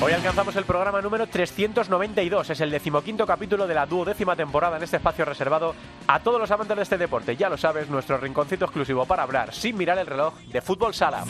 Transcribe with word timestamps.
Hoy 0.00 0.12
alcanzamos 0.12 0.54
el 0.54 0.64
programa 0.64 1.02
número 1.02 1.26
392. 1.26 2.50
Es 2.50 2.60
el 2.60 2.70
decimoquinto 2.70 3.26
capítulo 3.26 3.66
de 3.66 3.74
la 3.74 3.84
duodécima 3.84 4.36
temporada 4.36 4.76
en 4.76 4.84
este 4.84 4.98
espacio 4.98 5.24
reservado 5.24 5.74
a 6.06 6.20
todos 6.20 6.38
los 6.38 6.48
amantes 6.52 6.76
de 6.76 6.82
este 6.84 6.98
deporte. 6.98 7.34
Ya 7.34 7.48
lo 7.48 7.56
sabes, 7.56 7.90
nuestro 7.90 8.16
rinconcito 8.16 8.64
exclusivo 8.64 9.06
para 9.06 9.24
hablar 9.24 9.52
sin 9.52 9.76
mirar 9.76 9.98
el 9.98 10.06
reloj 10.06 10.34
de 10.52 10.60
fútbol 10.60 10.94
sala. 10.94 11.24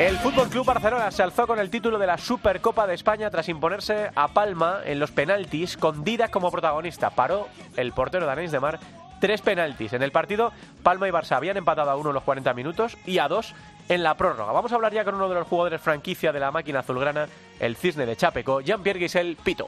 El 0.00 0.16
Fútbol 0.16 0.48
Club 0.48 0.64
Barcelona 0.64 1.10
se 1.12 1.22
alzó 1.22 1.46
con 1.46 1.60
el 1.60 1.70
título 1.70 1.98
de 1.98 2.06
la 2.06 2.18
Supercopa 2.18 2.86
de 2.88 2.94
España 2.94 3.30
tras 3.30 3.48
imponerse 3.48 4.10
a 4.16 4.28
Palma 4.28 4.80
en 4.84 4.98
los 4.98 5.12
penaltis 5.12 5.76
con 5.76 6.02
Didac 6.02 6.30
como 6.30 6.50
protagonista. 6.50 7.10
Paró 7.10 7.48
el 7.76 7.92
portero 7.92 8.26
danés 8.26 8.50
de 8.50 8.58
Mar 8.58 8.80
tres 9.20 9.42
penaltis. 9.42 9.92
En 9.92 10.02
el 10.02 10.10
partido, 10.10 10.52
Palma 10.82 11.06
y 11.06 11.12
Barça 11.12 11.36
habían 11.36 11.58
empatado 11.58 11.90
a 11.90 11.96
uno 11.96 12.10
en 12.10 12.14
los 12.14 12.24
40 12.24 12.52
minutos 12.54 12.96
y 13.06 13.18
a 13.18 13.28
dos 13.28 13.54
en 13.90 14.04
la 14.04 14.14
prórroga. 14.14 14.52
Vamos 14.52 14.70
a 14.70 14.76
hablar 14.76 14.94
ya 14.94 15.04
con 15.04 15.16
uno 15.16 15.28
de 15.28 15.34
los 15.34 15.48
jugadores 15.48 15.80
franquicia 15.80 16.32
de 16.32 16.38
la 16.38 16.52
máquina 16.52 16.78
azulgrana, 16.78 17.26
el 17.58 17.76
cisne 17.76 18.06
de 18.06 18.16
Chapeco, 18.16 18.60
Jean-Pierre 18.60 19.00
Guisel 19.00 19.36
Pito. 19.36 19.66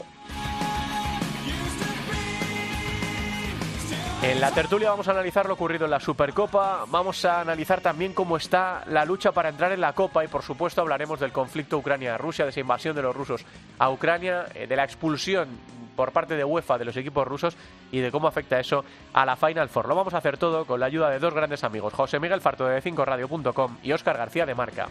En 4.22 4.40
la 4.40 4.52
tertulia 4.52 4.90
vamos 4.90 5.08
a 5.08 5.10
analizar 5.10 5.46
lo 5.46 5.54
ocurrido 5.54 5.86
en 5.86 5.90
la 5.90 5.98
Supercopa, 5.98 6.84
vamos 6.86 7.24
a 7.24 7.40
analizar 7.40 7.80
también 7.80 8.12
cómo 8.12 8.36
está 8.36 8.84
la 8.86 9.04
lucha 9.04 9.32
para 9.32 9.48
entrar 9.48 9.72
en 9.72 9.80
la 9.80 9.92
Copa 9.94 10.24
y 10.24 10.28
por 10.28 10.42
supuesto 10.42 10.80
hablaremos 10.80 11.18
del 11.18 11.32
conflicto 11.32 11.78
Ucrania-Rusia, 11.78 12.44
de 12.44 12.52
esa 12.52 12.60
invasión 12.60 12.94
de 12.94 13.02
los 13.02 13.16
rusos 13.16 13.44
a 13.80 13.90
Ucrania, 13.90 14.46
eh, 14.54 14.68
de 14.68 14.76
la 14.76 14.84
expulsión 14.84 15.48
por 15.96 16.12
parte 16.12 16.36
de 16.36 16.44
UEFA 16.44 16.78
de 16.78 16.84
los 16.84 16.96
equipos 16.96 17.26
rusos 17.26 17.56
y 17.90 18.00
de 18.00 18.10
cómo 18.10 18.28
afecta 18.28 18.58
eso 18.58 18.84
a 19.12 19.26
la 19.26 19.36
Final 19.36 19.68
Four. 19.68 19.88
Lo 19.88 19.94
vamos 19.94 20.14
a 20.14 20.18
hacer 20.18 20.38
todo 20.38 20.64
con 20.64 20.80
la 20.80 20.86
ayuda 20.86 21.10
de 21.10 21.18
dos 21.18 21.34
grandes 21.34 21.64
amigos, 21.64 21.92
José 21.92 22.20
Miguel 22.20 22.40
Farto 22.40 22.66
de 22.66 22.82
5radio.com 22.82 23.78
y 23.82 23.92
Óscar 23.92 24.16
García 24.16 24.46
de 24.46 24.54
Marca. 24.54 24.88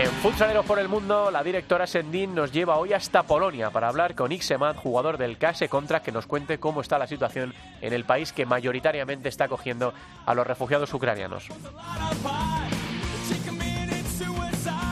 En 0.00 0.10
Futsaleros 0.12 0.64
por 0.64 0.78
el 0.78 0.88
Mundo, 0.88 1.30
la 1.30 1.42
directora 1.42 1.86
Sendin 1.86 2.34
nos 2.34 2.52
lleva 2.52 2.78
hoy 2.78 2.94
hasta 2.94 3.22
Polonia 3.24 3.68
para 3.68 3.88
hablar 3.88 4.14
con 4.14 4.32
Ixemat, 4.32 4.78
jugador 4.78 5.18
del 5.18 5.36
KS 5.36 5.68
Contra, 5.68 6.00
que 6.00 6.10
nos 6.10 6.26
cuente 6.26 6.58
cómo 6.58 6.80
está 6.80 6.98
la 6.98 7.06
situación 7.06 7.52
en 7.82 7.92
el 7.92 8.06
país 8.06 8.32
que 8.32 8.46
mayoritariamente 8.46 9.28
está 9.28 9.44
acogiendo 9.44 9.92
a 10.24 10.32
los 10.32 10.46
refugiados 10.46 10.94
ucranianos. 10.94 11.48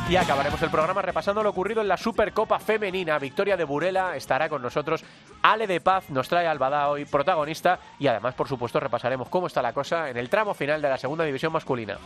Y 0.08 0.16
acabaremos 0.16 0.62
el 0.62 0.70
programa 0.70 1.02
repasando 1.02 1.42
lo 1.42 1.50
ocurrido 1.50 1.82
en 1.82 1.88
la 1.88 1.98
Supercopa 1.98 2.58
Femenina. 2.58 3.18
Victoria 3.18 3.58
de 3.58 3.64
Burela 3.64 4.16
estará 4.16 4.48
con 4.48 4.62
nosotros. 4.62 5.04
Ale 5.42 5.66
de 5.66 5.82
Paz 5.82 6.08
nos 6.08 6.30
trae 6.30 6.46
al 6.46 6.58
Badá 6.58 6.88
hoy, 6.88 7.04
protagonista. 7.04 7.78
Y 7.98 8.06
además, 8.06 8.34
por 8.34 8.48
supuesto, 8.48 8.80
repasaremos 8.80 9.28
cómo 9.28 9.48
está 9.48 9.60
la 9.60 9.74
cosa 9.74 10.08
en 10.08 10.16
el 10.16 10.30
tramo 10.30 10.54
final 10.54 10.80
de 10.80 10.88
la 10.88 10.96
segunda 10.96 11.24
división 11.24 11.52
masculina. 11.52 11.98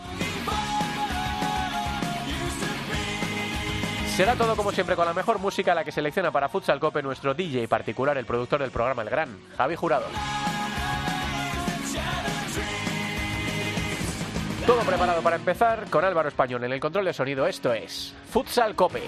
Será 4.16 4.34
todo 4.34 4.56
como 4.56 4.72
siempre 4.72 4.96
con 4.96 5.06
la 5.06 5.14
mejor 5.14 5.38
música, 5.38 5.72
la 5.72 5.84
que 5.84 5.92
selecciona 5.92 6.32
para 6.32 6.48
Futsal 6.48 6.80
Cope 6.80 7.02
nuestro 7.02 7.34
DJ 7.34 7.68
particular, 7.68 8.18
el 8.18 8.26
productor 8.26 8.60
del 8.60 8.72
programa, 8.72 9.02
el 9.02 9.10
gran 9.10 9.38
Javi 9.56 9.76
Jurado. 9.76 10.06
Todo 14.66 14.82
preparado 14.82 15.22
para 15.22 15.36
empezar 15.36 15.90
con 15.90 16.04
Álvaro 16.04 16.28
Español 16.28 16.62
en 16.62 16.72
el 16.72 16.78
control 16.78 17.04
de 17.06 17.12
sonido. 17.12 17.48
Esto 17.48 17.72
es 17.72 18.14
Futsal 18.30 18.76
Cope. 18.76 19.02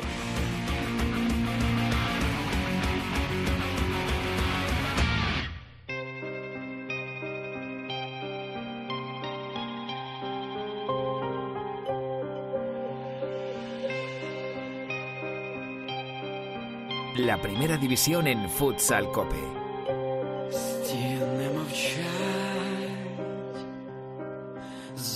La 17.17 17.41
primera 17.41 17.77
división 17.77 18.27
en 18.27 18.51
Futsal 18.51 19.09
Cope. 19.13 19.64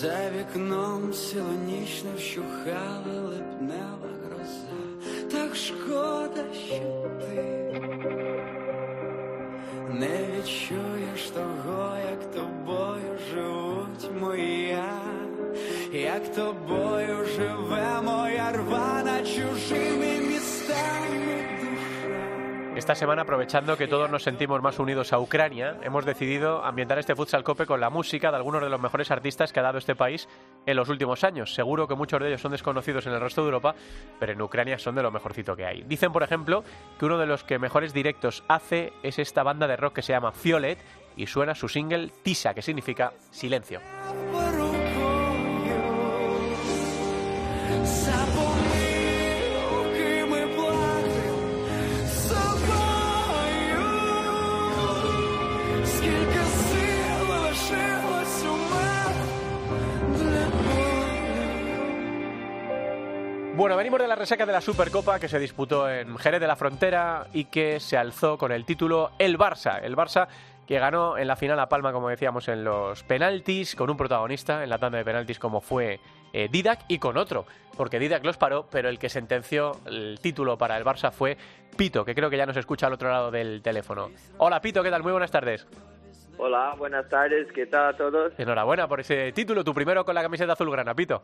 За 0.01 0.31
вікном 0.39 1.13
сілонічно 1.13 2.11
вщухала 2.17 3.21
липнева 3.29 4.09
гроза. 4.25 4.79
Так 5.31 5.57
шкода, 5.57 6.45
що 6.67 7.11
ти 7.21 7.43
не 9.93 10.27
відчуєш 10.39 11.31
того, 11.35 11.97
як 12.11 12.33
тобою 12.33 13.19
живуть 13.35 14.11
моя, 14.21 15.01
як 15.93 16.35
тобою 16.35 17.27
живе 17.37 18.01
моя 18.05 18.53
рвана 18.53 18.98
Esta 22.89 23.01
semana, 23.01 23.21
aprovechando 23.21 23.77
que 23.77 23.87
todos 23.87 24.11
nos 24.11 24.23
sentimos 24.23 24.63
más 24.63 24.79
unidos 24.79 25.13
a 25.13 25.19
Ucrania, 25.19 25.77
hemos 25.83 26.07
decidido 26.07 26.65
ambientar 26.65 26.99
este 26.99 27.15
Futsal 27.15 27.45
Cope 27.45 27.67
con 27.67 27.81
la 27.81 27.91
música 27.91 28.31
de 28.31 28.39
algunos 28.39 28.63
de 28.63 28.71
los 28.71 28.81
mejores 28.81 29.11
artistas 29.11 29.53
que 29.53 29.61
ha 29.61 29.63
dado 29.63 29.77
este 29.77 29.95
país 29.95 30.27
en 30.65 30.75
los 30.75 30.89
últimos 30.89 31.23
años. 31.23 31.53
Seguro 31.53 31.87
que 31.87 31.95
muchos 31.95 32.19
de 32.19 32.29
ellos 32.29 32.41
son 32.41 32.53
desconocidos 32.53 33.07
en 33.07 33.13
el 33.13 33.21
resto 33.21 33.43
de 33.43 33.49
Europa, 33.49 33.75
pero 34.19 34.33
en 34.33 34.41
Ucrania 34.41 34.79
son 34.79 34.95
de 34.95 35.03
lo 35.03 35.11
mejorcito 35.11 35.55
que 35.55 35.67
hay. 35.67 35.83
Dicen, 35.83 36.13
por 36.13 36.23
ejemplo, 36.23 36.65
que 36.99 37.05
uno 37.05 37.19
de 37.19 37.27
los 37.27 37.45
que 37.45 37.59
mejores 37.59 37.93
directos 37.93 38.43
hace 38.49 38.95
es 39.03 39.19
esta 39.19 39.43
banda 39.43 39.67
de 39.67 39.77
rock 39.77 39.97
que 39.97 40.03
se 40.03 40.15
llama 40.15 40.33
Violet 40.43 40.79
y 41.15 41.27
suena 41.27 41.55
su 41.55 41.69
single 41.69 42.11
Tisa, 42.23 42.55
que 42.55 42.63
significa 42.63 43.13
silencio. 43.31 43.81
Venimos 63.89 64.03
de 64.03 64.09
la 64.09 64.17
resaca 64.17 64.45
de 64.45 64.53
la 64.53 64.61
Supercopa 64.61 65.19
que 65.19 65.29
se 65.29 65.39
disputó 65.39 65.89
en 65.89 66.19
Jerez 66.19 66.43
de 66.43 66.47
la 66.47 66.57
Frontera 66.57 67.27
y 67.33 67.47
que 67.47 67.81
se 67.81 67.97
alzó 67.97 68.37
con 68.37 68.53
el 68.53 68.67
título 68.67 69.13
El 69.19 69.39
Barça. 69.39 69.81
El 69.83 69.97
Barça 69.97 70.29
que 70.67 70.79
ganó 70.79 71.17
en 71.17 71.27
la 71.27 71.37
final 71.37 71.59
a 71.59 71.71
Palma, 71.71 71.91
como 71.91 72.11
decíamos, 72.11 72.49
en 72.49 72.65
los 72.65 73.03
penaltis, 73.05 73.75
con 73.75 73.89
un 73.89 73.97
protagonista 73.97 74.63
en 74.63 74.69
la 74.69 74.77
tanda 74.77 74.99
de 74.99 75.07
penaltis 75.07 75.39
como 75.39 75.63
fue 75.63 76.01
eh, 76.35 76.49
Didac 76.53 76.81
y 76.89 76.99
con 76.99 77.17
otro, 77.17 77.47
porque 77.79 77.99
Didac 77.99 78.23
los 78.27 78.37
paró, 78.37 78.67
pero 78.71 78.91
el 78.91 78.99
que 78.99 79.09
sentenció 79.09 79.73
el 79.87 80.19
título 80.21 80.59
para 80.59 80.77
el 80.77 80.85
Barça 80.85 81.11
fue 81.11 81.39
Pito, 81.75 82.05
que 82.05 82.15
creo 82.15 82.29
que 82.29 82.37
ya 82.37 82.45
nos 82.45 82.59
escucha 82.59 82.89
al 82.89 82.93
otro 82.93 83.09
lado 83.09 83.31
del 83.31 83.63
teléfono. 83.63 84.11
Hola 84.37 84.61
Pito, 84.61 84.83
¿qué 84.83 84.91
tal? 84.91 85.03
Muy 85.03 85.13
buenas 85.13 85.31
tardes. 85.31 85.67
Hola, 86.37 86.75
buenas 86.77 87.09
tardes, 87.09 87.51
¿qué 87.55 87.65
tal 87.65 87.95
a 87.95 87.97
todos? 87.97 88.35
Enhorabuena 88.39 88.87
por 88.87 89.01
ese 89.01 89.33
título, 89.33 89.65
tu 89.65 89.73
primero 89.73 90.05
con 90.05 90.15
la 90.15 90.21
camiseta 90.21 90.53
azulgrana, 90.53 90.95
Pito. 90.95 91.23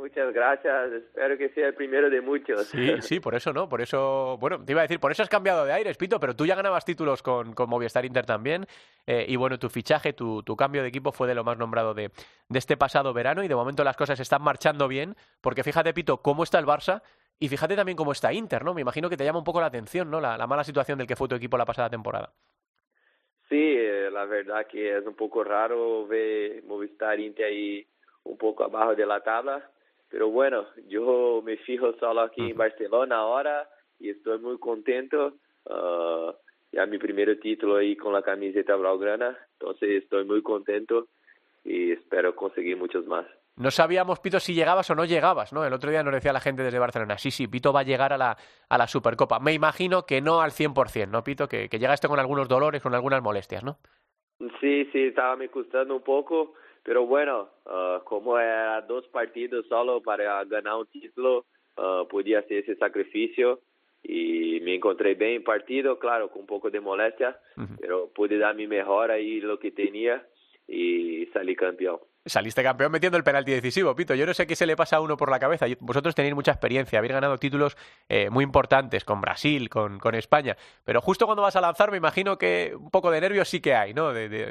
Muchas 0.00 0.32
gracias, 0.32 0.92
espero 0.92 1.36
que 1.36 1.50
sea 1.50 1.66
el 1.66 1.74
primero 1.74 2.08
de 2.08 2.22
muchos. 2.22 2.66
Sí, 2.68 3.02
sí, 3.02 3.20
por 3.20 3.34
eso 3.34 3.52
no, 3.52 3.68
por 3.68 3.82
eso, 3.82 4.38
bueno, 4.40 4.64
te 4.64 4.72
iba 4.72 4.80
a 4.80 4.84
decir, 4.84 4.98
por 4.98 5.12
eso 5.12 5.22
has 5.22 5.28
cambiado 5.28 5.66
de 5.66 5.74
aires, 5.74 5.98
Pito, 5.98 6.18
pero 6.18 6.34
tú 6.34 6.46
ya 6.46 6.54
ganabas 6.54 6.86
títulos 6.86 7.22
con, 7.22 7.52
con 7.52 7.68
Movistar 7.68 8.06
Inter 8.06 8.24
también, 8.24 8.66
eh, 9.06 9.26
y 9.28 9.36
bueno, 9.36 9.58
tu 9.58 9.68
fichaje, 9.68 10.14
tu, 10.14 10.42
tu 10.42 10.56
cambio 10.56 10.80
de 10.80 10.88
equipo 10.88 11.12
fue 11.12 11.28
de 11.28 11.34
lo 11.34 11.44
más 11.44 11.58
nombrado 11.58 11.92
de, 11.92 12.10
de 12.48 12.58
este 12.58 12.78
pasado 12.78 13.12
verano, 13.12 13.44
y 13.44 13.48
de 13.48 13.54
momento 13.54 13.84
las 13.84 13.96
cosas 13.96 14.18
están 14.20 14.40
marchando 14.40 14.88
bien, 14.88 15.16
porque 15.42 15.62
fíjate, 15.62 15.92
Pito, 15.92 16.22
cómo 16.22 16.44
está 16.44 16.58
el 16.58 16.64
Barça, 16.64 17.02
y 17.38 17.48
fíjate 17.48 17.76
también 17.76 17.96
cómo 17.96 18.12
está 18.12 18.32
Inter, 18.32 18.64
¿no? 18.64 18.72
Me 18.72 18.80
imagino 18.80 19.10
que 19.10 19.18
te 19.18 19.24
llama 19.24 19.40
un 19.40 19.44
poco 19.44 19.60
la 19.60 19.66
atención, 19.66 20.10
¿no? 20.10 20.18
La, 20.18 20.38
la 20.38 20.46
mala 20.46 20.64
situación 20.64 20.96
del 20.96 21.06
que 21.06 21.16
fue 21.16 21.28
tu 21.28 21.34
equipo 21.34 21.58
la 21.58 21.66
pasada 21.66 21.90
temporada. 21.90 22.32
Sí, 23.50 23.76
eh, 23.76 24.08
la 24.10 24.24
verdad 24.24 24.66
que 24.66 24.96
es 24.96 25.06
un 25.06 25.14
poco 25.14 25.44
raro 25.44 26.06
ver 26.06 26.62
Movistar 26.64 27.20
Inter 27.20 27.44
ahí 27.44 27.86
un 28.22 28.36
poco 28.36 28.64
abajo 28.64 28.94
de 28.94 29.06
la 29.06 29.20
tabla, 29.20 29.70
pero 30.10 30.28
bueno, 30.28 30.66
yo 30.88 31.40
me 31.44 31.56
fijo 31.58 31.92
solo 31.94 32.22
aquí 32.22 32.50
en 32.50 32.56
Barcelona 32.56 33.16
ahora 33.16 33.68
y 33.98 34.10
estoy 34.10 34.38
muy 34.38 34.58
contento. 34.58 35.34
ah, 35.68 36.34
ya 36.72 36.86
mi 36.86 36.98
primer 36.98 37.40
título 37.40 37.76
ahí 37.76 37.96
con 37.96 38.12
la 38.12 38.22
camiseta 38.22 38.76
blaugrana, 38.76 39.36
entonces 39.58 40.04
estoy 40.04 40.24
muy 40.24 40.40
contento 40.40 41.08
y 41.64 41.92
espero 41.92 42.34
conseguir 42.36 42.76
muchos 42.76 43.06
más. 43.06 43.26
No 43.56 43.70
sabíamos, 43.70 44.20
Pito, 44.20 44.40
si 44.40 44.54
llegabas 44.54 44.88
o 44.90 44.94
no 44.94 45.04
llegabas, 45.04 45.52
¿no? 45.52 45.64
El 45.66 45.72
otro 45.72 45.90
día 45.90 46.02
nos 46.02 46.14
decía 46.14 46.32
la 46.32 46.40
gente 46.40 46.62
desde 46.62 46.78
Barcelona, 46.78 47.18
sí, 47.18 47.30
sí, 47.30 47.46
Pito 47.48 47.72
va 47.72 47.80
a 47.80 47.84
llegar 47.84 48.12
a 48.12 48.18
la, 48.18 48.36
a 48.68 48.78
la 48.78 48.86
Supercopa. 48.86 49.38
Me 49.40 49.52
imagino 49.52 50.06
que 50.06 50.20
no 50.20 50.40
al 50.40 50.52
100%, 50.52 51.08
¿no, 51.08 51.22
Pito? 51.24 51.48
Que, 51.48 51.68
que 51.68 51.78
llegaste 51.78 52.08
con 52.08 52.18
algunos 52.18 52.48
dolores, 52.48 52.82
con 52.82 52.94
algunas 52.94 53.22
molestias, 53.22 53.62
¿no? 53.64 53.78
Sí, 54.60 54.88
sí, 54.92 55.02
estaba 55.08 55.36
me 55.36 55.48
costando 55.48 55.94
un 55.94 56.02
poco, 56.02 56.54
pero 56.82 57.06
bueno, 57.06 57.50
uh, 57.66 58.02
como 58.04 58.38
era 58.38 58.80
dos 58.82 59.06
partidos 59.08 59.66
solo 59.68 60.00
para 60.00 60.44
ganar 60.44 60.76
un 60.76 60.86
título, 60.86 61.46
uh, 61.76 62.06
podía 62.08 62.40
hacer 62.40 62.58
ese 62.58 62.76
sacrificio 62.76 63.60
y 64.02 64.60
me 64.62 64.74
encontré 64.76 65.14
bien 65.14 65.32
en 65.32 65.44
partido, 65.44 65.98
claro, 65.98 66.30
con 66.30 66.42
un 66.42 66.46
poco 66.46 66.70
de 66.70 66.80
molestia, 66.80 67.38
uh 67.56 67.60
-huh. 67.60 67.76
pero 67.80 68.08
pude 68.08 68.38
dar 68.38 68.54
mi 68.54 68.66
mejor 68.66 69.10
ahí 69.10 69.40
lo 69.40 69.58
que 69.58 69.70
tenía 69.70 70.26
y 70.66 71.26
salí 71.32 71.54
campeón. 71.54 71.98
Saliste 72.26 72.62
campeón 72.62 72.92
metiendo 72.92 73.16
el 73.16 73.24
penalti 73.24 73.50
decisivo, 73.50 73.96
Pito. 73.96 74.14
Yo 74.14 74.26
no 74.26 74.34
sé 74.34 74.46
qué 74.46 74.54
se 74.54 74.66
le 74.66 74.76
pasa 74.76 74.96
a 74.96 75.00
uno 75.00 75.16
por 75.16 75.30
la 75.30 75.38
cabeza. 75.38 75.64
Vosotros 75.80 76.14
tenéis 76.14 76.34
mucha 76.34 76.50
experiencia, 76.50 76.98
habéis 76.98 77.14
ganado 77.14 77.38
títulos 77.38 77.78
eh, 78.10 78.28
muy 78.28 78.44
importantes 78.44 79.06
con 79.06 79.22
Brasil, 79.22 79.70
con, 79.70 79.98
con, 79.98 80.14
España. 80.14 80.54
Pero 80.84 81.00
justo 81.00 81.24
cuando 81.24 81.40
vas 81.40 81.56
a 81.56 81.62
lanzar, 81.62 81.90
me 81.90 81.96
imagino 81.96 82.36
que 82.36 82.74
un 82.78 82.90
poco 82.90 83.10
de 83.10 83.22
nervios 83.22 83.48
sí 83.48 83.62
que 83.62 83.74
hay, 83.74 83.94
¿no? 83.94 84.08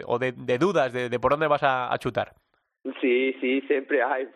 O 0.07 0.17
de, 0.17 0.57
dudas 0.59 0.91
de, 0.91 1.19
por 1.19 1.31
dónde 1.31 1.45
vas 1.45 1.61
a, 1.61 1.93
a, 1.93 1.97
chutar. 1.99 2.33
Sí, 2.99 3.35
sí, 3.39 3.61
siempre 3.67 4.01
hay. 4.01 4.27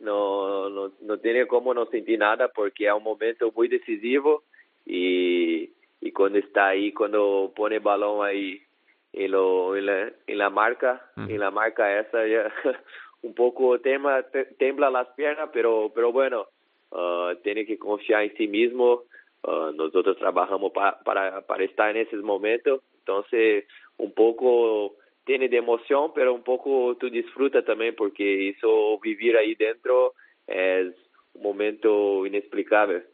No, 0.00 0.70
no, 0.70 0.92
no 1.02 1.18
tiene 1.18 1.46
cómo 1.46 1.74
no 1.74 1.84
sentir 1.86 2.18
nada 2.18 2.48
porque 2.48 2.86
es 2.86 2.92
un 2.92 3.02
momento 3.04 3.52
muy 3.54 3.68
decisivo 3.68 4.44
y, 4.86 5.70
y 6.00 6.10
cuando 6.12 6.38
está 6.38 6.68
ahí, 6.68 6.92
cuando 6.92 7.52
pone 7.54 7.76
el 7.76 7.82
balón 7.82 8.26
ahí 8.26 8.62
en, 9.12 9.30
lo, 9.30 9.76
en, 9.76 9.86
la, 9.86 10.12
en 10.26 10.38
la 10.38 10.50
marca, 10.50 11.02
-huh. 11.16 11.30
en 11.30 11.38
la 11.38 11.50
marca 11.50 12.00
esa 12.00 12.26
ya 12.26 12.52
un 13.22 13.34
poco 13.34 13.78
tema, 13.80 14.22
te, 14.24 14.44
tembla 14.58 14.90
las 14.90 15.08
piernas, 15.08 15.50
pero, 15.52 15.92
pero 15.94 16.12
bueno, 16.12 16.46
uh, 16.90 17.34
tiene 17.42 17.64
que 17.64 17.78
confiar 17.78 18.22
en 18.22 18.36
sí 18.36 18.48
mismo. 18.48 19.04
Uh, 19.44 19.72
nosotros 19.74 20.16
trabajamos 20.18 20.72
pa, 20.72 21.00
para, 21.04 21.40
para 21.42 21.64
estar 21.64 21.90
en 21.90 22.06
esos 22.06 22.22
momentos, 22.22 22.80
entonces 22.98 23.64
un 23.98 24.12
poco 24.12 24.94
tiene 25.24 25.48
de 25.48 25.58
emoción, 25.58 26.12
pero 26.14 26.34
un 26.34 26.42
poco 26.42 26.96
tú 26.98 27.10
disfrutas 27.10 27.64
también 27.64 27.94
porque 27.94 28.50
eso 28.50 28.98
vivir 29.00 29.36
ahí 29.36 29.54
dentro 29.54 30.14
es 30.46 30.94
un 31.34 31.42
momento 31.42 32.26
inexplicable. 32.26 33.04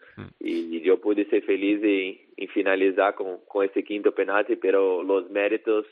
Y 0.40 0.80
yo 0.80 1.00
pude 1.00 1.24
ser 1.26 1.42
feliz 1.42 1.80
en, 1.82 2.18
en 2.36 2.48
finalizar 2.48 3.14
con, 3.14 3.38
con 3.46 3.64
ese 3.64 3.84
quinto 3.84 4.12
penalti, 4.12 4.56
pero 4.56 5.02
los 5.02 5.30
méritos 5.30 5.86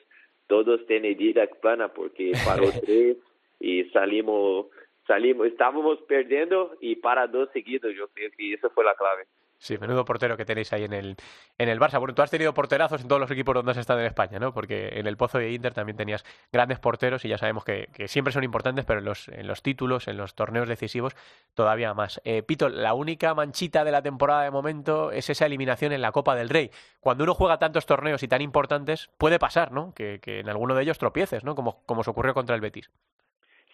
todos 0.46 0.84
tienen 0.87 1.17
vida 1.17 1.46
plana 1.61 1.88
porque 1.88 2.32
paró 2.44 2.70
tres 2.84 3.17
y 3.61 3.84
salimos, 3.90 4.67
salimos, 5.06 5.46
estábamos 5.46 6.00
perdiendo 6.02 6.76
y 6.81 6.96
para 6.96 7.26
dos 7.26 7.49
seguidos. 7.52 7.94
Yo 7.94 8.08
creo 8.08 8.31
que 8.37 8.55
esa 8.55 8.70
fue 8.70 8.84
la 8.84 8.94
clave. 8.94 9.25
Sí, 9.58 9.78
menudo 9.78 10.04
portero 10.04 10.36
que 10.36 10.44
tenéis 10.44 10.72
ahí 10.72 10.84
en 10.84 10.92
el, 10.92 11.16
en 11.56 11.68
el 11.68 11.80
Barça. 11.80 11.98
Bueno, 11.98 12.14
tú 12.14 12.22
has 12.22 12.30
tenido 12.30 12.52
porterazos 12.52 13.00
en 13.00 13.08
todos 13.08 13.20
los 13.20 13.30
equipos 13.30 13.54
donde 13.54 13.70
has 13.70 13.78
estado 13.78 14.00
en 14.00 14.06
España, 14.06 14.38
¿no? 14.38 14.52
Porque 14.52 14.90
en 14.98 15.06
el 15.06 15.16
Pozo 15.16 15.38
de 15.38 15.50
Inter 15.50 15.72
también 15.72 15.96
tenías 15.96 16.24
grandes 16.52 16.78
porteros 16.78 17.24
y 17.24 17.28
ya 17.28 17.38
sabemos 17.38 17.64
que, 17.64 17.88
que 17.94 18.06
siempre 18.06 18.32
son 18.32 18.44
importantes, 18.44 18.84
pero 18.84 18.98
en 19.00 19.06
los, 19.06 19.28
en 19.28 19.46
los 19.46 19.62
títulos, 19.62 20.08
en 20.08 20.18
los 20.18 20.34
torneos 20.34 20.68
decisivos, 20.68 21.16
todavía 21.54 21.94
más. 21.94 22.20
Eh, 22.24 22.42
Pito, 22.42 22.68
la 22.68 22.92
única 22.94 23.34
manchita 23.34 23.82
de 23.84 23.92
la 23.92 24.02
temporada 24.02 24.42
de 24.42 24.50
momento 24.50 25.10
es 25.10 25.30
esa 25.30 25.46
eliminación 25.46 25.92
en 25.92 26.02
la 26.02 26.12
Copa 26.12 26.34
del 26.34 26.50
Rey. 26.50 26.70
Cuando 27.00 27.24
uno 27.24 27.34
juega 27.34 27.58
tantos 27.58 27.86
torneos 27.86 28.22
y 28.22 28.28
tan 28.28 28.42
importantes, 28.42 29.08
puede 29.16 29.38
pasar, 29.38 29.72
¿no? 29.72 29.94
Que, 29.94 30.20
que 30.20 30.40
en 30.40 30.50
alguno 30.50 30.74
de 30.74 30.82
ellos 30.82 30.98
tropieces, 30.98 31.44
¿no? 31.44 31.54
Como, 31.54 31.82
como 31.86 32.04
se 32.04 32.10
ocurrió 32.10 32.34
contra 32.34 32.54
el 32.54 32.60
Betis. 32.60 32.90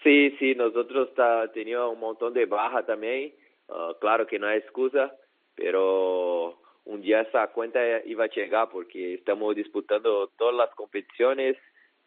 Sí, 0.05 0.37
sí, 0.39 0.55
nosotros 0.55 1.11
teníamos 1.53 1.93
un 1.93 2.01
montón 2.01 2.35
de 2.35 2.47
baja 2.47 2.85
también. 2.85 3.33
Uh, 3.69 3.95
claro 4.01 4.27
que 4.27 4.39
no 4.39 4.47
hay 4.47 4.59
excusa 4.59 5.13
pero 5.55 6.59
un 6.85 7.01
día 7.01 7.23
esa 7.23 7.47
cuenta 7.49 7.81
iba 8.05 8.25
a 8.25 8.31
llegar 8.31 8.69
porque 8.71 9.15
estamos 9.15 9.55
disputando 9.55 10.29
todas 10.37 10.55
las 10.55 10.71
competiciones, 10.75 11.57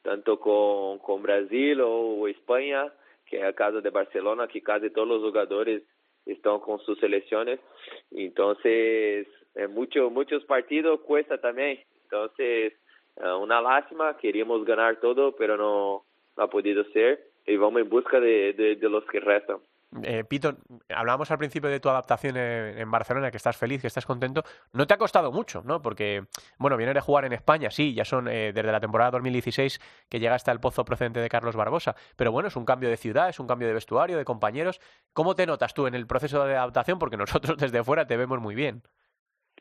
tanto 0.02 0.40
con, 0.40 1.00
con 1.00 1.24
Brasil 1.24 1.82
o, 1.82 2.28
España, 2.28 2.92
que 3.26 3.38
es 3.38 3.44
el 3.44 3.56
caso 3.56 3.82
de 3.82 3.90
Barcelona, 3.90 4.48
que 4.48 4.62
casi 4.62 4.90
todos 4.90 5.08
los 5.08 5.22
jugadores 5.22 5.84
están 6.26 6.60
con 6.60 6.80
sus 6.80 7.00
selecciones. 7.00 7.60
Entonces, 8.12 9.28
eh, 9.56 9.68
mucho, 9.68 10.10
muchos 10.10 10.44
partidos 10.46 11.02
cuesta 11.02 11.40
también. 11.40 11.80
Entonces, 12.04 12.74
eh, 13.16 13.34
una 13.42 13.62
lástima, 13.62 14.18
queríamos 14.18 14.66
ganar 14.66 15.00
todo, 15.00 15.36
pero 15.36 15.58
no, 15.58 16.06
ha 16.36 16.48
podido 16.48 16.84
ser. 16.92 17.24
Y 17.48 17.58
vamos 17.58 17.82
en 17.82 17.90
busca 17.90 18.20
de, 18.20 18.54
de 18.54 18.90
los 18.90 19.06
que 19.06 19.20
restan. 19.20 19.60
Eh, 20.04 20.24
Pito, 20.28 20.58
hablábamos 20.90 21.32
al 21.32 21.38
principio 21.38 21.70
de 21.70 21.80
tu 21.80 21.90
adaptación 21.90 22.36
en, 22.38 22.92
Barcelona, 22.92 23.32
que 23.32 23.38
estás 23.38 23.58
feliz, 23.58 23.82
que 23.82 23.88
estás 23.88 24.06
contento. 24.06 24.44
No 24.74 24.88
te 24.88 24.94
ha 24.94 24.98
costado 24.98 25.32
mucho, 25.32 25.62
¿no? 25.64 25.82
Porque, 25.82 26.24
bueno, 26.58 26.78
vienes 26.78 26.96
de 26.96 27.02
jugar 27.02 27.26
en 27.26 27.34
España, 27.34 27.72
sí, 27.72 27.94
ya 27.94 28.04
son 28.04 28.28
eh, 28.28 28.52
desde 28.54 28.72
la 28.72 28.80
temporada 28.80 29.12
2016 29.12 29.80
que 30.10 30.20
llegaste 30.20 30.52
al 30.52 30.60
pozo 30.60 30.84
procedente 30.84 31.20
de 31.20 31.30
Carlos 31.30 31.56
Barbosa. 31.56 31.96
Pero 32.18 32.32
bueno, 32.32 32.48
es 32.48 32.56
un 32.56 32.66
cambio 32.66 32.90
de 32.90 32.98
ciudad, 32.98 33.30
es 33.30 33.40
un 33.40 33.48
cambio 33.48 33.68
de 33.68 33.74
vestuario, 33.74 34.18
de 34.18 34.26
compañeros. 34.26 34.80
¿Cómo 35.14 35.36
te 35.36 35.46
notas 35.46 35.74
tú 35.74 35.88
en 35.88 35.96
el 35.96 36.08
proceso 36.08 36.46
de 36.46 36.56
adaptación? 36.56 37.00
Porque 37.00 37.18
nosotros 37.18 37.58
desde 37.58 37.84
fuera 37.84 38.06
te 38.06 38.18
vemos 38.18 38.40
muy 38.40 38.56
bien. 38.56 38.82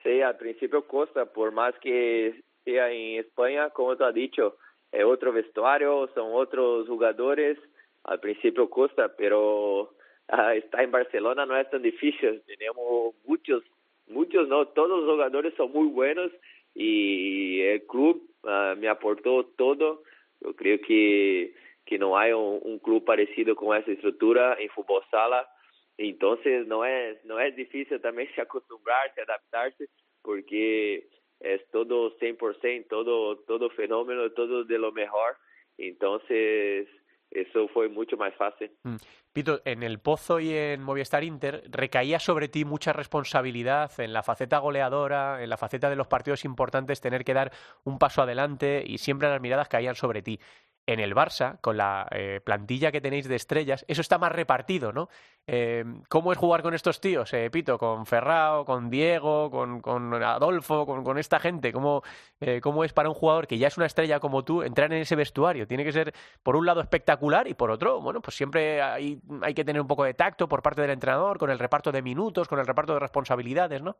Sí, 0.03 0.21
al 0.21 0.37
principio 0.37 0.87
costa, 0.87 1.26
por 1.26 1.53
más 1.53 1.75
que 1.81 2.43
sea 2.65 2.91
en 2.91 3.21
España, 3.21 3.71
como 3.71 3.97
tú 3.97 4.05
has 4.05 4.15
dicho, 4.15 4.56
es 4.91 5.05
otro 5.05 5.32
vestuario, 5.32 6.09
son 6.15 6.31
otros 6.32 6.87
jugadores. 6.88 7.59
Al 8.05 8.21
principio 8.21 8.69
costa, 8.69 9.15
pero 9.17 9.94
uh, 10.32 10.50
estar 10.50 10.82
en 10.82 10.91
Barcelona 10.91 11.47
no 11.47 11.56
es 11.56 11.69
tan 11.71 11.82
difícil. 11.82 12.43
Tenemos 12.47 13.15
muchos, 13.25 13.62
muchos 14.09 14.49
no, 14.49 14.69
todos 14.69 15.00
los 15.00 15.11
jugadores 15.11 15.55
son 15.56 15.73
muy 15.73 15.88
buenos 15.88 16.31
y 16.75 17.61
el 17.61 17.87
club 17.87 18.23
uh, 18.43 18.76
me 18.79 18.88
aportó 18.88 19.44
todo. 19.56 20.03
Yo 20.41 20.55
creo 20.55 20.79
que, 20.81 21.55
que 21.87 21.99
no 21.99 22.19
hay 22.19 22.32
un, 22.32 22.61
un, 22.62 22.79
club 22.79 23.05
parecido 23.05 23.55
con 23.56 23.76
esa 23.76 23.91
estructura 23.91 24.56
en 24.59 24.69
fútbol 24.71 25.03
sala. 25.11 25.49
Entonces 25.97 26.67
no 26.67 26.85
es, 26.85 27.25
no 27.25 27.38
es 27.38 27.55
difícil 27.56 28.00
también 28.00 28.29
se 28.35 28.41
adaptarse, 28.41 29.88
porque 30.23 31.06
es 31.41 31.61
todo 31.71 32.17
100%, 32.19 32.87
todo, 32.88 33.37
todo 33.41 33.71
fenómeno, 33.71 34.31
todo 34.31 34.65
de 34.65 34.79
lo 34.79 34.93
mejor. 34.93 35.37
Entonces, 35.79 36.88
eso 37.35 37.69
fue 37.69 37.89
mucho 37.89 38.17
más 38.17 38.35
fácil. 38.37 38.71
Mm. 38.85 38.97
Pito, 39.33 39.61
en 39.65 39.83
el 39.83 39.99
Pozo 39.99 40.39
y 40.39 40.55
en 40.55 40.81
Movistar 40.81 41.25
Inter 41.25 41.64
recaía 41.69 42.21
sobre 42.21 42.49
ti 42.49 42.64
mucha 42.64 42.93
responsabilidad 42.93 43.91
en 43.99 44.12
la 44.12 44.23
faceta 44.23 44.59
goleadora, 44.59 45.43
en 45.43 45.50
la 45.50 45.57
faceta 45.57 45.91
de 45.91 45.97
los 45.97 46.07
partidos 46.07 46.45
importantes, 46.45 47.00
tener 47.00 47.25
que 47.25 47.35
dar 47.35 47.53
un 47.83 47.99
paso 47.99 48.23
adelante 48.23 48.85
y 48.87 48.99
siempre 48.99 49.29
las 49.29 49.41
miradas 49.41 49.69
caían 49.69 49.97
sobre 49.97 50.23
ti 50.23 50.38
en 50.87 51.00
el 51.00 51.14
Barça, 51.14 51.59
con 51.61 51.76
la 51.76 52.07
eh, 52.11 52.41
plantilla 52.45 52.93
que 52.93 53.00
tenéis 53.00 53.29
de 53.29 53.37
estrellas, 53.37 53.85
eso 53.88 54.00
está 54.00 54.19
más 54.19 54.33
repartido, 54.33 54.93
¿no? 54.93 55.09
Eh, 55.47 55.85
¿Cómo 56.09 56.33
es 56.33 56.38
jugar 56.38 56.62
con 56.62 56.73
estos 56.73 57.00
tíos, 57.00 57.33
eh, 57.35 57.50
Pito? 57.50 57.79
Con 57.79 58.07
Ferrao, 58.07 58.64
con 58.64 58.88
Diego, 58.88 59.50
con, 59.50 59.81
con 59.81 60.14
Adolfo, 60.23 60.87
con, 60.87 61.05
con, 61.05 61.19
esta 61.19 61.38
gente. 61.38 61.73
¿Cómo, 61.73 62.03
eh, 62.41 62.61
¿Cómo 62.62 62.85
es 62.85 62.93
para 62.93 63.09
un 63.09 63.14
jugador 63.14 63.47
que 63.47 63.59
ya 63.59 63.69
es 63.69 63.76
una 63.76 63.87
estrella 63.87 64.21
como 64.21 64.45
tú 64.45 64.62
entrar 64.62 64.93
en 64.93 65.00
ese 65.00 65.17
vestuario? 65.17 65.67
Tiene 65.67 65.85
que 65.85 65.93
ser, 65.93 66.14
por 66.43 66.57
un 66.57 66.64
lado, 66.64 66.81
espectacular 66.81 67.47
y 67.47 67.55
por 67.55 67.71
otro, 67.71 68.00
bueno, 68.00 68.23
pues 68.23 68.37
siempre 68.37 68.81
hay, 68.81 69.21
hay 69.43 69.55
que 69.55 69.64
tener 69.64 69.83
un 69.83 69.88
poco 69.88 70.05
de 70.05 70.14
tacto 70.14 70.49
por 70.49 70.62
parte 70.62 70.81
del 70.81 70.91
entrenador, 70.91 71.38
con 71.38 71.50
el 71.50 71.59
reparto 71.59 71.93
de 71.93 72.00
minutos, 72.03 72.49
con 72.49 72.59
el 72.59 72.67
reparto 72.67 72.95
de 72.95 73.00
responsabilidades, 73.00 73.83
¿no? 73.83 73.99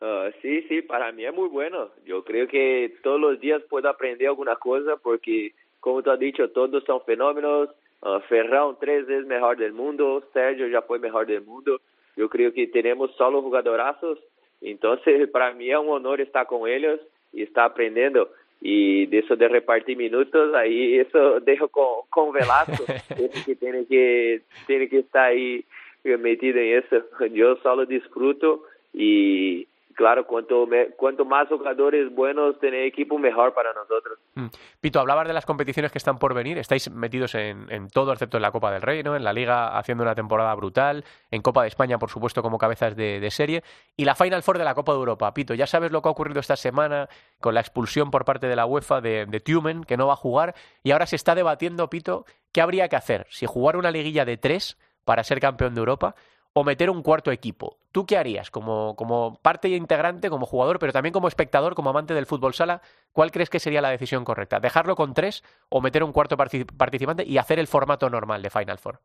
Uh, 0.00 0.30
sí, 0.42 0.62
sí, 0.68 0.82
para 0.82 1.10
mí 1.10 1.24
es 1.24 1.34
muy 1.34 1.48
bueno. 1.48 1.90
Yo 2.06 2.22
creo 2.22 2.46
que 2.46 2.94
todos 3.02 3.20
los 3.20 3.40
días 3.40 3.62
puedo 3.68 3.88
aprender 3.88 4.28
alguna 4.28 4.54
cosa 4.56 4.96
porque, 4.96 5.52
como 5.80 6.02
tú 6.02 6.10
has 6.10 6.18
dicho, 6.18 6.50
todos 6.50 6.84
son 6.84 7.00
fenómenos. 7.02 7.70
Uh, 8.00 8.20
Ferran 8.28 8.76
tres 8.78 9.06
veces 9.06 9.26
mejor 9.26 9.56
del 9.56 9.72
mundo, 9.72 10.22
Sergio 10.32 10.68
ya 10.68 10.82
fue 10.82 11.00
mejor 11.00 11.26
del 11.26 11.42
mundo. 11.42 11.80
Yo 12.16 12.28
creo 12.28 12.52
que 12.52 12.68
tenemos 12.68 13.10
solo 13.16 13.42
jugadorazos. 13.42 14.20
Entonces, 14.60 15.28
para 15.32 15.52
mí 15.52 15.70
es 15.70 15.76
un 15.76 15.88
honor 15.88 16.20
estar 16.20 16.46
con 16.46 16.68
ellos 16.68 17.00
y 17.32 17.42
estar 17.42 17.70
aprendiendo. 17.70 18.30
Y 18.60 19.06
de 19.06 19.18
eso 19.18 19.34
de 19.34 19.48
repartir 19.48 19.96
minutos, 19.96 20.54
ahí 20.54 20.98
eso 20.98 21.40
dejo 21.44 21.68
con, 21.68 22.06
con 22.08 22.32
Velasco, 22.32 22.84
que 23.46 23.56
tiene 23.56 23.84
que 23.86 24.42
tiene 24.66 24.88
que 24.88 24.98
estar 25.00 25.26
ahí 25.26 25.64
metido 26.04 26.58
en 26.60 26.78
eso. 26.78 27.04
Yo 27.32 27.56
solo 27.56 27.84
disfruto 27.84 28.62
y 28.92 29.66
claro, 29.98 30.28
cuanto, 30.28 30.64
me, 30.64 30.90
cuanto 30.92 31.24
más 31.24 31.48
jugadores 31.48 32.14
buenos 32.14 32.56
tener 32.60 32.84
equipo, 32.84 33.18
mejor 33.18 33.52
para 33.52 33.72
nosotros. 33.72 34.16
Mm. 34.36 34.46
Pito, 34.80 35.00
hablabas 35.00 35.26
de 35.26 35.34
las 35.34 35.44
competiciones 35.44 35.90
que 35.90 35.98
están 35.98 36.20
por 36.20 36.34
venir. 36.34 36.56
Estáis 36.56 36.88
metidos 36.88 37.34
en, 37.34 37.88
todo, 37.88 38.12
excepto 38.12 38.36
en 38.36 38.42
la 38.42 38.52
Copa 38.52 38.70
del 38.70 38.80
Rey, 38.80 39.02
¿no? 39.02 39.16
En 39.16 39.24
la 39.24 39.32
Liga 39.32 39.76
haciendo 39.76 40.04
una 40.04 40.14
temporada 40.14 40.54
brutal. 40.54 41.04
En 41.32 41.42
Copa 41.42 41.62
de 41.62 41.68
España, 41.68 41.98
por 41.98 42.10
supuesto, 42.10 42.42
como 42.42 42.58
cabezas 42.58 42.94
de, 42.94 43.18
de, 43.18 43.30
serie. 43.32 43.64
Y 43.96 44.04
la 44.04 44.14
Final 44.14 44.44
Four 44.44 44.58
de 44.58 44.64
la 44.64 44.74
Copa 44.74 44.92
de 44.92 44.98
Europa. 44.98 45.34
Pito, 45.34 45.54
ya 45.54 45.66
sabes 45.66 45.90
lo 45.90 46.00
que 46.00 46.08
ha 46.08 46.12
ocurrido 46.12 46.38
esta 46.38 46.54
semana 46.54 47.08
con 47.40 47.54
la 47.54 47.60
expulsión 47.60 48.12
por 48.12 48.24
parte 48.24 48.46
de 48.46 48.54
la 48.54 48.66
UEFA 48.66 49.00
de, 49.00 49.26
de 49.26 49.40
Tumen, 49.40 49.82
que 49.82 49.96
no 49.96 50.06
va 50.06 50.12
a 50.12 50.16
jugar. 50.16 50.54
Y 50.84 50.92
ahora 50.92 51.06
se 51.06 51.16
está 51.16 51.34
debatiendo, 51.34 51.90
Pito, 51.90 52.24
qué 52.52 52.60
habría 52.60 52.88
que 52.88 52.94
hacer. 52.94 53.26
Si 53.30 53.46
jugar 53.46 53.76
una 53.76 53.90
liguilla 53.90 54.24
de 54.24 54.36
tres 54.36 54.78
para 55.04 55.24
ser 55.24 55.40
campeón 55.40 55.74
de 55.74 55.80
Europa 55.80 56.14
o 56.58 56.64
meter 56.64 56.90
un 56.90 57.04
cuarto 57.04 57.30
equipo. 57.30 57.76
¿Tú 57.92 58.04
qué 58.04 58.16
harías 58.16 58.50
como, 58.50 58.96
como 58.96 59.38
parte 59.40 59.68
integrante, 59.68 60.28
como 60.28 60.44
jugador, 60.44 60.80
pero 60.80 60.92
también 60.92 61.12
como 61.12 61.28
espectador, 61.28 61.76
como 61.76 61.90
amante 61.90 62.14
del 62.14 62.26
fútbol 62.26 62.52
sala? 62.52 62.82
¿Cuál 63.12 63.30
crees 63.30 63.48
que 63.48 63.60
sería 63.60 63.80
la 63.80 63.90
decisión 63.90 64.24
correcta? 64.24 64.58
¿Dejarlo 64.58 64.96
con 64.96 65.14
tres 65.14 65.44
o 65.68 65.80
meter 65.80 66.02
un 66.02 66.12
cuarto 66.12 66.36
participante 66.36 67.22
y 67.24 67.38
hacer 67.38 67.60
el 67.60 67.68
formato 67.68 68.10
normal 68.10 68.42
de 68.42 68.50
Final 68.50 68.78
Four? 68.78 68.98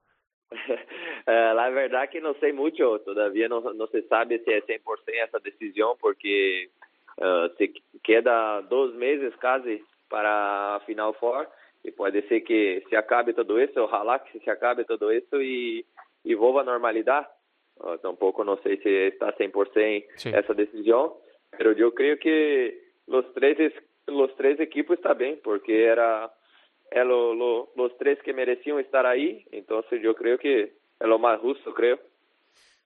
Uh, 0.51 0.55
la 1.27 1.69
verdad 1.69 2.09
que 2.09 2.21
no 2.21 2.33
sé 2.39 2.53
mucho, 2.53 2.99
todavía 3.01 3.47
no, 3.47 3.61
no 3.61 3.85
se 3.85 4.01
sabe 4.07 4.41
si 4.43 4.51
es 4.51 4.65
100% 4.65 4.81
esa 5.05 5.37
decisión 5.37 5.95
porque 6.01 6.71
uh, 7.17 7.49
se 7.59 7.71
queda 8.01 8.63
dos 8.63 8.95
meses 8.95 9.31
casi 9.39 9.83
para 10.09 10.81
Final 10.87 11.13
Four 11.19 11.49
y 11.83 11.91
puede 11.91 12.27
ser 12.27 12.43
que 12.43 12.83
se 12.89 12.97
acabe 12.97 13.31
todo 13.35 13.59
eso, 13.59 13.83
ojalá 13.83 14.23
que 14.23 14.39
se 14.39 14.49
acabe 14.49 14.85
todo 14.85 15.11
eso 15.11 15.39
y, 15.39 15.85
y 16.23 16.33
vuelva 16.33 16.61
a 16.61 16.65
normalidad. 16.65 17.27
Uh, 17.77 17.97
tampoco 17.97 18.43
no 18.43 18.57
sé 18.57 18.77
si 18.83 18.89
está 18.89 19.35
100% 19.35 20.05
sí. 20.15 20.29
esa 20.29 20.53
decisión, 20.53 21.13
pero 21.57 21.71
yo 21.73 21.93
creo 21.93 22.17
que 22.19 22.93
los 23.07 23.33
tres, 23.33 23.73
los 24.07 24.35
tres 24.35 24.59
equipos 24.59 24.97
está 24.97 25.13
bien, 25.13 25.39
porque 25.43 25.85
era, 25.85 26.31
era 26.91 27.03
lo, 27.03 27.33
lo, 27.33 27.71
los 27.75 27.97
tres 27.97 28.19
que 28.23 28.33
merecían 28.33 28.79
estar 28.79 29.05
ahí, 29.05 29.45
entonces 29.51 30.01
yo 30.01 30.15
creo 30.15 30.37
que 30.37 30.63
es 30.99 31.07
lo 31.07 31.19
más 31.19 31.39
justo, 31.39 31.73
creo. 31.73 31.99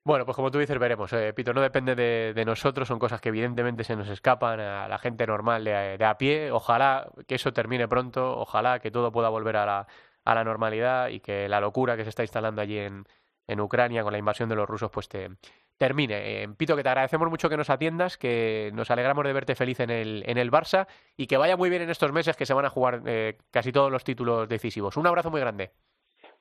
Bueno, 0.03 0.23
pues 0.23 0.37
como 0.37 0.49
tú 0.49 0.57
dices, 0.57 0.79
veremos. 0.79 1.11
Eh, 1.11 1.33
Pito, 1.33 1.53
no 1.53 1.61
depende 1.61 1.93
de, 1.93 2.33
de, 2.33 2.45
nosotros, 2.45 2.87
son 2.87 2.97
cosas 2.97 3.19
que 3.19 3.27
evidentemente 3.27 3.83
se 3.83 3.97
nos 3.97 4.07
escapan 4.07 4.57
a 4.61 4.87
la 4.87 4.97
gente 4.99 5.27
normal 5.27 5.65
de, 5.65 5.97
de, 5.97 6.05
a 6.05 6.17
pie. 6.17 6.49
Ojalá 6.49 7.09
que 7.27 7.35
eso 7.35 7.51
termine 7.51 7.89
pronto, 7.89 8.39
ojalá 8.39 8.79
que 8.79 8.89
todo 8.89 9.11
pueda 9.11 9.27
volver 9.27 9.57
a 9.57 9.65
la, 9.65 9.87
a 10.23 10.35
la 10.35 10.45
normalidad 10.45 11.09
y 11.09 11.19
que 11.19 11.49
la 11.49 11.59
locura 11.59 11.97
que 11.97 12.03
se 12.03 12.09
está 12.09 12.23
instalando 12.23 12.61
allí 12.61 12.77
en, 12.77 13.03
en 13.47 13.59
Ucrania 13.61 14.03
con 14.03 14.11
la 14.11 14.19
invasión 14.19 14.49
de 14.49 14.55
los 14.55 14.67
rusos 14.67 14.91
pues 14.91 15.07
te, 15.07 15.29
termine. 15.77 16.43
Eh, 16.43 16.47
Pito, 16.57 16.75
que 16.75 16.83
te 16.83 16.89
agradecemos 16.89 17.29
mucho 17.29 17.49
que 17.49 17.57
nos 17.57 17.69
atiendas, 17.69 18.17
que 18.17 18.71
nos 18.73 18.91
alegramos 18.91 19.25
de 19.25 19.33
verte 19.33 19.55
feliz 19.55 19.79
en 19.79 19.89
el, 19.89 20.23
en 20.25 20.37
el 20.37 20.51
Barça 20.51 20.87
y 21.15 21.27
que 21.27 21.37
vaya 21.37 21.55
muy 21.55 21.69
bien 21.69 21.81
en 21.83 21.89
estos 21.89 22.11
meses 22.11 22.35
que 22.35 22.45
se 22.45 22.53
van 22.53 22.65
a 22.65 22.69
jugar 22.69 23.01
eh, 23.05 23.37
casi 23.51 23.71
todos 23.71 23.91
los 23.91 24.03
títulos 24.03 24.49
decisivos. 24.49 24.97
Un 24.97 25.07
abrazo 25.07 25.31
muy 25.31 25.39
grande. 25.39 25.71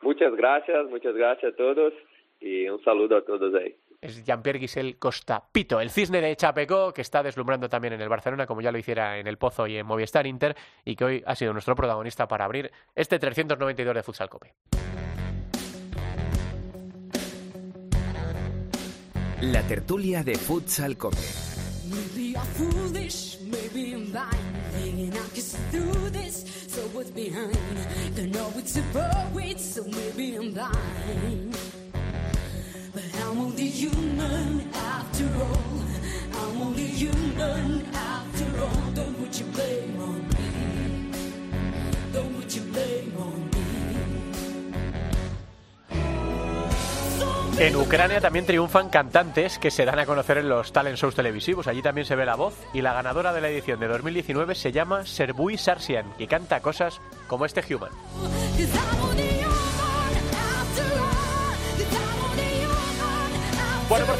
Muchas 0.02 0.34
gracias, 0.34 0.86
muchas 0.88 1.14
gracias 1.14 1.52
a 1.52 1.56
todos 1.56 1.92
y 2.40 2.68
un 2.68 2.82
saludo 2.82 3.16
a 3.16 3.24
todos 3.24 3.54
ahí. 3.54 3.76
Es 4.00 4.24
Jean-Pierre 4.24 4.58
Guisel 4.58 4.98
Costa 4.98 5.42
Pito, 5.50 5.80
el 5.80 5.90
cisne 5.90 6.20
de 6.20 6.36
Chapecó, 6.36 6.92
que 6.92 7.00
está 7.00 7.22
deslumbrando 7.22 7.68
también 7.68 7.94
en 7.94 8.00
el 8.02 8.10
Barcelona, 8.10 8.46
como 8.46 8.60
ya 8.60 8.70
lo 8.70 8.78
hiciera 8.78 9.18
en 9.18 9.26
el 9.26 9.38
Pozo 9.38 9.66
y 9.66 9.76
en 9.78 9.86
Movistar 9.86 10.26
Inter, 10.26 10.54
y 10.84 10.96
que 10.96 11.04
hoy 11.04 11.22
ha 11.26 11.34
sido 11.34 11.52
nuestro 11.54 11.74
protagonista 11.74 12.28
para 12.28 12.44
abrir 12.44 12.70
este 12.94 13.18
392 13.18 13.94
de 13.94 14.02
Futsal 14.02 14.28
Cope. 14.28 14.52
La 19.40 19.62
tertulia 19.62 20.22
de 20.22 20.34
Futsal 20.34 20.96
all. 20.96 21.12
Don't 42.12 42.56
blame 42.72 43.12
on 43.18 43.55
En 47.58 47.74
Ucrania 47.74 48.20
también 48.20 48.44
triunfan 48.44 48.90
cantantes 48.90 49.58
que 49.58 49.70
se 49.70 49.86
dan 49.86 49.98
a 49.98 50.04
conocer 50.04 50.36
en 50.36 50.48
los 50.50 50.72
talent 50.72 50.98
shows 50.98 51.14
televisivos. 51.14 51.66
Allí 51.66 51.80
también 51.80 52.06
se 52.06 52.14
ve 52.14 52.26
la 52.26 52.36
voz 52.36 52.54
y 52.74 52.82
la 52.82 52.92
ganadora 52.92 53.32
de 53.32 53.40
la 53.40 53.48
edición 53.48 53.80
de 53.80 53.88
2019 53.88 54.54
se 54.54 54.72
llama 54.72 55.06
Serbuy 55.06 55.56
Sarsian 55.56 56.04
y 56.18 56.26
canta 56.26 56.60
cosas 56.60 57.00
como 57.26 57.46
este 57.46 57.64
Human. 57.74 57.90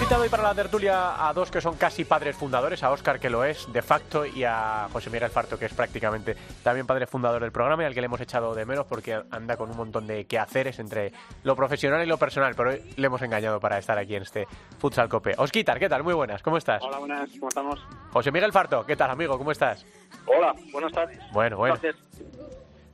Citado 0.06 0.22
hoy 0.22 0.28
para 0.28 0.44
la 0.44 0.54
tertulia 0.54 1.26
a 1.26 1.32
dos 1.32 1.50
que 1.50 1.60
son 1.60 1.76
casi 1.76 2.04
padres 2.04 2.36
fundadores, 2.36 2.80
a 2.84 2.92
Óscar 2.92 3.18
que 3.18 3.28
lo 3.28 3.42
es 3.42 3.66
de 3.72 3.82
facto 3.82 4.24
y 4.24 4.44
a 4.44 4.88
José 4.92 5.10
Miguel 5.10 5.30
Farto 5.30 5.58
que 5.58 5.64
es 5.64 5.74
prácticamente 5.74 6.36
también 6.62 6.86
padre 6.86 7.08
fundador 7.08 7.42
del 7.42 7.50
programa 7.50 7.82
y 7.82 7.86
al 7.86 7.92
que 7.92 8.00
le 8.00 8.04
hemos 8.04 8.20
echado 8.20 8.54
de 8.54 8.64
menos 8.64 8.86
porque 8.86 9.20
anda 9.32 9.56
con 9.56 9.68
un 9.68 9.76
montón 9.76 10.06
de 10.06 10.24
quehaceres 10.26 10.78
entre 10.78 11.10
lo 11.42 11.56
profesional 11.56 12.04
y 12.04 12.06
lo 12.06 12.18
personal, 12.18 12.54
pero 12.54 12.70
hoy 12.70 12.82
le 12.96 13.04
hemos 13.04 13.20
engañado 13.20 13.58
para 13.58 13.78
estar 13.78 13.98
aquí 13.98 14.14
en 14.14 14.22
este 14.22 14.46
Futsal 14.78 15.08
Cope. 15.08 15.34
Osquitar, 15.38 15.80
¿qué 15.80 15.88
tal? 15.88 16.04
Muy 16.04 16.14
buenas, 16.14 16.40
¿cómo 16.40 16.56
estás? 16.56 16.84
Hola, 16.84 16.98
buenas, 16.98 17.28
¿cómo 17.40 17.48
estamos? 17.48 17.84
José 18.12 18.30
Miguel 18.30 18.52
Farto, 18.52 18.86
¿qué 18.86 18.94
tal 18.94 19.10
amigo? 19.10 19.36
¿Cómo 19.36 19.50
estás? 19.50 19.84
Hola, 20.26 20.54
buenas 20.70 20.92
tardes. 20.92 21.18
Bueno, 21.32 21.56
bueno. 21.56 21.76
Gracias. 21.82 21.96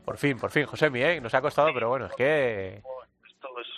Por 0.06 0.16
fin, 0.16 0.38
por 0.38 0.50
fin, 0.50 0.64
José 0.64 0.88
Miguel, 0.88 1.18
¿eh? 1.18 1.20
nos 1.20 1.34
ha 1.34 1.42
costado, 1.42 1.74
pero 1.74 1.90
bueno, 1.90 2.06
es 2.06 2.14
que 2.14 2.76
Esto 2.76 3.48
es 3.60 3.71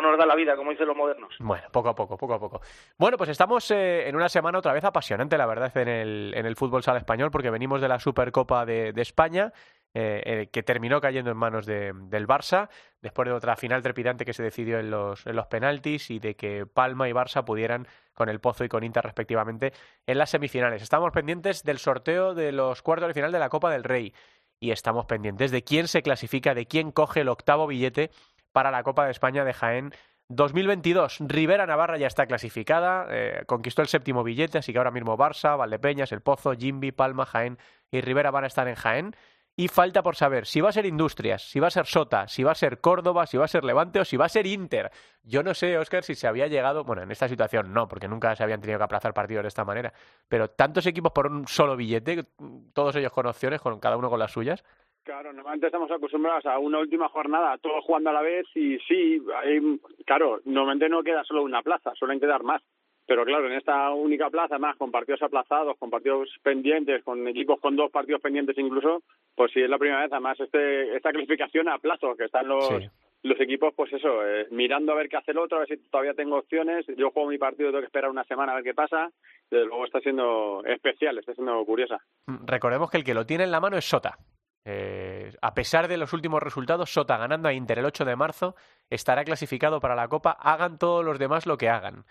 no 0.00 0.10
nos 0.10 0.18
da 0.18 0.26
la 0.26 0.34
vida, 0.34 0.56
como 0.56 0.70
dicen 0.70 0.86
los 0.86 0.96
modernos. 0.96 1.34
Bueno, 1.38 1.64
poco 1.70 1.90
a 1.90 1.94
poco, 1.94 2.16
poco 2.16 2.34
a 2.34 2.40
poco. 2.40 2.60
Bueno, 2.96 3.18
pues 3.18 3.30
estamos 3.30 3.70
eh, 3.70 4.08
en 4.08 4.16
una 4.16 4.28
semana 4.28 4.58
otra 4.58 4.72
vez 4.72 4.84
apasionante, 4.84 5.36
la 5.36 5.46
verdad, 5.46 5.76
en 5.76 5.88
el, 5.88 6.32
en 6.34 6.46
el 6.46 6.56
fútbol 6.56 6.82
sala 6.82 6.98
español, 6.98 7.30
porque 7.30 7.50
venimos 7.50 7.80
de 7.80 7.88
la 7.88 7.98
Supercopa 7.98 8.64
de, 8.64 8.92
España, 8.96 9.52
eh, 9.94 10.22
eh, 10.24 10.48
que 10.50 10.62
terminó 10.62 11.00
cayendo 11.00 11.30
en 11.30 11.36
manos 11.36 11.66
de, 11.66 11.92
del 11.94 12.26
Barça, 12.26 12.70
después 13.02 13.28
de 13.28 13.34
otra 13.34 13.56
final 13.56 13.82
trepidante 13.82 14.24
que 14.24 14.32
se 14.32 14.42
decidió 14.42 14.78
en 14.78 14.90
los, 14.90 15.26
en 15.26 15.36
los 15.36 15.46
penaltis 15.48 16.10
y 16.10 16.18
de 16.18 16.36
que 16.36 16.64
Palma 16.64 17.08
y 17.08 17.12
Barça 17.12 17.44
pudieran 17.44 17.86
con 18.14 18.28
el 18.28 18.40
Pozo 18.40 18.64
y 18.64 18.68
con 18.68 18.84
Inter 18.84 19.04
respectivamente 19.04 19.72
en 20.06 20.18
las 20.18 20.30
semifinales. 20.30 20.82
Estamos 20.82 21.12
pendientes 21.12 21.64
del 21.64 21.78
sorteo 21.78 22.34
de 22.34 22.52
los 22.52 22.80
cuartos 22.80 23.08
de 23.08 23.14
final 23.14 23.32
de 23.32 23.38
la 23.38 23.50
Copa 23.50 23.70
del 23.70 23.84
Rey 23.84 24.14
y 24.62 24.70
estamos 24.70 25.06
pendientes 25.06 25.50
de 25.50 25.64
quién 25.64 25.88
se 25.88 26.02
clasifica, 26.02 26.54
de 26.54 26.66
quién 26.66 26.92
coge 26.92 27.22
el 27.22 27.28
octavo 27.28 27.66
billete 27.66 28.10
para 28.52 28.70
la 28.70 28.82
Copa 28.82 29.04
de 29.04 29.10
España 29.10 29.44
de 29.44 29.52
Jaén 29.52 29.92
2022. 30.28 31.18
Rivera 31.20 31.66
Navarra 31.66 31.98
ya 31.98 32.06
está 32.06 32.26
clasificada, 32.26 33.06
eh, 33.10 33.44
conquistó 33.46 33.82
el 33.82 33.88
séptimo 33.88 34.22
billete, 34.22 34.58
así 34.58 34.72
que 34.72 34.78
ahora 34.78 34.90
mismo 34.90 35.16
Barça, 35.16 35.56
Valdepeñas, 35.56 36.12
El 36.12 36.22
Pozo, 36.22 36.52
Jimby, 36.52 36.92
Palma, 36.92 37.26
Jaén 37.26 37.58
y 37.90 38.00
Rivera 38.00 38.30
van 38.30 38.44
a 38.44 38.46
estar 38.46 38.68
en 38.68 38.74
Jaén. 38.74 39.16
Y 39.54 39.68
falta 39.68 40.02
por 40.02 40.16
saber 40.16 40.46
si 40.46 40.62
va 40.62 40.70
a 40.70 40.72
ser 40.72 40.86
Industrias, 40.86 41.42
si 41.42 41.60
va 41.60 41.66
a 41.66 41.70
ser 41.70 41.84
Sota, 41.84 42.26
si 42.26 42.42
va 42.42 42.52
a 42.52 42.54
ser 42.54 42.80
Córdoba, 42.80 43.26
si 43.26 43.36
va 43.36 43.44
a 43.44 43.48
ser 43.48 43.64
Levante 43.64 44.00
o 44.00 44.04
si 44.06 44.16
va 44.16 44.24
a 44.24 44.30
ser 44.30 44.46
Inter. 44.46 44.90
Yo 45.22 45.42
no 45.42 45.52
sé, 45.52 45.76
Óscar, 45.76 46.04
si 46.04 46.14
se 46.14 46.26
había 46.26 46.46
llegado, 46.46 46.84
bueno, 46.84 47.02
en 47.02 47.10
esta 47.10 47.28
situación 47.28 47.70
no, 47.74 47.86
porque 47.86 48.08
nunca 48.08 48.34
se 48.34 48.42
habían 48.42 48.62
tenido 48.62 48.78
que 48.78 48.84
aplazar 48.84 49.12
partidos 49.12 49.42
de 49.42 49.48
esta 49.48 49.66
manera, 49.66 49.92
pero 50.26 50.48
tantos 50.48 50.86
equipos 50.86 51.12
por 51.12 51.26
un 51.26 51.46
solo 51.46 51.76
billete, 51.76 52.24
todos 52.72 52.96
ellos 52.96 53.12
con 53.12 53.26
opciones, 53.26 53.60
con 53.60 53.78
cada 53.78 53.98
uno 53.98 54.08
con 54.08 54.18
las 54.18 54.32
suyas. 54.32 54.64
Claro, 55.04 55.32
normalmente 55.32 55.66
estamos 55.66 55.90
acostumbrados 55.90 56.46
a 56.46 56.58
una 56.58 56.78
última 56.78 57.08
jornada, 57.08 57.58
todos 57.58 57.84
jugando 57.84 58.10
a 58.10 58.12
la 58.12 58.22
vez 58.22 58.46
y 58.54 58.78
sí, 58.86 59.20
hay, 59.42 59.60
claro, 60.06 60.40
normalmente 60.44 60.88
no 60.88 61.02
queda 61.02 61.24
solo 61.24 61.42
una 61.42 61.62
plaza, 61.62 61.92
suelen 61.96 62.20
quedar 62.20 62.44
más. 62.44 62.62
Pero 63.04 63.24
claro, 63.24 63.46
en 63.48 63.54
esta 63.54 63.90
única 63.90 64.30
plaza, 64.30 64.58
más 64.60 64.76
con 64.76 64.92
partidos 64.92 65.20
aplazados, 65.22 65.76
con 65.76 65.90
partidos 65.90 66.28
pendientes, 66.44 67.02
con 67.02 67.26
equipos 67.26 67.58
con 67.58 67.74
dos 67.74 67.90
partidos 67.90 68.20
pendientes 68.22 68.56
incluso, 68.56 69.02
pues 69.34 69.50
sí 69.52 69.60
es 69.60 69.68
la 69.68 69.76
primera 69.78 70.02
vez, 70.02 70.12
además, 70.12 70.38
este, 70.38 70.94
esta 70.96 71.10
clasificación 71.10 71.68
a 71.68 71.78
plazo, 71.78 72.14
que 72.16 72.26
están 72.26 72.46
los, 72.46 72.68
Sí. 72.68 72.88
los 73.24 73.40
equipos, 73.40 73.74
pues 73.74 73.92
eso, 73.92 74.24
eh, 74.24 74.46
mirando 74.52 74.92
a 74.92 74.94
ver 74.94 75.08
qué 75.08 75.16
hace 75.16 75.32
el 75.32 75.38
otro, 75.38 75.56
a 75.56 75.60
ver 75.60 75.68
si 75.68 75.76
todavía 75.90 76.14
tengo 76.14 76.36
opciones. 76.38 76.86
Yo 76.96 77.10
juego 77.10 77.28
mi 77.28 77.38
partido, 77.38 77.70
tengo 77.70 77.80
que 77.80 77.86
esperar 77.86 78.08
una 78.08 78.22
semana 78.24 78.52
a 78.52 78.54
ver 78.54 78.64
qué 78.64 78.74
pasa. 78.74 79.10
Desde 79.50 79.66
luego 79.66 79.84
está 79.84 79.98
siendo 80.00 80.62
especial, 80.64 81.18
está 81.18 81.34
siendo 81.34 81.64
curiosa. 81.64 81.98
Mm, 82.26 82.46
Recordemos 82.46 82.88
que 82.88 82.98
el 82.98 83.04
que 83.04 83.14
lo 83.14 83.26
tiene 83.26 83.42
en 83.44 83.50
la 83.50 83.60
mano 83.60 83.76
es 83.76 83.84
Sota. 83.84 84.16
Eh, 84.64 85.32
a 85.42 85.54
pesar 85.54 85.88
de 85.88 85.96
los 85.96 86.12
últimos 86.12 86.42
resultados, 86.42 86.92
Sota 86.92 87.16
ganando 87.16 87.48
a 87.48 87.52
Inter 87.52 87.78
el 87.80 87.84
8 87.86 88.04
de 88.04 88.16
marzo 88.16 88.54
estará 88.88 89.24
clasificado 89.24 89.80
para 89.80 89.94
la 89.96 90.08
Copa, 90.08 90.32
hagan 90.32 90.78
todos 90.78 91.04
los 91.04 91.18
demás 91.18 91.46
lo 91.46 91.56
que 91.58 91.68
hagan. 91.68 92.04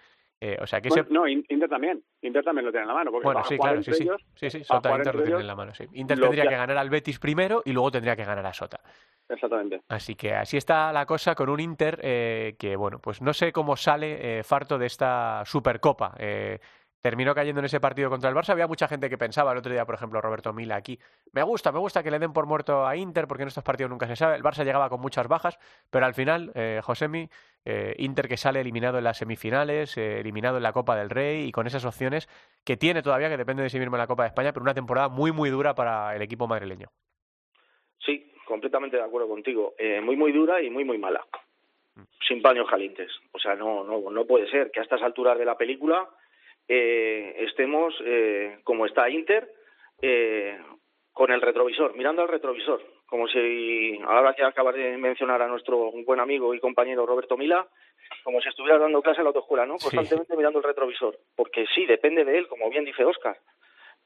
Eh, 0.43 0.58
o 0.60 0.65
sea 0.65 0.81
que 0.81 0.88
ese... 0.88 1.05
No, 1.12 1.27
In- 1.27 1.46
Inter 1.50 1.70
también. 1.70 2.03
Inter 2.24 2.43
también 2.43 2.65
lo 2.65 2.72
tiene 2.72 2.81
en 2.84 2.88
la 2.88 2.93
mano. 2.96 3.12
Porque 3.12 3.25
Bueno, 3.25 3.43
sí, 3.43 3.58
claro, 3.60 3.84
sí, 3.84 3.93
sí. 3.93 4.03
ellos, 4.03 4.22
Sí, 4.34 4.50
sí, 4.50 4.58
va 4.60 4.63
a 4.63 4.65
Sota 4.77 4.89
e 4.91 4.96
Inter 4.98 5.15
lo 5.15 5.24
ellos. 5.24 5.41
en 5.41 5.48
la 5.48 5.55
mano, 5.55 5.74
sí. 5.75 5.86
Inter 5.93 6.20
tendría 6.20 6.43
que- 6.43 6.50
que 6.50 6.55
ganar 6.55 6.77
al 6.77 6.89
Betis 6.89 7.20
primero 7.20 7.62
y 7.63 7.72
luego 7.74 7.91
tendría 7.91 8.15
que 8.15 8.25
ganar 8.25 8.43
a 8.46 8.51
Sota. 8.53 8.79
Exactamente. 9.29 9.81
Así 9.88 10.15
que 10.15 10.34
así 10.34 10.58
está 10.58 10.91
la 10.91 11.05
cosa 11.05 11.36
con 11.36 11.48
un 11.50 11.60
Inter 11.60 12.00
eh, 12.01 12.55
que, 12.58 12.75
bueno, 12.75 12.98
pues 13.00 13.22
no 13.22 13.34
sé 13.34 13.51
cómo 13.53 13.75
sale 13.77 14.39
eh, 14.39 14.43
Farto 14.43 14.79
de 14.79 14.88
esta 14.88 15.43
Supercopa. 15.46 16.15
Terminó 17.01 17.34
cayendo 17.34 17.60
en 17.60 17.65
ese 17.65 17.79
partido 17.79 18.10
contra 18.10 18.29
el 18.29 18.36
Barça. 18.36 18.50
Había 18.50 18.67
mucha 18.67 18.88
gente 18.88 19.10
que 19.10 19.17
pensaba, 19.17 19.51
el 19.51 19.58
otro 19.58 19.72
día, 19.72 19.86
por 19.86 19.96
ejemplo, 19.96 20.22
Roberto 20.22 20.53
Mila 20.53 20.75
aquí, 20.75 21.00
me 21.34 21.41
gusta, 21.41 21.72
me 21.72 21.79
gusta 21.79 22.03
que 22.03 22.12
le 22.12 22.20
den 22.20 22.31
por 22.31 22.46
muerto 22.46 22.86
a 22.86 22.96
Inter, 22.96 23.27
porque 23.27 23.43
en 23.43 23.48
estos 23.48 23.63
partidos 23.63 23.89
nunca 23.89 24.08
se 24.08 24.15
sabe. 24.15 24.36
El 24.36 24.43
Barça 24.43 24.63
llegaba 24.63 24.89
con 24.89 25.01
muchas 25.01 25.27
bajas, 25.27 25.58
pero 25.89 26.05
al 26.05 26.13
final, 26.13 26.51
eh, 26.53 26.79
Josemi, 26.84 27.27
eh, 27.65 27.96
Inter 27.98 28.27
que 28.27 28.38
sale 28.38 28.62
eliminado 28.62 29.00
en 29.00 29.03
las 29.03 29.17
semifinales, 29.17 29.98
eh, 29.98 30.20
eliminado 30.20 30.58
en 30.58 30.63
la 30.63 30.74
Copa 30.74 30.96
del 30.96 31.10
Rey 31.10 31.48
y 31.48 31.51
con 31.51 31.67
esas 31.67 31.86
opciones 31.86 32.29
que 32.63 32.77
tiene 32.77 33.01
todavía, 33.01 33.29
que 33.29 33.38
depende 33.38 33.63
de 33.63 33.70
sí 33.70 33.79
mismo 33.79 33.96
en 33.96 34.01
la 34.01 34.08
Copa 34.08 34.24
de 34.24 34.27
España, 34.27 34.53
pero 34.53 34.63
una 34.63 34.74
temporada 34.74 35.10
muy, 35.10 35.31
muy 35.31 35.50
dura 35.50 35.74
para 35.74 36.15
el 36.15 36.22
equipo 36.22 36.48
madrileño. 36.48 36.88
Sí, 37.98 38.31
completamente 38.46 38.98
de 38.98 39.03
acuerdo 39.03 39.27
contigo. 39.27 39.74
Eh, 39.77 40.01
muy, 40.01 40.15
muy 40.15 40.31
dura 40.31 40.62
y 40.62 40.70
muy, 40.70 40.84
muy 40.84 40.98
mala. 40.98 41.25
Sin 42.27 42.41
paños 42.41 42.67
calientes. 42.70 43.12
O 43.31 43.39
sea, 43.39 43.55
no, 43.55 43.84
no, 43.84 44.10
no 44.10 44.25
puede 44.25 44.50
ser 44.50 44.72
que 44.72 44.79
a 44.79 44.84
estas 44.84 45.01
alturas 45.01 45.38
de 45.38 45.46
la 45.46 45.58
película 45.58 46.08
eh, 46.68 47.36
estemos 47.39 47.94
eh, 48.06 48.60
como 48.63 48.86
está 48.86 49.10
Inter, 49.10 49.51
eh, 50.01 50.58
con 51.13 51.32
el 51.32 51.41
retrovisor, 51.41 51.96
mirando 51.96 52.22
al 52.22 52.27
retrovisor. 52.30 52.82
Como 53.06 53.27
si, 53.27 54.00
ahora 54.06 54.34
que 54.34 54.44
acabas 54.44 54.75
de 54.75 54.96
mencionar 54.98 55.41
a 55.41 55.48
nuestro 55.48 55.91
buen 56.06 56.20
amigo 56.22 56.53
y 56.53 56.60
compañero 56.62 57.06
Roberto 57.06 57.36
Mila, 57.36 57.68
como 58.24 58.39
si 58.41 58.48
estuviera 58.48 58.77
dando 58.80 59.01
clase 59.01 59.20
en 59.20 59.25
la 59.25 59.30
autoescuela, 59.30 59.65
¿no? 59.65 59.74
Constantemente 59.77 60.36
mirando 60.38 60.60
el 60.60 60.63
retrovisor. 60.65 61.18
Porque 61.36 61.65
sí, 61.75 61.86
depende 61.86 62.24
de 62.24 62.38
él, 62.38 62.48
como 62.48 62.70
bien 62.70 62.86
dice 62.86 63.03
Oscar. 63.03 63.38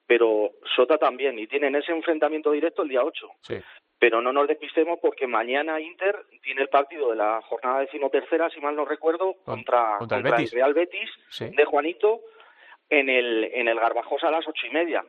Pero 0.08 0.52
Sota 0.76 0.98
también, 0.98 1.38
y 1.40 1.48
tienen 1.48 1.76
ese 1.76 1.92
enfrentamiento 1.92 2.52
directo 2.52 2.82
el 2.84 2.90
día 2.90 3.04
8. 3.04 3.28
Sí. 3.42 3.56
Pero 4.00 4.22
no 4.22 4.34
nos 4.34 4.48
despistemos 4.48 5.00
porque 5.02 5.26
mañana 5.26 5.80
Inter 5.80 6.16
tiene 6.44 6.62
el 6.64 6.70
partido 6.70 7.10
de 7.12 7.16
la 7.16 7.42
jornada 7.44 7.80
decimotercera, 7.82 8.50
si 8.50 8.60
mal 8.60 8.76
no 8.76 8.86
recuerdo, 8.86 9.34
Con- 9.46 9.56
contra, 9.58 9.98
contra 10.00 10.18
el 10.18 10.24
Betis. 10.24 10.52
Real 10.54 10.74
Betis 10.74 11.10
Sí. 11.30 11.46
de 11.56 11.66
Juanito 11.66 12.22
en 12.90 13.10
el, 13.10 13.44
en 13.54 13.68
el 13.68 13.80
Garbajosa 13.80 14.28
a 14.28 14.32
las 14.32 14.48
ocho 14.48 14.68
y 14.68 14.72
media. 14.72 15.04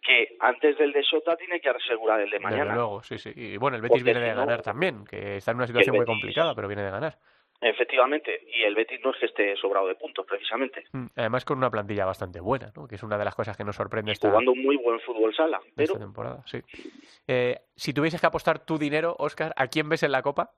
Que 0.00 0.36
antes 0.40 0.78
del 0.78 0.92
de 0.92 1.02
Sota 1.02 1.36
tiene 1.36 1.60
que 1.60 1.68
asegurar 1.68 2.20
el 2.20 2.30
de 2.30 2.36
Desde 2.38 2.44
mañana. 2.50 2.74
luego, 2.74 3.02
sí, 3.02 3.18
sí. 3.18 3.32
Y 3.34 3.56
bueno, 3.56 3.76
el 3.76 3.82
Betis 3.82 4.02
Porque 4.02 4.12
viene 4.12 4.20
de 4.28 4.34
no- 4.34 4.40
ganar 4.46 4.62
también, 4.62 5.04
que 5.04 5.36
está 5.38 5.50
en 5.50 5.56
una 5.56 5.66
situación 5.66 5.96
muy 5.96 6.04
Betis- 6.04 6.06
complicada, 6.06 6.54
pero 6.54 6.68
viene 6.68 6.84
de 6.84 6.90
ganar. 6.90 7.18
Efectivamente, 7.60 8.40
y 8.54 8.62
el 8.62 8.76
Betis 8.76 9.00
no 9.02 9.10
es 9.10 9.16
que 9.18 9.26
esté 9.26 9.56
sobrado 9.56 9.88
de 9.88 9.96
puntos, 9.96 10.24
precisamente. 10.24 10.84
Mm, 10.92 11.06
Además 11.16 11.44
con 11.44 11.58
una 11.58 11.68
plantilla 11.70 12.04
bastante 12.06 12.38
buena, 12.38 12.70
¿no? 12.76 12.86
que 12.86 12.94
es 12.94 13.02
una 13.02 13.18
de 13.18 13.24
las 13.24 13.34
cosas 13.34 13.56
que 13.56 13.64
nos 13.64 13.74
sorprende 13.74 14.12
esta, 14.12 14.28
Jugando 14.28 14.52
un 14.52 14.62
muy 14.62 14.76
buen 14.76 15.00
fútbol 15.00 15.34
sala. 15.34 15.58
Pero 15.74 15.94
esta 15.94 15.98
temporada. 15.98 16.42
Sí. 16.46 16.60
Eh, 17.26 17.58
si 17.74 17.92
tuvieses 17.92 18.20
que 18.20 18.26
apostar 18.28 18.64
tu 18.64 18.78
dinero, 18.78 19.16
Oscar, 19.18 19.52
¿a 19.56 19.66
quién 19.66 19.88
ves 19.88 20.04
en 20.04 20.12
la 20.12 20.22
Copa? 20.22 20.52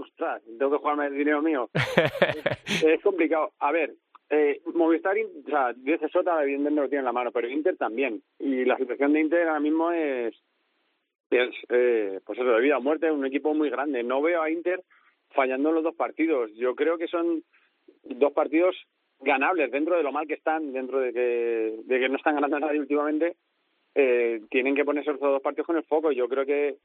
Ostras, 0.00 0.40
tengo 0.58 0.70
que 0.70 0.78
jugarme 0.78 1.06
el 1.06 1.16
dinero 1.18 1.42
mío. 1.42 1.68
es 2.86 3.02
complicado. 3.02 3.52
A 3.58 3.72
ver, 3.72 3.92
eh, 4.30 4.60
Movistar, 4.74 5.16
o 5.18 5.50
sea, 5.50 5.72
dice 5.72 6.08
Sota, 6.08 6.40
evidentemente 6.42 6.80
lo 6.80 6.88
tiene 6.88 7.00
en 7.00 7.06
la 7.06 7.12
mano, 7.12 7.32
pero 7.32 7.48
Inter 7.48 7.76
también. 7.76 8.22
Y 8.38 8.64
la 8.64 8.76
situación 8.76 9.12
de 9.12 9.20
Inter 9.20 9.48
ahora 9.48 9.58
mismo 9.58 9.90
es, 9.90 10.34
eh, 11.30 12.20
pues 12.24 12.38
eso, 12.38 12.48
de 12.48 12.60
vida 12.60 12.78
o 12.78 12.80
muerte, 12.80 13.10
un 13.10 13.26
equipo 13.26 13.52
muy 13.54 13.70
grande. 13.70 14.04
No 14.04 14.22
veo 14.22 14.40
a 14.40 14.50
Inter 14.50 14.84
fallando 15.30 15.70
en 15.70 15.74
los 15.76 15.84
dos 15.84 15.96
partidos. 15.96 16.52
Yo 16.54 16.76
creo 16.76 16.96
que 16.96 17.08
son 17.08 17.42
dos 18.04 18.32
partidos 18.32 18.76
ganables 19.18 19.72
dentro 19.72 19.96
de 19.96 20.04
lo 20.04 20.12
mal 20.12 20.28
que 20.28 20.34
están, 20.34 20.72
dentro 20.72 21.00
de 21.00 21.12
que, 21.12 21.80
de 21.84 22.00
que 22.00 22.08
no 22.08 22.16
están 22.16 22.36
ganando 22.36 22.60
nadie 22.60 22.78
últimamente. 22.78 23.34
Eh, 23.96 24.42
tienen 24.48 24.76
que 24.76 24.84
ponerse 24.84 25.10
esos 25.10 25.20
dos 25.20 25.42
partidos 25.42 25.66
con 25.66 25.76
el 25.76 25.82
foco. 25.82 26.12
Yo 26.12 26.28
creo 26.28 26.46
que, 26.46 26.76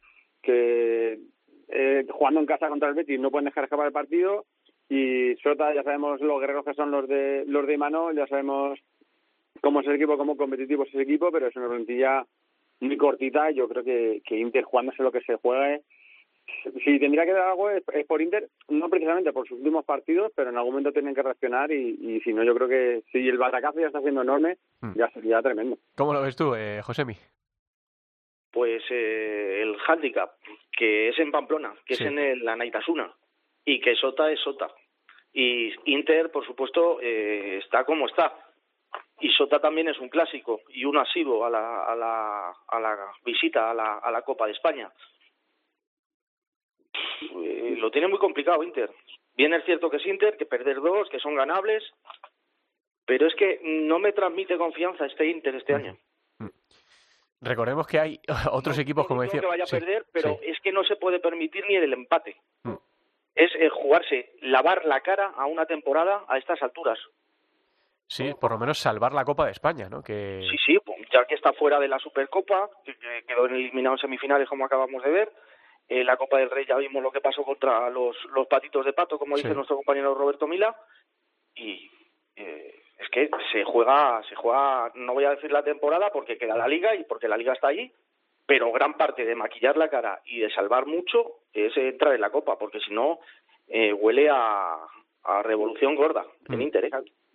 que 0.41 1.19
eh, 1.67 2.05
jugando 2.09 2.39
en 2.39 2.47
casa 2.47 2.69
contra 2.69 2.89
el 2.89 2.95
Betis 2.95 3.19
no 3.19 3.29
pueden 3.29 3.45
dejar 3.45 3.65
escapar 3.65 3.85
el 3.85 3.93
partido 3.93 4.45
y 4.89 5.35
Sota 5.37 5.73
ya 5.73 5.83
sabemos 5.83 6.21
los 6.21 6.39
guerreros 6.39 6.65
que 6.65 6.73
son 6.73 6.91
los 6.91 7.07
de 7.07 7.43
los 7.47 7.65
de 7.65 7.73
Imanol, 7.73 8.15
ya 8.15 8.27
sabemos 8.27 8.79
cómo 9.61 9.81
es 9.81 9.87
el 9.87 9.95
equipo, 9.95 10.17
cómo 10.17 10.37
competitivo 10.37 10.83
es 10.83 10.93
el 10.93 11.01
equipo, 11.01 11.31
pero 11.31 11.47
es 11.47 11.55
una 11.55 11.67
plantilla 11.69 12.25
muy 12.81 12.97
cortita 12.97 13.49
yo 13.51 13.67
creo 13.69 13.83
que, 13.83 14.21
que 14.25 14.37
Inter 14.37 14.63
jugándose 14.63 15.01
lo 15.03 15.11
que 15.11 15.21
se 15.21 15.35
juegue 15.35 15.81
si 16.83 16.99
tendría 16.99 17.25
que 17.25 17.33
dar 17.33 17.47
algo 17.49 17.71
es, 17.71 17.83
es 17.93 18.05
por 18.05 18.21
Inter, 18.21 18.47
no 18.69 18.87
precisamente 18.87 19.33
por 19.33 19.47
sus 19.47 19.57
últimos 19.57 19.83
partidos, 19.83 20.31
pero 20.35 20.51
en 20.51 20.57
algún 20.57 20.73
momento 20.73 20.91
tienen 20.91 21.15
que 21.15 21.23
reaccionar 21.23 21.71
y, 21.71 21.97
y 21.99 22.21
si 22.21 22.33
no, 22.33 22.43
yo 22.43 22.53
creo 22.53 22.67
que 22.67 23.01
si 23.11 23.27
el 23.27 23.39
batacazo 23.39 23.79
ya 23.79 23.87
está 23.87 24.01
siendo 24.01 24.21
enorme, 24.21 24.57
Mm. 24.81 24.91
ya 24.95 25.09
sería 25.09 25.41
tremendo. 25.41 25.77
¿Cómo 25.95 26.13
lo 26.13 26.21
ves 26.21 26.35
tú, 26.35 26.53
eh, 26.53 26.81
Josemi? 26.83 27.15
pues 28.51 28.83
eh, 28.89 29.61
el 29.63 29.75
handicap, 29.87 30.31
que 30.77 31.09
es 31.09 31.19
en 31.19 31.31
Pamplona, 31.31 31.73
que 31.85 31.95
Sí. 31.95 32.03
es 32.03 32.09
en 32.11 32.19
el 32.19 32.47
Anaitasuna, 32.47 33.11
y 33.65 33.81
que 33.81 33.95
Sota 33.95 34.31
es 34.31 34.39
Sota. 34.39 34.69
Y 35.33 35.73
Inter, 35.91 36.31
por 36.31 36.45
supuesto, 36.45 36.99
eh, 37.01 37.57
está 37.57 37.83
como 37.83 38.07
está. 38.07 38.33
Y 39.19 39.29
Sota 39.31 39.59
también 39.59 39.89
es 39.89 39.99
un 39.99 40.07
clásico 40.09 40.61
y 40.69 40.85
un 40.85 40.97
asiduo 40.97 41.45
a 41.45 41.49
la, 41.49 41.83
a 41.85 41.95
la, 41.95 42.53
a 42.67 42.79
la 42.79 43.11
visita 43.25 43.69
a 43.69 43.73
la, 43.73 43.97
a 43.97 44.11
la 44.11 44.21
Copa 44.21 44.45
de 44.45 44.53
España. 44.53 44.91
Eh, 47.21 47.75
lo 47.77 47.91
tiene 47.91 48.07
muy 48.07 48.19
complicado 48.19 48.63
Inter. 48.63 48.89
Bien 49.35 49.53
es 49.53 49.65
cierto 49.65 49.89
que 49.89 49.97
es 49.97 50.05
Inter, 50.05 50.37
que 50.37 50.45
perder 50.45 50.79
dos, 50.81 51.09
que 51.09 51.19
son 51.19 51.35
ganables, 51.35 51.83
pero 53.05 53.27
es 53.27 53.35
que 53.35 53.59
no 53.63 53.99
me 53.99 54.13
transmite 54.13 54.57
confianza 54.57 55.05
este 55.05 55.25
Inter 55.27 55.55
este 55.55 55.73
año. 55.73 55.97
Recordemos 57.41 57.85
que 57.87 57.99
hay 57.99 58.19
otros 58.51 58.77
equipos, 58.79 59.05
como 59.07 59.21
No 59.21 59.23
decía. 59.25 59.41
que 59.41 59.47
vaya 59.47 59.63
a 59.63 59.67
sí, 59.67 59.77
perder, 59.77 60.05
pero 60.11 60.35
sí. 60.35 60.45
es 60.45 60.59
que 60.61 60.71
no 60.71 60.83
se 60.83 60.95
puede 60.95 61.19
permitir 61.19 61.65
ni 61.67 61.75
el 61.75 61.91
empate. 61.93 62.37
Mm. 62.63 62.73
Es 63.35 63.51
eh, 63.55 63.69
jugarse, 63.69 64.31
lavar 64.41 64.85
la 64.85 65.01
cara 65.01 65.33
a 65.35 65.45
una 65.45 65.65
temporada 65.65 66.23
a 66.27 66.37
estas 66.37 66.61
alturas. 66.61 66.97
Sí, 68.07 68.33
por 68.39 68.51
lo 68.51 68.59
menos 68.59 68.77
salvar 68.77 69.13
la 69.13 69.25
Copa 69.25 69.45
de 69.45 69.51
España, 69.51 69.89
¿no? 69.89 70.01
Que... 70.01 70.41
Sí, 70.49 70.57
sí, 70.65 70.77
pues, 70.85 70.99
ya 71.11 71.25
que 71.25 71.35
está 71.35 71.53
fuera 71.53 71.79
de 71.79 71.87
la 71.87 71.99
Supercopa, 71.99 72.69
que, 72.83 72.95
que 72.95 73.23
quedó 73.27 73.45
eliminado 73.45 73.95
en 73.95 74.01
semifinales 74.01 74.47
como 74.47 74.65
acabamos 74.65 75.03
de 75.03 75.11
ver. 75.11 75.31
Eh, 75.87 76.03
la 76.03 76.17
Copa 76.17 76.37
del 76.37 76.49
Rey 76.49 76.65
ya 76.65 76.77
vimos 76.77 77.01
lo 77.03 77.11
que 77.11 77.21
pasó 77.21 77.43
contra 77.43 77.89
los, 77.89 78.15
los 78.33 78.47
patitos 78.47 78.85
de 78.85 78.93
pato, 78.93 79.19
como 79.19 79.35
dice 79.35 79.53
nuestro 79.53 79.75
compañero 79.75 80.15
Roberto 80.15 80.47
Mila. 80.47 80.75
Y 81.53 81.89
eh, 82.35 82.75
es 82.97 83.09
que 83.09 83.29
se 83.51 83.63
juega, 83.63 84.21
se 84.27 84.35
juega, 84.35 84.91
no 84.95 85.13
voy 85.13 85.25
a 85.25 85.31
decir 85.31 85.51
la 85.51 85.63
temporada 85.63 86.09
porque 86.11 86.37
queda 86.37 86.57
la 86.57 86.67
liga 86.67 86.95
y 86.95 87.03
porque 87.03 87.27
la 87.27 87.37
liga 87.37 87.53
está 87.53 87.67
allí, 87.67 87.91
pero 88.47 88.71
gran 88.71 88.95
parte 88.95 89.25
de 89.25 89.35
maquillar 89.35 89.77
la 89.77 89.89
cara 89.89 90.21
y 90.25 90.39
de 90.39 90.49
salvar 90.51 90.85
mucho 90.87 91.41
es 91.55 91.75
entrar 91.77 92.13
en 92.13 92.21
la 92.21 92.29
Copa, 92.29 92.57
porque 92.57 92.79
si 92.79 92.93
no 92.93 93.19
eh, 93.67 93.93
huele 93.93 94.29
a, 94.29 94.75
a 95.23 95.43
revolución 95.43 95.95
gorda 95.95 96.25
en 96.49 96.59
Mm. 96.59 96.61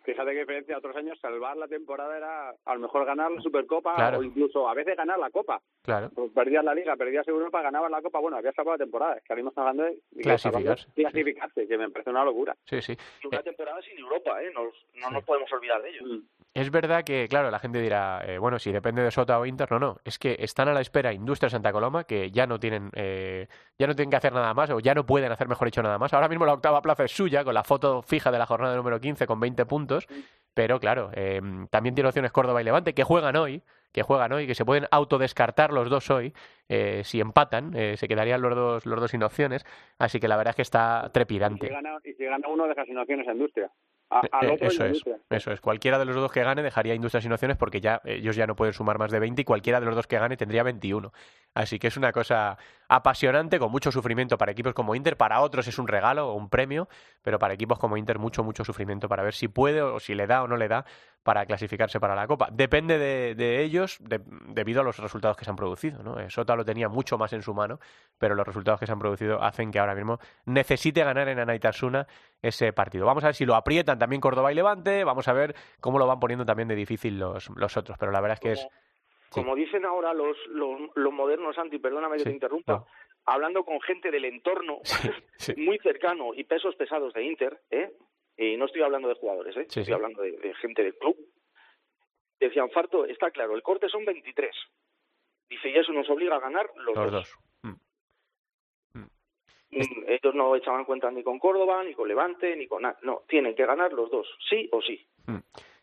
¿Eh? 0.01 0.13
Fíjate 0.13 0.31
que 0.33 0.41
diferencia 0.41 0.75
a 0.75 0.79
otros 0.79 0.97
años, 0.97 1.19
salvar 1.21 1.57
la 1.57 1.69
temporada 1.69 2.17
era 2.17 2.51
a 2.65 2.75
lo 2.75 2.81
mejor 2.81 3.05
ganar 3.05 3.31
la 3.31 3.41
Supercopa 3.41 3.95
Claro. 3.97 4.19
o 4.19 4.23
incluso 4.23 4.69
a 4.69 4.75
veces 4.75 4.97
ganar 4.97 5.19
la 5.19 5.31
Copa. 5.31 5.61
Claro. 5.83 6.11
Pues 6.15 6.31
perdías 6.33 6.65
la 6.65 6.75
Liga, 6.75 6.97
perdías 6.97 7.27
Europa, 7.29 7.63
ganabas 7.63 7.91
la 7.91 8.03
Copa, 8.03 8.19
bueno, 8.21 8.37
habías 8.37 8.55
salvado 8.55 8.77
la 8.79 8.85
temporada. 8.85 9.15
Es 9.17 9.23
que 9.25 9.33
ahora 9.33 9.39
mismo 9.41 9.51
estamos 9.51 9.71
hablando 9.71 9.85
de 9.93 10.01
de 10.11 10.23
Clasificarse. 10.23 10.87
clasificarse, 10.95 11.67
que 11.69 11.79
me 11.79 11.91
parece 11.91 12.11
una 12.11 12.25
locura. 12.25 12.57
Sí, 12.65 12.81
sí. 12.83 12.97
Una 13.25 13.43
temporada 13.43 13.81
sin 13.83 13.99
Europa, 13.99 14.43
¿eh? 14.43 14.51
Nos- 14.55 14.87
no 15.01 15.11
nos 15.11 15.25
podemos 15.25 15.53
olvidar 15.53 15.83
de 15.83 15.91
ello. 15.91 16.05
Mm. 16.07 16.23
Es 16.53 16.69
verdad 16.73 17.05
que, 17.05 17.29
claro, 17.29 17.49
la 17.51 17.61
gente 17.61 17.81
dirá, 17.81 18.23
eh, 18.27 18.37
bueno, 18.39 18.59
si 18.59 18.73
depende 18.73 19.03
de 19.03 19.13
Sota 19.13 19.39
o 19.39 19.47
Inter, 19.47 19.71
no, 19.71 19.79
no. 19.79 19.99
Es 20.05 20.19
que 20.19 20.35
están 20.41 20.69
a 20.69 20.73
la 20.75 20.81
espera 20.81 21.13
Industria 21.13 21.49
Santa 21.49 21.71
Coloma, 21.71 22.03
que 22.05 22.33
ya 22.33 22.45
no 22.49 22.59
tienen, 22.59 22.91
eh, 22.95 23.47
ya 23.79 23.87
no 23.87 23.95
tienen 23.95 24.11
que 24.11 24.17
hacer 24.17 24.33
nada 24.33 24.53
más, 24.53 24.69
o 24.71 24.81
ya 24.81 24.93
no 24.95 25.07
pueden 25.07 25.31
hacer, 25.31 25.47
mejor 25.47 25.69
dicho, 25.69 25.81
nada 25.81 25.97
más. 25.99 26.13
Ahora 26.13 26.29
mismo 26.29 26.45
la 26.47 26.55
octava 26.55 26.83
plaza 26.83 27.05
es 27.05 27.13
suya, 27.13 27.45
con 27.45 27.55
la 27.55 27.63
foto 27.63 28.03
fija 28.03 28.33
de 28.33 28.39
la 28.39 28.47
jornada 28.47 28.75
número 28.75 28.99
15, 28.99 29.29
con 29.29 29.39
20 29.39 29.65
puntos. 29.65 29.90
Pero 30.55 30.81
claro, 30.81 31.11
eh, 31.15 31.41
también 31.71 31.95
tiene 31.95 32.09
opciones 32.09 32.33
Córdoba 32.33 32.61
y 32.61 32.65
Levante, 32.65 32.93
que 32.93 33.05
juegan 33.05 33.37
hoy, 33.37 33.63
que 33.93 34.03
juegan 34.03 34.33
hoy, 34.33 34.47
que 34.47 34.55
se 34.55 34.65
pueden 34.65 34.87
autodescartar 34.91 35.73
los 35.73 35.89
dos 35.91 36.11
hoy. 36.11 36.33
eh, 36.69 37.03
si 37.05 37.21
empatan, 37.21 37.75
eh, 37.75 37.97
se 37.97 38.07
quedarían 38.07 38.41
los 38.41 38.55
dos, 38.55 38.87
los 38.87 39.01
dos 39.01 39.11
sin 39.11 39.23
opciones. 39.23 39.65
Así 39.99 40.21
que 40.21 40.29
la 40.29 40.37
verdad 40.37 40.51
es 40.51 40.57
que 40.57 40.63
está 40.63 41.11
trepidante. 41.13 41.67
y 42.05 42.13
si 42.13 42.25
gana 42.25 42.49
uno, 42.49 42.69
deja 42.69 42.85
sin 42.85 42.97
opciones 42.99 43.27
a 43.27 43.33
Industria. 43.33 43.71
A- 44.11 44.23
al 44.33 44.49
Eh, 44.51 44.53
otro 44.55 44.67
eso 44.67 44.87
y 44.87 44.91
es, 44.91 45.03
eso 45.31 45.53
es. 45.53 45.61
Cualquiera 45.61 45.99
de 45.99 46.05
los 46.05 46.17
dos 46.17 46.33
que 46.33 46.43
gane 46.43 46.63
dejaría 46.63 46.95
Industrias 46.95 47.23
sin 47.23 47.33
opciones 47.33 47.57
porque 47.57 47.81
ya 47.81 48.01
ellos 48.05 48.35
ya 48.37 48.47
no 48.47 48.57
pueden 48.57 48.75
sumar 48.75 48.99
más 48.99 49.11
de 49.13 49.21
20 49.21 49.43
y 49.43 49.45
cualquiera 49.45 49.79
de 49.81 49.87
los 49.87 49.95
dos 49.95 50.07
que 50.07 50.19
gane 50.19 50.37
tendría 50.37 50.63
21. 50.65 51.13
Así 51.55 51.79
que 51.79 51.89
es 51.89 51.97
una 51.97 52.13
cosa 52.13 52.59
apasionante 52.89 53.59
con 53.59 53.71
mucho 53.71 53.93
sufrimiento 53.93 54.37
para 54.39 54.53
equipos 54.53 54.75
como 54.75 54.95
Inter. 54.95 55.17
Para 55.17 55.41
otros 55.41 55.67
es 55.69 55.79
un 55.79 55.87
regalo 55.89 56.29
o 56.29 56.35
un 56.35 56.49
premio, 56.49 56.89
pero 57.23 57.39
para 57.39 57.55
equipos 57.55 57.79
como 57.79 57.97
Inter 57.97 58.19
mucho, 58.19 58.43
mucho 58.43 58.65
sufrimiento 58.65 59.09
para 59.09 59.23
ver 59.23 59.35
si 59.35 59.49
puede 59.49 59.81
o 59.83 60.01
si 60.01 60.15
le 60.15 60.27
da 60.27 60.43
o 60.43 60.49
no 60.49 60.57
le 60.57 60.69
da 60.69 60.85
para 61.23 61.45
clasificarse 61.47 62.01
para 62.01 62.15
la 62.15 62.27
Copa. 62.27 62.49
Depende 62.51 62.99
de, 62.99 63.35
de 63.35 63.63
ellos 63.63 63.99
de- 64.01 64.21
debido 64.49 64.81
a 64.81 64.85
los 64.85 64.99
resultados 64.99 65.37
que 65.37 65.45
se 65.45 65.51
han 65.51 65.57
producido. 65.57 66.03
¿no? 66.03 66.19
Eh, 66.19 66.31
Sota 66.31 66.57
lo 66.57 66.65
tenía 66.65 66.89
mucho 66.89 67.19
más 67.19 67.33
en 67.33 67.43
su 67.43 67.53
mano, 67.55 67.79
pero 68.19 68.35
los 68.35 68.47
resultados 68.47 68.81
que 68.81 68.87
se 68.87 68.93
han 68.93 68.99
producido 68.99 69.43
hacen 69.43 69.71
que 69.71 69.79
ahora 69.79 69.95
mismo 69.95 70.19
necesite 70.47 71.05
ganar 71.05 71.29
en 71.29 71.39
Anaitasuna 71.39 72.07
ese 72.43 72.73
partido. 72.73 73.07
Vamos 73.07 73.25
a 73.25 73.29
ver 73.29 73.35
si 73.35 73.45
lo 73.45 73.55
aprietan 73.55 73.99
también 73.99 74.21
Córdoba 74.21 74.53
y 74.53 74.55
Levante, 74.55 75.05
vamos 75.05 75.29
a 75.29 75.33
ver 75.33 75.55
cómo 75.81 75.99
lo 75.99 76.07
van 76.07 76.21
poniendo 76.21 76.45
también 76.45 76.69
de 76.69 76.75
difícil 76.75 77.19
los, 77.19 77.51
los 77.51 77.77
otros, 77.77 77.99
pero 77.99 78.13
la 78.13 78.21
verdad 78.21 78.35
es 78.35 78.41
que 78.41 78.53
es... 78.53 78.69
Como, 79.31 79.47
como 79.47 79.57
dicen 79.57 79.85
ahora 79.85 80.13
los, 80.13 80.37
los, 80.49 80.81
los 80.97 81.13
modernos, 81.13 81.55
Santi, 81.55 81.79
perdóname 81.79 82.17
que 82.17 82.21
Sí, 82.21 82.25
te 82.25 82.33
interrumpa, 82.33 82.73
no. 82.73 82.87
hablando 83.27 83.65
con 83.65 83.81
gente 83.81 84.11
del 84.11 84.25
entorno 84.25 84.81
Sí, 85.37 85.55
muy 85.57 85.79
cercano 85.79 86.35
y 86.35 86.45
pesos 86.45 86.75
pesados 86.75 87.13
de 87.13 87.25
Inter, 87.25 87.61
¿eh? 87.71 87.93
y 88.37 88.57
no 88.57 88.65
estoy 88.65 88.83
hablando 88.83 89.09
de 89.09 89.15
jugadores, 89.15 89.57
¿eh? 89.57 89.67
estoy 89.69 89.93
hablando 89.93 90.23
de, 90.23 90.55
gente 90.61 90.83
del 90.83 90.97
club, 90.97 91.17
decían, 92.41 92.71
Farto, 92.71 93.05
está 93.05 93.31
claro, 93.31 93.55
el 93.55 93.63
corte 93.63 93.89
son 93.89 94.05
23. 94.05 94.51
Dice, 95.49 95.69
y 95.69 95.77
eso 95.77 95.93
nos 95.93 96.09
obliga 96.09 96.37
a 96.37 96.41
ganar 96.41 96.71
los, 96.77 97.13
dos. 97.13 97.39
Mm. 99.71 99.79
Mm, 99.79 100.05
ellos 100.09 100.35
no 100.35 100.57
echaban 100.57 100.85
cuenta 100.85 101.11
ni 101.11 101.23
con 101.23 101.39
Córdoba, 101.39 101.83
ni 101.85 101.95
con 101.95 102.09
Levante, 102.09 102.57
ni 102.57 102.67
con 102.67 102.83
nada. 102.83 102.99
No, 103.03 103.23
tienen 103.29 103.55
que 103.55 103.67
ganar 103.67 103.93
los 103.93 104.11
dos, 104.11 104.27
sí 104.49 104.69
o 104.73 104.81
sí. 104.83 105.07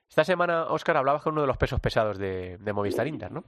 Esta 0.09 0.23
semana, 0.23 0.67
Óscar, 0.71 0.97
hablabas 0.97 1.23
con 1.23 1.33
uno 1.33 1.41
de 1.41 1.47
los 1.47 1.57
pesos 1.57 1.79
pesados 1.79 2.17
de, 2.17 2.57
de 2.57 2.73
Movistar 2.73 3.07
Inter, 3.07 3.31
¿no? 3.31 3.43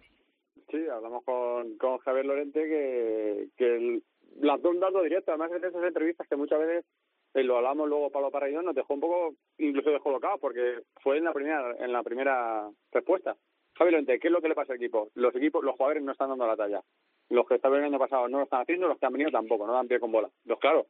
Sí, 0.69 0.87
hablamos 0.87 1.23
con, 1.23 1.77
con 1.77 1.97
Javier 1.99 2.25
Lorente 2.25 2.61
que, 2.61 3.47
que 3.57 3.75
el, 3.75 4.03
las 4.39 4.61
dos 4.61 4.79
datos 4.79 5.03
directos, 5.03 5.29
además 5.29 5.61
de 5.61 5.67
esas 5.67 5.83
entrevistas 5.83 6.27
que 6.27 6.35
muchas 6.35 6.59
veces 6.59 6.85
eh, 7.33 7.43
lo 7.43 7.57
hablamos 7.57 7.87
luego 7.87 8.11
Pablo 8.11 8.31
Parayón, 8.31 8.65
nos 8.65 8.75
dejó 8.75 8.93
un 8.93 8.99
poco 8.99 9.35
incluso 9.57 9.89
descolocado 9.89 10.37
porque 10.37 10.81
fue 11.01 11.17
en 11.17 11.23
la 11.23 11.33
primera 11.33 11.75
en 11.79 11.91
la 11.91 12.03
primera 12.03 12.69
respuesta. 12.91 13.35
Javier 13.75 13.93
Lorente, 13.93 14.19
¿qué 14.19 14.27
es 14.27 14.31
lo 14.31 14.41
que 14.41 14.49
le 14.49 14.55
pasa 14.55 14.73
al 14.73 14.77
equipo? 14.77 15.09
Los 15.15 15.35
equipos, 15.35 15.63
los 15.63 15.75
jugadores 15.75 16.03
no 16.03 16.11
están 16.11 16.29
dando 16.29 16.45
la 16.45 16.57
talla. 16.57 16.81
Los 17.29 17.47
que 17.47 17.55
estaban 17.55 17.79
el 17.79 17.85
año 17.85 17.99
pasado 17.99 18.27
no 18.27 18.39
lo 18.39 18.43
están 18.45 18.61
haciendo, 18.61 18.87
los 18.87 18.97
que 18.97 19.05
han 19.05 19.13
venido 19.13 19.31
tampoco, 19.31 19.67
no 19.67 19.73
dan 19.73 19.87
pie 19.87 19.99
con 19.99 20.11
bola. 20.11 20.29
Los 20.45 20.59
claro, 20.59 20.87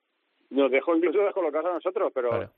nos 0.49 0.71
dejó 0.71 0.95
incluso 0.95 1.19
descolocados 1.19 1.69
a 1.69 1.73
nosotros, 1.73 2.11
pero 2.13 2.49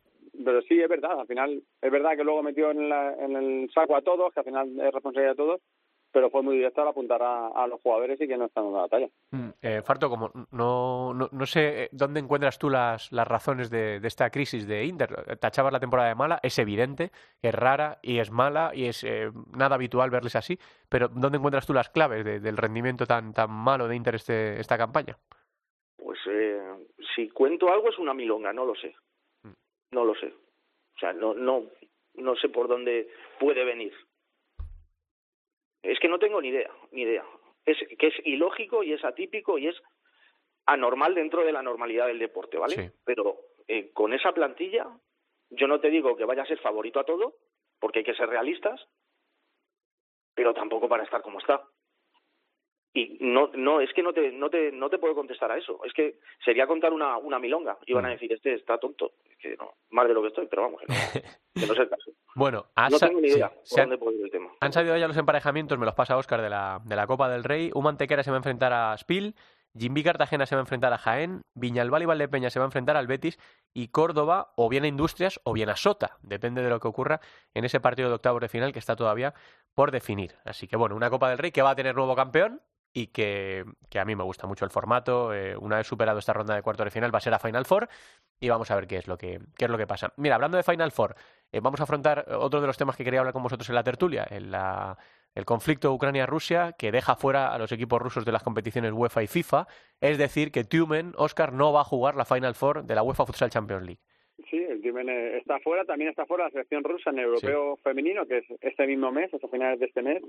pero 0.44 0.62
sí 0.62 0.80
es 0.80 0.88
verdad, 0.88 1.20
al 1.20 1.28
final 1.28 1.62
es 1.82 1.92
verdad 1.92 2.16
que 2.16 2.24
luego 2.24 2.42
metió 2.42 2.72
en, 2.72 2.90
la, 2.90 3.14
en 3.14 3.36
el 3.36 3.70
saco 3.72 3.96
a 3.96 4.02
todos, 4.02 4.34
que 4.34 4.40
al 4.40 4.46
final 4.46 4.80
es 4.80 4.94
responsabilidad 4.94 5.34
de 5.34 5.38
todos, 5.38 5.62
pero 6.12 6.30
fue 6.30 6.42
muy 6.42 6.58
directo 6.58 6.82
al 6.82 6.90
apuntar 6.90 7.22
a, 7.24 7.68
los 7.68 7.82
jugadores 7.82 8.20
y 8.20 8.28
que 8.28 8.38
no 8.38 8.46
están 8.46 8.66
en 8.66 8.74
la 8.74 8.88
talla. 8.88 9.08
Mm, 9.32 9.50
eh, 9.62 9.82
Farto, 9.84 10.10
como 10.10 10.32
no, 10.52 11.14
no, 11.14 11.30
no, 11.32 11.46
sé 11.46 11.90
dónde 11.92 12.20
encuentras 12.20 12.60
tú 12.60 12.70
las, 12.70 13.12
las 13.12 13.28
razones 13.28 13.70
de, 13.70 14.00
de, 14.00 14.08
esta 14.08 14.30
crisis 14.30 14.68
de 14.68 14.86
Inter. 14.86 15.38
Tachabas 15.40 15.72
la 15.72 15.80
temporada 15.80 16.10
de 16.10 16.16
mala, 16.16 16.40
es 16.44 16.60
evidente, 16.60 17.12
es 17.42 17.56
rara 17.56 18.00
y 18.02 18.20
es 18.20 18.32
mala 18.32 18.72
y 18.74 18.86
es 18.86 19.04
eh, 19.04 19.32
nada 19.56 19.76
habitual 19.76 20.10
verles 20.10 20.36
así, 20.36 20.58
pero 20.90 21.08
¿dónde 21.08 21.38
encuentras 21.38 21.66
tú 21.66 21.74
las 21.74 21.90
claves 21.90 22.26
del 22.26 22.58
rendimiento 22.58 23.06
tan, 23.06 23.34
tan 23.34 23.52
malo 23.52 23.88
de 23.88 23.96
Inter 23.96 24.16
este, 24.16 24.60
esta 24.60 24.78
campaña? 24.78 25.18
Pues 25.98 26.20
eh, 26.28 26.62
si 27.16 27.30
cuento 27.30 27.72
algo 27.72 27.90
es 27.90 27.98
una 27.98 28.14
milonga, 28.14 28.52
no 28.52 28.66
lo 28.66 28.76
sé. 28.76 28.96
Mm. 29.44 29.54
No 29.92 30.06
lo 30.06 30.16
sé. 30.16 30.28
O 30.28 31.00
sea, 31.00 31.14
no, 31.14 31.34
no, 31.34 31.64
no 32.16 32.36
sé 32.36 32.50
por 32.50 32.68
dónde 32.68 33.10
puede 33.40 33.64
venir. 33.64 33.94
Es 35.84 36.00
que 36.00 36.08
no 36.08 36.20
tengo 36.20 36.42
ni 36.42 36.50
idea, 36.50 36.72
ni 36.92 37.02
idea. 37.02 37.26
Es 37.66 37.78
que 37.98 38.08
es 38.08 38.16
ilógico 38.26 38.84
y 38.84 38.94
es 38.94 39.04
atípico 39.04 39.58
y 39.58 39.68
es 39.68 39.82
anormal 40.66 41.16
dentro 41.16 41.44
de 41.44 41.52
la 41.52 41.62
normalidad 41.62 42.08
del 42.08 42.20
deporte, 42.20 42.58
¿vale? 42.58 42.94
Pero 43.04 43.38
eh, 43.68 43.92
con 43.94 44.14
esa 44.14 44.32
plantilla, 44.32 44.88
yo 45.50 45.68
no 45.68 45.80
te 45.80 45.90
digo 45.90 46.16
que 46.16 46.26
vaya 46.26 46.44
a 46.44 46.48
ser 46.48 46.60
favorito 46.60 47.00
a 47.00 47.04
todo, 47.04 47.36
porque 47.80 48.00
hay 48.00 48.06
que 48.06 48.16
ser 48.16 48.30
realistas, 48.30 48.88
pero 50.34 50.54
tampoco 50.54 50.88
para 50.88 51.04
estar 51.04 51.22
como 51.22 51.40
está. 51.40 51.64
Y 52.94 53.18
no, 53.22 53.50
no, 53.54 53.80
es 53.80 53.92
que 53.94 54.04
no 54.04 54.12
te, 54.12 54.32
no 54.32 54.50
te, 54.50 54.72
no 54.72 54.90
te 54.90 54.98
puedo 54.98 55.16
contestar 55.16 55.50
a 55.50 55.58
eso. 55.58 55.80
Es 55.86 55.94
que 55.94 56.20
sería 56.44 56.68
contar 56.68 56.92
una, 56.92 57.18
una 57.18 57.40
milonga. 57.40 57.78
Iban 57.86 58.06
a 58.06 58.10
mm. 58.10 58.12
decir, 58.12 58.34
este 58.34 58.54
está 58.56 58.78
tonto. 58.78 59.14
que 59.40 59.56
no, 59.56 59.76
más 59.92 60.08
de 60.08 60.14
lo 60.14 60.22
que 60.22 60.28
estoy, 60.28 60.48
pero 60.48 60.64
vamos, 60.64 60.82
que 60.82 60.88
no, 60.88 60.94
es 61.74 61.80
el 61.80 61.90
caso. 61.90 62.12
bueno, 62.36 62.66
no 62.90 63.00
tengo 63.00 63.22
ni 63.22 63.30
idea 63.30 63.50
por 63.50 63.80
dónde 63.80 63.98
puede 63.98 64.18
ir 64.18 64.26
el 64.26 64.32
tema. 64.32 64.52
Han 64.60 64.74
salido 64.74 64.98
ya 64.98 65.08
los 65.08 65.18
emparejamientos, 65.18 65.78
me 65.80 65.86
los 65.86 65.96
pasa 65.96 66.18
Oscar, 66.18 66.42
de 66.42 66.50
la, 66.50 66.82
de 66.84 66.96
la 66.96 67.08
Copa 67.08 67.30
del 67.30 67.46
Rey. 67.46 67.72
Un 67.74 67.86
Mantequera 67.86 68.24
se 68.24 68.32
va 68.32 68.38
a 68.38 68.40
enfrentar 68.40 68.74
a 68.74 68.98
Spiel. 68.98 69.36
Jimmy 69.78 70.04
Cartagena 70.04 70.46
se 70.46 70.56
va 70.56 70.60
a 70.60 70.64
enfrentar 70.64 70.92
a 70.92 70.98
Jaén, 70.98 71.44
Viñalbal 71.56 72.04
y 72.04 72.06
Valdepeña 72.06 72.50
se 72.50 72.60
va 72.60 72.66
a 72.66 72.68
enfrentar 72.68 72.98
al 72.98 73.08
Betis 73.08 73.40
y 73.74 73.88
Córdoba 73.88 74.52
o 74.58 74.68
bien 74.68 74.84
a 74.84 74.88
Industrias 74.88 75.40
o 75.46 75.54
bien 75.54 75.70
a 75.70 75.78
Sota, 75.78 76.18
depende 76.22 76.62
de 76.62 76.70
lo 76.70 76.82
que 76.82 76.90
ocurra 76.90 77.22
en 77.54 77.64
ese 77.64 77.80
partido 77.80 78.10
de 78.10 78.16
octavos 78.16 78.42
de 78.42 78.50
final 78.50 78.74
que 78.74 78.80
está 78.80 78.98
todavía 78.98 79.34
por 79.74 79.92
definir. 79.92 80.36
Así 80.44 80.68
que 80.68 80.76
bueno, 80.76 80.96
una 80.96 81.10
Copa 81.10 81.30
del 81.30 81.38
Rey 81.38 81.52
que 81.52 81.62
va 81.62 81.70
a 81.72 81.76
tener 81.76 81.96
nuevo 81.96 82.16
campeón, 82.16 82.62
y 82.94 83.08
que, 83.08 83.64
que, 83.90 84.00
a 84.00 84.06
mí 84.06 84.16
me 84.16 84.24
gusta 84.24 84.48
mucho 84.48 84.66
el 84.66 84.72
formato. 84.72 85.34
Eh, 85.34 85.56
una 85.56 85.78
vez 85.78 85.88
superado 85.88 86.20
esta 86.20 86.34
ronda 86.34 86.56
de 86.56 86.62
cuartos 86.62 86.86
de 86.86 86.92
final 86.92 87.14
va 87.14 87.20
a 87.20 87.22
ser 87.22 87.34
a 87.34 87.40
Final 87.40 87.66
Four 87.66 87.88
y 88.40 88.50
vamos 88.50 88.70
a 88.72 88.76
ver 88.76 88.88
qué 88.88 88.98
es 88.98 89.08
lo 89.08 89.18
que, 89.18 89.40
qué 89.58 89.66
es 89.66 89.72
lo 89.72 89.78
que 89.78 89.88
pasa. 89.88 90.14
Mira, 90.18 90.36
hablando 90.36 90.58
de 90.58 90.64
Final 90.64 90.92
Four, 90.92 91.16
eh, 91.52 91.60
vamos 91.62 91.80
a 91.80 91.84
afrontar 91.84 92.26
otro 92.30 92.60
de 92.62 92.68
los 92.68 92.78
temas 92.78 92.96
que 92.96 93.04
quería 93.04 93.20
hablar 93.20 93.34
con 93.34 93.44
vosotros 93.44 93.70
en 93.70 93.76
la 93.76 93.84
tertulia, 93.84 94.28
en 94.30 94.52
la, 94.52 94.98
el 95.36 95.46
conflicto 95.46 95.94
Ucrania-Rusia 95.94 96.74
que 96.78 96.92
deja 96.92 97.16
fuera 97.16 97.54
a 97.54 97.58
los 97.58 97.72
equipos 97.72 98.02
rusos 98.02 98.26
de 98.26 98.32
las 98.32 98.44
competiciones 98.44 98.92
UEFA 98.92 99.24
y 99.24 99.28
FIFA, 99.28 99.68
es 100.02 100.18
decir, 100.18 100.52
que 100.52 100.64
Tumen, 100.64 101.14
Oscar, 101.18 101.54
no 101.54 101.72
va 101.72 101.82
a 101.82 101.86
jugar 101.86 102.16
la 102.16 102.26
Final 102.26 102.56
Four 102.56 102.84
de 102.84 102.96
la 102.96 103.04
UEFA 103.04 103.26
Futsal 103.26 103.50
Champions 103.50 103.86
League. 103.86 104.02
Sí, 104.50 104.58
el 104.58 104.82
Tumen 104.82 105.08
eh, 105.10 105.38
está 105.38 105.60
fuera, 105.60 105.86
también 105.86 106.10
está 106.10 106.26
fuera 106.26 106.46
la 106.46 106.52
selección 106.52 106.84
rusa 106.84 107.12
en 107.12 107.20
el 107.20 107.26
europeo 107.26 107.78
femenino, 107.78 108.26
que 108.26 108.40
es 108.40 108.46
este 108.60 108.88
mismo 108.88 109.12
mes, 109.12 109.34
hasta 109.34 109.48
finales 109.48 109.80
de 109.80 109.86
este 109.86 110.02
mes, 110.02 110.22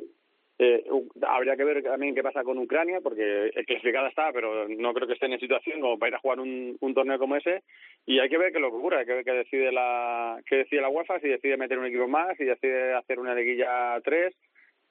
eh, 0.63 0.85
habría 1.27 1.57
que 1.57 1.65
ver 1.65 1.83
también 1.83 2.15
qué 2.15 2.23
pasa 2.23 2.45
con 2.45 2.59
Ucrania, 2.59 3.01
porque 3.03 3.51
clasificada 3.67 4.09
está, 4.09 4.33
pero 4.33 4.69
no 4.69 4.95
creo 4.95 5.09
que 5.09 5.15
esté 5.15 5.27
en 5.27 5.41
situación 5.41 5.81
como 5.81 5.99
para 5.99 6.11
ir 6.11 6.15
a 6.15 6.21
jugar 6.21 6.41
un, 6.41 6.95
torneo 6.95 7.19
como 7.19 7.37
ese. 7.37 7.63
Y 8.07 8.21
hay 8.21 8.29
que 8.29 8.39
ver 8.39 8.53
qué 8.53 8.61
lo 8.61 8.71
que 8.71 8.77
ocurre, 8.77 8.99
hay 8.99 9.07
que 9.07 9.15
ver 9.15 9.25
qué 9.25 9.33
decide 9.33 9.73
la, 9.73 10.41
qué 10.47 10.57
decide 10.57 10.81
la 10.81 10.89
UEFA, 10.89 11.21
si 11.21 11.29
decide 11.29 11.57
meter 11.57 11.79
un 11.79 11.87
equipo 11.87 12.07
más, 12.07 12.37
si 12.37 12.45
decide 12.45 12.95
hacer 12.95 13.19
una 13.19 13.35
liguilla 13.35 14.01
3, 14.03 14.35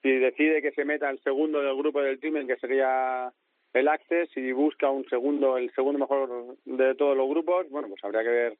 si 0.01 0.09
decide 0.09 0.61
que 0.61 0.71
se 0.71 0.83
meta 0.83 1.09
el 1.09 1.19
segundo 1.19 1.61
del 1.61 1.77
grupo 1.77 2.01
del 2.01 2.19
team, 2.19 2.47
que 2.47 2.57
sería 2.57 3.31
el 3.73 3.87
Access, 3.87 4.29
si 4.31 4.51
busca 4.51 4.89
un 4.89 5.07
segundo, 5.07 5.57
el 5.57 5.71
segundo 5.73 5.99
mejor 5.99 6.57
de 6.65 6.95
todos 6.95 7.15
los 7.15 7.29
grupos, 7.29 7.69
bueno, 7.69 7.87
pues 7.87 8.03
habría 8.03 8.23
que 8.23 8.29
ver 8.29 8.57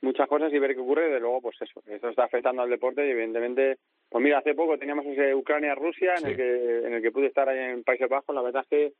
muchas 0.00 0.28
cosas 0.28 0.52
y 0.52 0.58
ver 0.58 0.74
qué 0.74 0.80
ocurre. 0.80 1.10
De 1.10 1.20
luego, 1.20 1.40
pues 1.42 1.56
eso, 1.60 1.82
eso 1.86 2.08
está 2.08 2.24
afectando 2.24 2.62
al 2.62 2.70
deporte 2.70 3.06
y 3.06 3.10
evidentemente 3.10 3.78
pues 4.10 4.24
mira, 4.24 4.38
hace 4.38 4.54
poco 4.54 4.78
teníamos 4.78 5.04
ese 5.06 5.34
Ucrania-Rusia 5.34 6.14
en 6.18 6.26
el 6.26 6.36
que 6.36 6.78
en 6.86 6.92
el 6.94 7.02
que 7.02 7.12
pude 7.12 7.26
estar 7.26 7.48
ahí 7.48 7.72
en 7.72 7.84
Países 7.84 8.08
Bajos. 8.08 8.34
La 8.34 8.42
verdad 8.42 8.62
es 8.62 8.68
que 8.68 8.92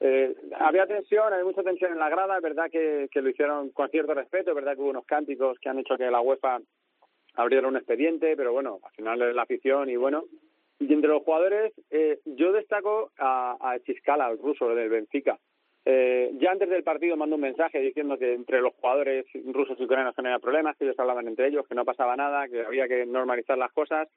eh, 0.00 0.34
había 0.58 0.86
tensión, 0.86 1.32
hay 1.32 1.42
mucha 1.42 1.62
tensión 1.62 1.92
en 1.92 1.98
la 1.98 2.08
grada. 2.08 2.36
Es 2.36 2.42
verdad 2.42 2.70
que, 2.70 3.08
que 3.10 3.22
lo 3.22 3.30
hicieron 3.30 3.70
con 3.70 3.88
cierto 3.90 4.14
respeto. 4.14 4.50
Es 4.50 4.54
verdad 4.56 4.74
que 4.74 4.82
hubo 4.82 4.90
unos 4.90 5.06
cánticos 5.06 5.58
que 5.58 5.68
han 5.68 5.78
hecho 5.78 5.96
que 5.96 6.10
la 6.10 6.20
UEFA 6.20 6.60
abriera 7.34 7.66
un 7.66 7.76
expediente, 7.76 8.36
pero 8.36 8.52
bueno, 8.52 8.78
al 8.82 8.92
final 8.92 9.22
es 9.22 9.34
la 9.34 9.42
afición 9.42 9.90
y 9.90 9.96
bueno. 9.96 10.24
Y 10.78 10.92
entre 10.92 11.08
los 11.08 11.22
jugadores, 11.22 11.72
eh, 11.90 12.20
yo 12.24 12.52
destaco 12.52 13.10
a, 13.18 13.56
a 13.60 13.78
Chiscala, 13.80 14.30
el 14.30 14.38
ruso 14.38 14.74
del 14.74 14.88
Benfica. 14.88 15.38
Eh, 15.86 16.30
ya 16.38 16.50
antes 16.50 16.68
del 16.70 16.82
partido 16.82 17.16
mandó 17.16 17.36
un 17.36 17.42
mensaje 17.42 17.78
diciendo 17.78 18.16
que 18.18 18.32
entre 18.32 18.60
los 18.60 18.74
jugadores 18.74 19.26
rusos 19.52 19.78
y 19.78 19.84
ucranianos 19.84 20.14
no 20.16 20.24
había 20.24 20.38
problemas, 20.38 20.76
que 20.76 20.84
ellos 20.84 20.98
hablaban 20.98 21.28
entre 21.28 21.48
ellos, 21.48 21.66
que 21.68 21.74
no 21.74 21.84
pasaba 21.84 22.16
nada, 22.16 22.48
que 22.48 22.62
había 22.62 22.88
que 22.88 23.04
normalizar 23.04 23.58
las 23.58 23.72
cosas 23.72 24.08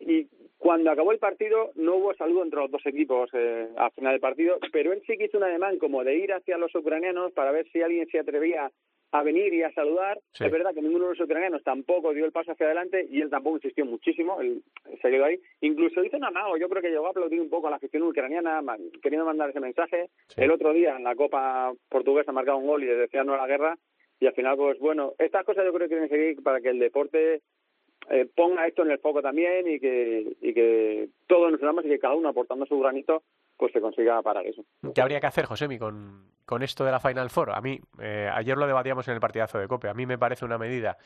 y 0.00 0.28
cuando 0.58 0.90
acabó 0.90 1.12
el 1.12 1.18
partido 1.18 1.70
no 1.76 1.96
hubo 1.96 2.14
saludo 2.14 2.42
entre 2.42 2.60
los 2.60 2.70
dos 2.70 2.84
equipos 2.84 3.30
eh, 3.32 3.68
al 3.76 3.92
final 3.92 4.12
del 4.12 4.20
partido, 4.20 4.58
pero 4.72 4.92
él 4.92 5.02
sí 5.06 5.16
que 5.16 5.26
hizo 5.26 5.38
un 5.38 5.44
ademán 5.44 5.78
como 5.78 6.02
de 6.02 6.16
ir 6.16 6.32
hacia 6.32 6.58
los 6.58 6.74
ucranianos 6.74 7.32
para 7.32 7.52
ver 7.52 7.66
si 7.72 7.80
alguien 7.80 8.08
se 8.08 8.18
atrevía 8.18 8.70
a 9.10 9.22
venir 9.22 9.54
y 9.54 9.62
a 9.62 9.72
saludar. 9.72 10.18
Es 10.38 10.50
verdad 10.50 10.74
que 10.74 10.82
ninguno 10.82 11.04
de 11.04 11.10
los 11.12 11.20
ucranianos 11.20 11.62
tampoco 11.62 12.12
dio 12.12 12.26
el 12.26 12.32
paso 12.32 12.52
hacia 12.52 12.66
adelante 12.66 13.06
y 13.08 13.22
él 13.22 13.30
tampoco 13.30 13.56
insistió 13.56 13.86
muchísimo, 13.86 14.40
él 14.40 14.62
se 15.00 15.10
quedó 15.10 15.24
ahí. 15.24 15.40
Incluso 15.60 16.04
hizo 16.04 16.16
un 16.16 16.24
amago, 16.24 16.58
yo 16.58 16.68
creo 16.68 16.82
que 16.82 16.90
llegó 16.90 17.06
a 17.06 17.10
aplaudir 17.10 17.40
un 17.40 17.48
poco 17.48 17.68
a 17.68 17.70
la 17.70 17.76
afición 17.76 18.02
ucraniana, 18.02 18.60
queriendo 19.00 19.24
mandar 19.24 19.50
ese 19.50 19.60
mensaje. 19.60 20.10
El 20.36 20.50
otro 20.50 20.72
día 20.72 20.96
en 20.96 21.04
la 21.04 21.14
Copa 21.14 21.72
Portuguesa 21.88 22.32
ha 22.32 22.34
marcado 22.34 22.58
un 22.58 22.66
gol 22.66 22.82
y 22.82 22.86
le 22.86 22.96
decía 22.96 23.24
no 23.24 23.34
a 23.34 23.38
la 23.38 23.46
guerra 23.46 23.78
y 24.20 24.26
al 24.26 24.34
final, 24.34 24.56
pues 24.56 24.78
bueno, 24.78 25.12
estas 25.18 25.44
cosas 25.44 25.64
yo 25.64 25.72
creo 25.72 25.88
que 25.88 25.94
tienen 25.94 26.08
que 26.08 26.16
seguir 26.16 26.42
para 26.42 26.60
que 26.60 26.70
el 26.70 26.78
deporte 26.78 27.42
eh, 28.10 28.28
ponga 28.34 28.66
esto 28.66 28.82
en 28.82 28.90
el 28.90 28.98
foco 28.98 29.20
también 29.22 29.68
y 29.68 29.78
que, 29.78 30.36
y 30.40 30.54
que 30.54 31.08
todos 31.26 31.52
nos 31.52 31.60
unamos 31.60 31.84
y 31.84 31.88
que 31.88 31.98
cada 31.98 32.14
uno 32.14 32.28
aportando 32.28 32.66
su 32.66 32.78
granito 32.78 33.22
pues 33.56 33.72
se 33.72 33.80
consiga 33.80 34.22
parar 34.22 34.46
eso. 34.46 34.64
¿Qué 34.94 35.00
habría 35.00 35.20
que 35.20 35.26
hacer, 35.26 35.46
Josemi, 35.46 35.78
con, 35.78 36.30
con 36.44 36.62
esto 36.62 36.84
de 36.84 36.92
la 36.92 37.00
Final 37.00 37.30
Four? 37.30 37.50
A 37.50 37.60
mí, 37.60 37.80
eh, 38.00 38.30
ayer 38.32 38.56
lo 38.56 38.66
debatíamos 38.66 39.06
en 39.08 39.14
el 39.14 39.20
partidazo 39.20 39.58
de 39.58 39.66
COPE, 39.66 39.88
a 39.88 39.94
mí 39.94 40.06
me 40.06 40.18
parece 40.18 40.44
una 40.44 40.58
medida 40.58 40.96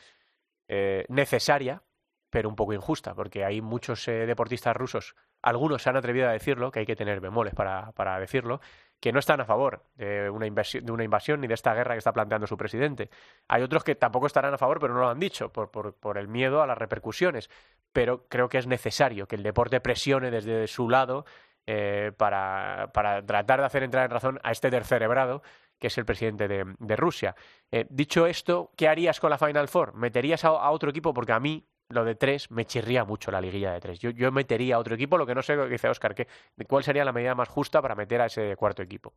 eh, 0.67 1.05
necesaria, 1.09 1.81
pero 2.29 2.49
un 2.49 2.55
poco 2.55 2.73
injusta, 2.73 3.15
porque 3.15 3.43
hay 3.43 3.61
muchos 3.61 4.05
deportistas 4.05 4.75
rusos, 4.75 5.15
algunos 5.41 5.81
se 5.81 5.89
han 5.89 5.97
atrevido 5.97 6.29
a 6.29 6.31
decirlo, 6.31 6.71
que 6.71 6.79
hay 6.79 6.85
que 6.85 6.95
tener 6.95 7.19
bemoles 7.19 7.53
para, 7.53 7.91
para 7.91 8.19
decirlo, 8.19 8.59
que 9.03 9.11
no 9.11 9.19
están 9.19 9.41
a 9.41 9.45
favor 9.45 9.83
de 9.97 10.29
una, 10.29 10.47
invasión, 10.47 10.85
de 10.85 10.91
una 10.93 11.03
invasión 11.03 11.41
ni 11.41 11.47
de 11.47 11.55
esta 11.55 11.73
guerra 11.73 11.93
que 11.93 11.97
está 11.97 12.13
planteando 12.13 12.47
su 12.47 12.55
presidente. 12.55 13.09
Hay 13.49 13.61
otros 13.61 13.83
que 13.83 13.95
tampoco 13.95 14.27
estarán 14.27 14.53
a 14.53 14.57
favor, 14.57 14.79
pero 14.79 14.93
no 14.93 15.01
lo 15.01 15.09
han 15.09 15.19
dicho, 15.19 15.51
por, 15.51 16.17
el 16.17 16.29
miedo 16.29 16.61
a 16.63 16.67
las 16.67 16.77
repercusiones. 16.77 17.49
Pero 17.91 18.29
creo 18.29 18.47
que 18.47 18.59
es 18.59 18.65
necesario 18.65 19.27
que 19.27 19.35
el 19.35 19.43
deporte 19.43 19.81
presione 19.81 20.31
desde 20.31 20.67
su 20.67 20.89
lado 20.89 21.25
eh, 21.67 22.13
para, 22.15 22.93
tratar 22.93 23.59
de 23.59 23.65
hacer 23.65 23.83
entrar 23.83 24.05
en 24.05 24.11
razón 24.11 24.39
a 24.41 24.53
este 24.53 24.71
tercerebrado 24.71 25.43
que 25.77 25.87
es 25.87 25.97
el 25.97 26.05
presidente 26.05 26.47
de, 26.47 26.73
de 26.79 26.95
Rusia. 26.95 27.35
Eh, 27.71 27.85
dicho 27.89 28.25
esto, 28.25 28.71
¿qué 28.77 28.87
harías 28.87 29.19
con 29.19 29.31
la 29.31 29.37
Final 29.37 29.67
Four? 29.67 29.95
¿Meterías 29.95 30.45
a, 30.45 30.71
otro 30.71 30.91
equipo? 30.91 31.13
Porque 31.13 31.33
a 31.33 31.41
mí 31.41 31.67
lo 31.89 32.03
de 32.05 32.15
tres 32.15 32.49
me 32.51 32.65
chirría 32.65 33.05
mucho 33.05 33.31
la 33.31 33.41
liguilla 33.41 33.73
de 33.73 33.79
tres. 33.79 33.99
Yo, 33.99 34.09
yo 34.11 34.31
metería 34.31 34.75
a 34.75 34.79
otro 34.79 34.95
equipo, 34.95 35.17
lo 35.17 35.25
que 35.25 35.35
no 35.35 35.41
sé 35.41 35.55
lo 35.55 35.65
que 35.65 35.71
dice 35.71 35.89
Oscar, 35.89 36.15
que, 36.15 36.27
¿cuál 36.67 36.83
sería 36.83 37.05
la 37.05 37.11
medida 37.13 37.35
más 37.35 37.49
justa 37.49 37.81
para 37.81 37.95
meter 37.95 38.21
a 38.21 38.25
ese 38.25 38.55
cuarto 38.55 38.81
equipo? 38.81 39.13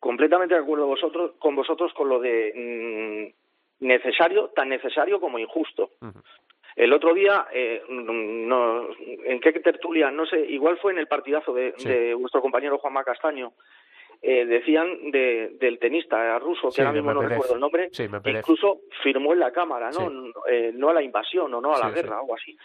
Completamente 0.00 0.54
de 0.54 0.60
acuerdo 0.60 0.86
vosotros, 0.86 1.32
con 1.38 1.56
vosotros 1.56 1.92
con 1.94 2.08
lo 2.08 2.20
de 2.20 3.34
necesario, 3.80 4.48
tan 4.50 4.68
necesario 4.68 5.20
como 5.20 5.38
injusto. 5.38 5.90
El 6.76 6.92
otro 6.92 7.12
día, 7.14 7.48
eh, 7.52 7.82
no, 7.88 8.88
¿en 8.98 9.40
qué 9.40 9.52
tertulia? 9.52 10.10
No 10.12 10.26
sé, 10.26 10.38
igual 10.40 10.78
fue 10.78 10.92
en 10.92 10.98
el 10.98 11.08
partidazo 11.08 11.52
de, 11.52 11.74
Sí. 11.76 11.88
de 11.88 12.14
vuestro 12.14 12.40
compañero 12.40 12.78
Juanma 12.78 13.02
Castaño. 13.04 13.52
Eh, 14.22 14.44
decían 14.46 15.10
de, 15.10 15.56
del 15.60 15.78
tenista 15.78 16.38
ruso, 16.38 16.68
que 16.68 16.74
Sí, 16.76 16.80
ahora 16.82 16.92
mismo 16.92 17.14
no 17.14 17.22
recuerdo 17.22 17.54
el 17.54 17.60
nombre, 17.60 17.88
Sí, 17.92 18.08
Medvedev. 18.08 18.38
incluso 18.40 18.80
firmó 19.02 19.32
en 19.32 19.40
la 19.40 19.52
Cámara, 19.52 19.90
¿no? 19.90 20.08
Sí. 20.10 20.32
Eh, 20.50 20.72
no 20.74 20.88
a 20.88 20.94
la 20.94 21.02
invasión 21.02 21.52
o 21.54 21.60
no 21.60 21.74
a 21.74 21.78
la 21.78 21.90
guerra, 21.90 22.18
algo 22.18 22.34
así. 22.34 22.56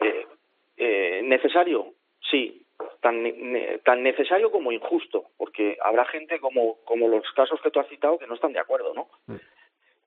Eh, 0.00 0.26
eh, 0.76 1.20
¿Necesario? 1.24 1.94
Sí. 2.30 2.64
Tan, 3.00 3.22
ne- 3.22 3.78
tan 3.84 4.02
necesario 4.04 4.52
como 4.52 4.70
injusto, 4.70 5.24
porque 5.36 5.76
habrá 5.82 6.04
gente 6.04 6.38
como, 6.38 6.76
como 6.84 7.08
los 7.08 7.24
casos 7.32 7.60
que 7.60 7.70
tú 7.72 7.80
has 7.80 7.88
citado 7.88 8.18
que 8.18 8.26
no 8.28 8.34
están 8.34 8.52
de 8.52 8.60
acuerdo, 8.60 8.92
¿no? 8.94 9.08
Mm. 9.26 9.36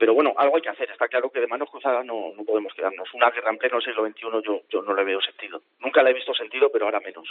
Pero 0.02 0.16
bueno, 0.16 0.34
algo 0.36 0.56
hay 0.56 0.64
que 0.64 0.70
hacer. 0.70 0.90
Está 0.90 1.08
claro 1.08 1.30
que 1.30 1.40
de 1.40 1.46
manos 1.46 1.70
cruzadas 1.70 2.04
no, 2.04 2.34
no 2.36 2.44
podemos 2.44 2.74
quedarnos. 2.74 3.08
Una 3.14 3.30
guerra 3.30 3.52
en 3.52 3.60
pleno 3.60 3.80
siglo 3.80 4.04
XXI 4.04 4.42
yo, 4.44 4.62
yo 4.68 4.82
no 4.82 4.96
le 4.96 5.04
veo 5.04 5.22
sentido. 5.22 5.62
Nunca 5.78 6.02
le 6.02 6.10
he 6.10 6.14
visto 6.16 6.34
sentido, 6.34 6.72
pero 6.72 6.86
ahora 6.86 7.00
menos. 7.02 7.30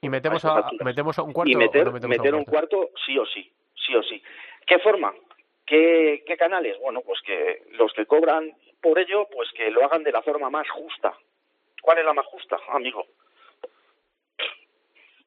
Y 0.00 0.08
metemos 0.08 0.44
a 0.44 0.70
metemos 0.84 1.18
a 1.18 1.22
un 1.24 1.32
cuarto 1.32 1.50
y 1.50 1.56
meter, 1.56 1.86
no 1.86 1.90
metemos 1.90 2.16
a 2.16 2.20
meter 2.20 2.34
un 2.36 2.44
cuarto 2.44 2.90
sí 3.04 3.18
o 3.18 3.26
sí, 3.26 3.50
sí 3.74 3.96
o 3.96 4.02
sí. 4.04 4.22
¿Qué 4.64 4.78
forma? 4.78 5.12
¿Qué, 5.66 6.22
¿Qué 6.24 6.36
canales? 6.36 6.78
Bueno, 6.80 7.00
pues 7.04 7.20
que 7.22 7.64
los 7.72 7.92
que 7.94 8.06
cobran 8.06 8.52
por 8.80 8.96
ello, 8.96 9.26
pues 9.32 9.50
que 9.50 9.72
lo 9.72 9.84
hagan 9.84 10.04
de 10.04 10.12
la 10.12 10.22
forma 10.22 10.48
más 10.50 10.70
justa. 10.70 11.18
¿Cuál 11.82 11.98
es 11.98 12.04
la 12.04 12.14
más 12.14 12.26
justa, 12.26 12.60
amigo? 12.68 13.06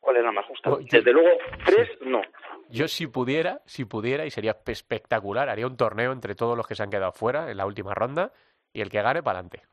¿Cuál 0.07 0.15
es 0.17 0.23
la 0.23 0.31
más 0.31 0.45
justa? 0.45 0.69
Yo- 0.69 0.77
Desde 0.89 1.11
luego, 1.11 1.29
tres, 1.65 1.89
no. 1.99 2.21
Yo 2.69 2.87
si 2.87 3.07
pudiera, 3.07 3.59
si 3.65 3.83
pudiera, 3.83 4.25
y 4.25 4.31
sería 4.31 4.55
espectacular, 4.65 5.49
haría 5.49 5.67
un 5.67 5.75
torneo 5.75 6.13
entre 6.13 6.33
todos 6.33 6.55
los 6.55 6.65
que 6.65 6.75
se 6.75 6.83
han 6.83 6.89
quedado 6.89 7.11
fuera 7.11 7.51
en 7.51 7.57
la 7.57 7.65
última 7.65 7.93
ronda 7.93 8.31
y 8.71 8.79
el 8.79 8.89
que 8.89 9.01
gane 9.01 9.21
para 9.21 9.39
adelante. 9.39 9.63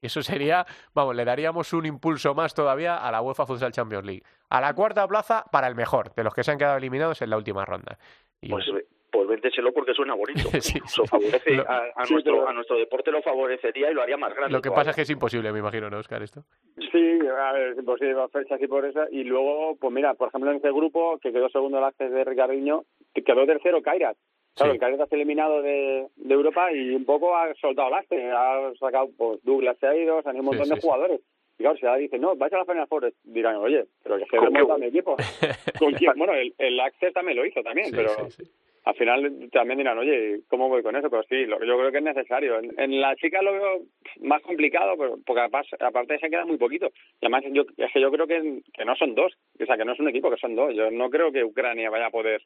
Eso 0.00 0.22
sería, 0.22 0.64
vamos, 0.94 1.14
le 1.14 1.26
daríamos 1.26 1.74
un 1.74 1.84
impulso 1.84 2.34
más 2.34 2.54
todavía 2.54 2.96
a 3.06 3.12
la 3.12 3.20
UEFA 3.20 3.44
Futsal 3.44 3.70
Champions 3.72 4.06
League. 4.06 4.22
A 4.48 4.62
la 4.62 4.72
cuarta 4.72 5.06
plaza 5.06 5.44
para 5.52 5.66
el 5.68 5.74
mejor, 5.74 6.14
de 6.14 6.24
los 6.24 6.32
que 6.32 6.42
se 6.42 6.52
han 6.52 6.56
quedado 6.58 6.78
eliminados 6.78 7.20
en 7.20 7.28
la 7.28 7.36
última 7.36 7.66
ronda. 7.66 7.98
Y 8.40 8.48
Pues, 8.48 8.64
pues 9.12 9.28
véndeselo 9.28 9.72
porque 9.72 9.92
suena 9.94 10.14
bonito. 10.14 10.48
Sí, 10.60 10.78
Eso 10.84 11.04
favorece 11.04 11.52
Lo- 11.54 11.68
a, 11.70 11.84
a 11.94 12.06
Sí, 12.06 12.14
nuestro, 12.14 12.34
pero- 12.38 12.48
a 12.48 12.52
nuestro 12.52 12.76
deporte, 12.78 13.10
lo 13.12 13.22
favorecería 13.22 13.90
y 13.90 13.94
lo 13.94 14.02
haría 14.02 14.16
más 14.16 14.34
grande. 14.34 14.52
lo 14.52 14.60
que 14.62 14.70
todavía. 14.70 14.80
pasa 14.80 14.90
es 14.90 14.96
que 14.96 15.02
es 15.02 15.10
imposible, 15.10 15.52
me 15.52 15.58
imagino, 15.60 15.88
¿no, 15.90 15.98
Oscar? 15.98 16.22
Esto. 16.22 16.42
Sí, 16.90 17.18
a 17.28 17.52
ver, 17.52 17.72
es 17.72 17.78
imposible 17.78 18.14
fechas 18.32 18.60
y 18.60 18.66
por 18.66 18.84
esa. 18.86 19.06
Y 19.10 19.24
luego, 19.24 19.76
pues 19.76 19.92
mira, 19.92 20.14
por 20.14 20.28
ejemplo, 20.28 20.50
en 20.50 20.56
este 20.56 20.72
grupo, 20.72 21.18
que 21.20 21.30
quedó 21.32 21.48
segundo 21.50 21.78
el 21.78 21.84
Access 21.84 22.10
de 22.10 22.24
Ricardinho, 22.24 22.84
que 23.14 23.22
quedó 23.22 23.44
tercero 23.46 23.82
Kairat. 23.82 24.16
Claro, 24.54 24.72
Sí. 24.72 24.76
el 24.76 24.80
Kairat 24.80 25.00
está 25.02 25.16
eliminado 25.16 25.62
de, 25.62 26.08
de 26.16 26.34
Europa 26.34 26.72
y 26.72 26.94
un 26.94 27.04
poco 27.04 27.36
ha 27.36 27.54
soltado 27.54 27.90
lastre. 27.90 28.30
Ha 28.32 28.72
sacado, 28.80 29.08
pues 29.16 29.42
Douglas 29.44 29.76
se 29.78 29.86
ha 29.86 29.94
ido, 29.96 30.20
se 30.22 30.28
han 30.28 30.36
ido 30.36 30.40
un 30.42 30.46
montón 30.46 30.66
sí, 30.66 30.70
de 30.74 30.80
sí. 30.80 30.86
jugadores. 30.86 31.20
Y 31.58 31.62
claro, 31.64 31.76
si 31.76 31.86
ahora 31.86 31.98
dice, 31.98 32.18
no, 32.18 32.34
vais 32.36 32.52
a 32.52 32.58
la 32.58 32.64
Final 32.64 32.86
Four, 32.88 33.12
dirán, 33.24 33.56
oye, 33.56 33.84
pero 34.02 34.16
que 34.16 34.24
es 34.24 34.30
que 34.30 34.36
¿Con 34.38 34.48
hemos 34.48 34.54
qué? 34.56 34.60
montado 34.62 34.78
mi 34.80 34.86
equipo. 34.86 35.16
¿Con 35.78 35.92
quién? 35.94 36.12
Bueno, 36.16 36.32
el, 36.34 36.54
el 36.58 36.80
Access 36.80 37.12
también 37.14 37.36
lo 37.38 37.46
hizo 37.46 37.62
también, 37.62 37.86
Sí, 37.88 37.92
pero 37.96 38.08
sí, 38.30 38.44
sí. 38.44 38.50
Al 38.84 38.94
final 38.94 39.48
también 39.52 39.78
dirán, 39.78 39.98
oye, 39.98 40.40
¿cómo 40.48 40.68
voy 40.68 40.82
con 40.82 40.96
eso? 40.96 41.08
Pero 41.08 41.22
sí, 41.24 41.46
lo, 41.46 41.62
yo 41.64 41.78
creo 41.78 41.92
que 41.92 41.98
es 41.98 42.04
necesario. 42.04 42.58
En, 42.58 42.72
en 42.78 43.00
la 43.00 43.14
chica 43.16 43.40
lo 43.42 43.52
veo 43.52 43.80
más 44.22 44.42
complicado, 44.42 44.94
pero 44.98 45.18
porque 45.24 45.42
aparte, 45.42 45.76
aparte 45.80 46.18
se 46.18 46.30
queda 46.30 46.44
muy 46.44 46.56
poquito. 46.56 46.86
Y 47.20 47.26
además, 47.26 47.44
yo, 47.52 47.62
es 47.76 47.92
que 47.92 48.00
yo 48.00 48.10
creo 48.10 48.26
que, 48.26 48.60
que 48.72 48.84
no 48.84 48.96
son 48.96 49.14
dos, 49.14 49.32
o 49.60 49.66
sea, 49.66 49.76
que 49.76 49.84
no 49.84 49.92
es 49.92 50.00
un 50.00 50.08
equipo, 50.08 50.30
que 50.30 50.36
son 50.36 50.56
dos. 50.56 50.74
Yo 50.74 50.90
no 50.90 51.10
creo 51.10 51.30
que 51.30 51.44
Ucrania 51.44 51.90
vaya 51.90 52.06
a 52.06 52.10
poder 52.10 52.42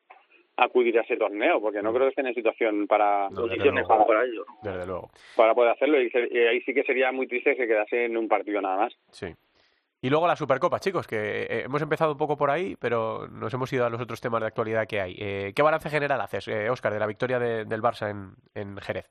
acudir 0.59 0.99
a 0.99 1.03
ese 1.03 1.17
torneo, 1.17 1.61
porque 1.61 1.83
no 1.83 1.93
creo 1.93 2.05
que 2.05 2.11
estén 2.11 2.27
en 2.27 2.35
situación 2.35 2.87
para, 2.87 3.29
No, 3.31 3.47
luego. 3.47 3.87
como 3.87 4.07
para 4.07 4.25
ello. 4.25 4.45
Desde 4.63 4.87
luego. 4.87 5.11
para 5.37 5.55
poder 5.55 5.73
hacerlo. 5.73 6.01
Y, 6.01 6.11
ahí 6.39 6.61
sí 6.63 6.73
que 6.73 6.83
sería 6.83 7.13
muy 7.13 7.27
triste 7.27 7.55
que 7.55 7.63
se 7.63 7.69
quedase 7.69 8.05
en 8.07 8.17
un 8.17 8.29
partido 8.29 8.61
nada 8.61 8.77
más. 8.77 8.97
Sí. 9.11 9.27
Y 10.07 10.09
luego 10.09 10.29
la 10.29 10.37
Supercopa, 10.37 10.79
chicos, 10.79 11.05
que 11.09 11.17
eh, 11.17 11.63
hemos 11.65 11.83
empezado 11.83 12.13
un 12.13 12.17
poco 12.17 12.37
por 12.37 12.49
ahí, 12.49 12.77
pero 12.81 13.27
nos 13.27 13.53
hemos 13.53 13.73
ido 13.73 13.85
a 13.85 13.91
los 13.91 14.01
otros 14.01 14.21
temas 14.21 14.41
de 14.41 14.47
actualidad 14.47 14.87
que 14.87 15.01
hay. 15.01 15.17
Eh, 15.19 15.53
¿Qué 15.53 15.63
balance 15.63 15.91
general 15.91 16.21
haces, 16.21 16.47
eh, 16.47 16.71
Oscar, 16.71 16.93
de 16.93 17.01
la 17.01 17.09
victoria 17.09 17.41
de- 17.41 17.65
del 17.65 17.83
Barça 17.83 18.09
en, 18.09 18.37
en 18.55 18.77
Jerez? 18.77 19.09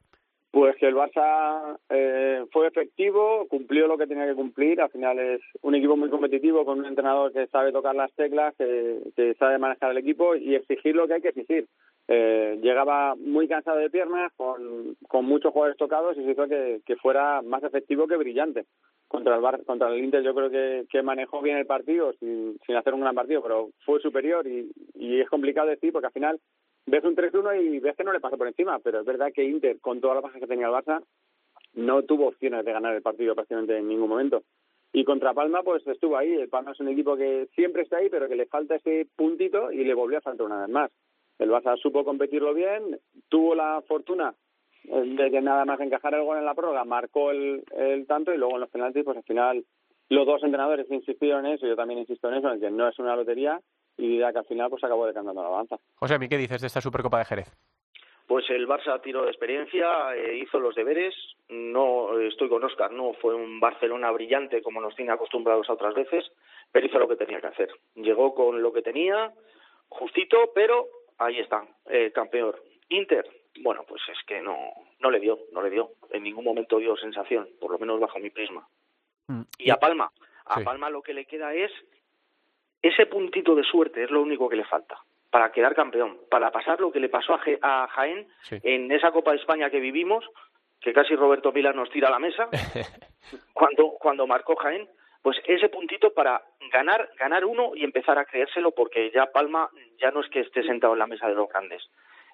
Pues 0.52 0.78
que 0.78 0.88
el 0.88 0.96
Barça 0.96 1.78
eh, 1.90 2.46
fue 2.50 2.68
efectivo, 2.68 3.46
cumplió 3.50 3.88
lo 3.88 3.98
que 3.98 4.08
tenía 4.08 4.26
que 4.26 4.36
cumplir. 4.36 4.80
Al 4.80 4.90
final 4.90 5.20
es 5.20 5.42
un 5.64 5.76
equipo 5.76 5.98
muy 5.98 6.10
competitivo 6.10 6.64
con 6.64 6.80
un 6.80 6.86
entrenador 6.86 7.34
que 7.34 7.48
sabe 7.48 7.74
tocar 7.74 7.94
las 7.94 8.14
teclas, 8.14 8.56
que, 8.58 9.00
que 9.18 9.34
sabe 9.34 9.58
manejar 9.58 9.92
el 9.92 9.98
equipo 9.98 10.34
y 10.38 10.56
exigir 10.56 10.96
lo 10.96 11.08
que 11.10 11.16
hay 11.16 11.22
que 11.22 11.28
exigir. 11.36 11.68
Eh, 12.08 12.60
llegaba 12.62 13.16
muy 13.16 13.48
cansado 13.48 13.78
de 13.78 13.90
piernas, 13.90 14.32
con, 14.36 15.26
muchos 15.26 15.52
jugadores 15.52 15.78
tocados 15.78 16.16
y 16.18 16.24
se 16.24 16.32
hizo 16.32 16.48
que, 16.48 16.82
que 16.86 16.96
fuera 16.98 17.42
más 17.42 17.64
efectivo 17.64 18.08
que 18.08 18.18
brillante. 18.18 18.66
Contra 19.08 19.36
el, 19.36 19.42
Bar, 19.42 19.64
contra 19.66 19.90
el 19.90 20.04
Inter 20.04 20.24
yo 20.24 20.36
creo 20.36 20.50
que, 20.50 20.86
que 20.90 21.02
manejó 21.02 21.42
bien 21.42 21.58
el 21.58 21.66
partido 21.66 22.14
sin, 22.20 22.58
sin 22.66 22.76
hacer 22.76 22.94
un 22.94 23.02
gran 23.02 23.16
partido, 23.16 23.42
pero 23.42 23.70
fue 23.86 24.00
superior 24.00 24.46
y, 24.48 24.72
y 24.96 25.20
es 25.20 25.30
complicado 25.30 25.68
decir 25.68 25.92
porque 25.92 26.08
al 26.08 26.14
final 26.14 26.40
ves 26.86 27.04
un 27.04 27.16
3-1 27.16 27.64
y 27.64 27.80
ves 27.80 27.96
que 27.96 28.04
no 28.04 28.14
le 28.14 28.20
pasó 28.20 28.38
por 28.38 28.48
encima, 28.48 28.80
pero 28.80 29.00
es 29.00 29.06
verdad 29.06 29.32
que 29.34 29.44
Inter, 29.44 29.80
con 29.80 30.02
todas 30.02 30.16
las 30.16 30.24
bajas 30.24 30.42
que 30.42 30.48
tenía 30.48 30.68
el 30.68 30.74
Barça, 30.74 31.04
no 31.74 32.04
tuvo 32.04 32.28
opciones 32.28 32.66
de 32.66 32.72
ganar 32.72 32.96
el 32.96 33.02
partido 33.02 33.36
prácticamente 33.36 33.78
en 33.78 33.88
ningún 33.88 34.10
momento. 34.10 34.44
Y 34.94 35.04
contra 35.04 35.34
Palma, 35.34 35.62
pues 35.62 35.86
estuvo 35.88 36.16
ahí. 36.16 36.34
El 36.34 36.48
Palma 36.48 36.72
es 36.72 36.80
un 36.80 36.88
equipo 36.88 37.18
que 37.18 37.48
siempre 37.54 37.82
está 37.82 37.98
ahí, 37.98 38.10
pero 38.10 38.30
que 38.30 38.36
le 38.36 38.46
falta 38.46 38.76
ese 38.76 39.08
puntito 39.16 39.72
y 39.72 39.84
le 39.84 39.94
volvió 39.94 40.20
a 40.20 40.22
faltar 40.22 40.46
una 40.46 40.62
vez 40.62 40.70
más. 40.70 40.92
El 41.40 41.50
Barça 41.50 41.78
supo 41.78 42.06
competirlo 42.06 42.54
bien, 42.54 43.00
tuvo 43.30 43.56
la 43.56 43.82
fortuna 43.88 44.34
eh, 44.86 45.02
de 45.04 45.32
que 45.32 45.42
nada 45.42 45.66
más 45.66 45.80
encajar 45.80 46.14
el 46.14 46.24
gol 46.24 46.38
en 46.38 46.46
la 46.46 46.54
prórroga, 46.54 46.86
marcó 46.86 47.32
el, 47.32 47.64
el 47.78 48.08
tanto 48.08 48.34
y 48.34 48.38
luego 48.38 48.56
en 48.56 48.62
los 48.62 48.70
penaltis, 48.70 49.04
pues 49.04 49.18
al 49.18 49.24
final 49.24 49.66
los 50.10 50.26
dos 50.26 50.44
entrenadores 50.44 50.90
insistieron 50.90 51.46
en 51.46 51.54
eso, 51.54 51.68
yo 51.68 51.76
también 51.76 52.00
insisto 52.00 52.30
en 52.30 52.36
eso, 52.36 52.52
en 52.52 52.60
que 52.60 52.70
no 52.70 52.88
es 52.88 52.98
una 53.00 53.16
lotería 53.16 53.60
y 53.98 54.20
ya 54.20 54.32
que 54.32 54.40
al 54.40 54.46
final 54.46 54.70
pues 54.70 54.84
acabó 54.84 55.08
decantando 55.08 55.42
la 55.42 55.50
balanza. 55.50 55.78
José, 55.96 56.18
¿qué 56.30 56.38
dices 56.38 56.62
de 56.62 56.68
esta 56.68 56.82
Supercopa 56.82 57.20
de 57.20 57.26
Jerez? 57.26 57.52
Pues 58.28 58.50
el 58.50 58.68
Barça 58.68 59.00
tiró 59.02 59.24
de 59.24 59.30
experiencia, 59.30 60.16
eh, 60.16 60.38
hizo 60.38 60.60
los 60.60 60.74
deberes. 60.74 61.14
No 61.50 62.20
estoy 62.20 62.50
con 62.50 62.64
Oscar, 62.64 62.92
no 62.92 63.14
fue 63.14 63.36
un 63.36 63.60
Barcelona 63.60 64.10
brillante 64.12 64.64
como 64.64 64.82
nos 64.82 64.96
tiene 64.96 65.12
acostumbrados 65.12 65.70
a 65.70 65.74
otras 65.74 65.94
veces, 65.94 66.26
pero 66.72 66.88
hizo 66.88 66.98
lo 66.98 67.08
que 67.08 67.18
tenía 67.18 67.40
que 67.40 67.48
hacer. 67.48 67.70
Llegó 67.94 68.34
con 68.34 68.64
lo 68.64 68.74
que 68.74 68.82
tenía, 68.82 69.32
justito, 69.90 70.38
pero 70.56 70.88
ahí 71.18 71.40
está, 71.40 71.66
eh, 71.90 72.12
campeón. 72.14 72.56
Inter, 72.90 73.26
bueno, 73.62 73.84
pues 73.88 74.02
es 74.12 74.18
que 74.28 74.42
no, 74.42 74.58
no 75.00 75.10
le 75.12 75.20
dio, 75.20 75.40
no 75.52 75.62
le 75.62 75.70
dio. 75.70 75.92
En 76.12 76.24
ningún 76.24 76.44
momento 76.46 76.78
dio 76.78 76.96
sensación, 76.98 77.48
por 77.60 77.72
lo 77.72 77.80
menos 77.80 78.00
bajo 78.00 78.20
mi 78.20 78.30
prisma. 78.30 78.68
Y 79.58 79.70
a 79.72 79.78
Palma, 79.78 80.12
a 80.46 80.60
Sí. 80.60 80.64
Palma 80.64 80.90
lo 80.90 81.02
que 81.02 81.14
le 81.14 81.26
queda 81.26 81.54
es 81.54 81.72
ese 82.82 83.08
puntito 83.08 83.56
de 83.56 83.64
suerte, 83.64 84.04
es 84.04 84.12
lo 84.12 84.22
único 84.22 84.48
que 84.50 84.56
le 84.56 84.66
falta 84.66 85.00
para 85.32 85.52
quedar 85.52 85.74
campeón, 85.76 86.20
para 86.30 86.52
pasar 86.52 86.80
lo 86.80 86.92
que 86.92 87.00
le 87.00 87.10
pasó 87.10 87.34
a, 87.34 87.42
a 87.84 87.88
Jaén 87.88 88.28
Sí. 88.44 88.58
en 88.64 88.92
esa 88.92 89.12
Copa 89.12 89.32
de 89.32 89.38
España 89.38 89.70
que 89.70 89.80
vivimos, 89.80 90.24
que 90.80 90.94
casi 90.94 91.16
Roberto 91.16 91.52
Milas 91.52 91.76
nos 91.76 91.90
tira 91.90 92.08
a 92.10 92.12
la 92.12 92.20
mesa, 92.20 92.48
cuando, 93.54 93.92
cuando 94.00 94.28
marcó 94.28 94.56
Jaén, 94.56 94.88
pues 95.26 95.38
ese 95.48 95.70
puntito 95.70 96.14
para 96.14 96.40
ganar, 96.72 97.10
ganar 97.18 97.46
uno 97.46 97.72
y 97.76 97.84
empezar 97.84 98.20
a 98.20 98.26
creérselo, 98.26 98.74
porque 98.74 99.10
ya 99.12 99.26
Palma 99.32 99.68
ya 100.00 100.12
no 100.12 100.22
es 100.22 100.30
que 100.30 100.42
esté 100.42 100.62
sentado 100.62 100.94
en 100.94 101.00
la 101.00 101.08
mesa 101.08 101.28
de 101.28 101.34
los 101.34 101.50
grandes, 101.50 101.82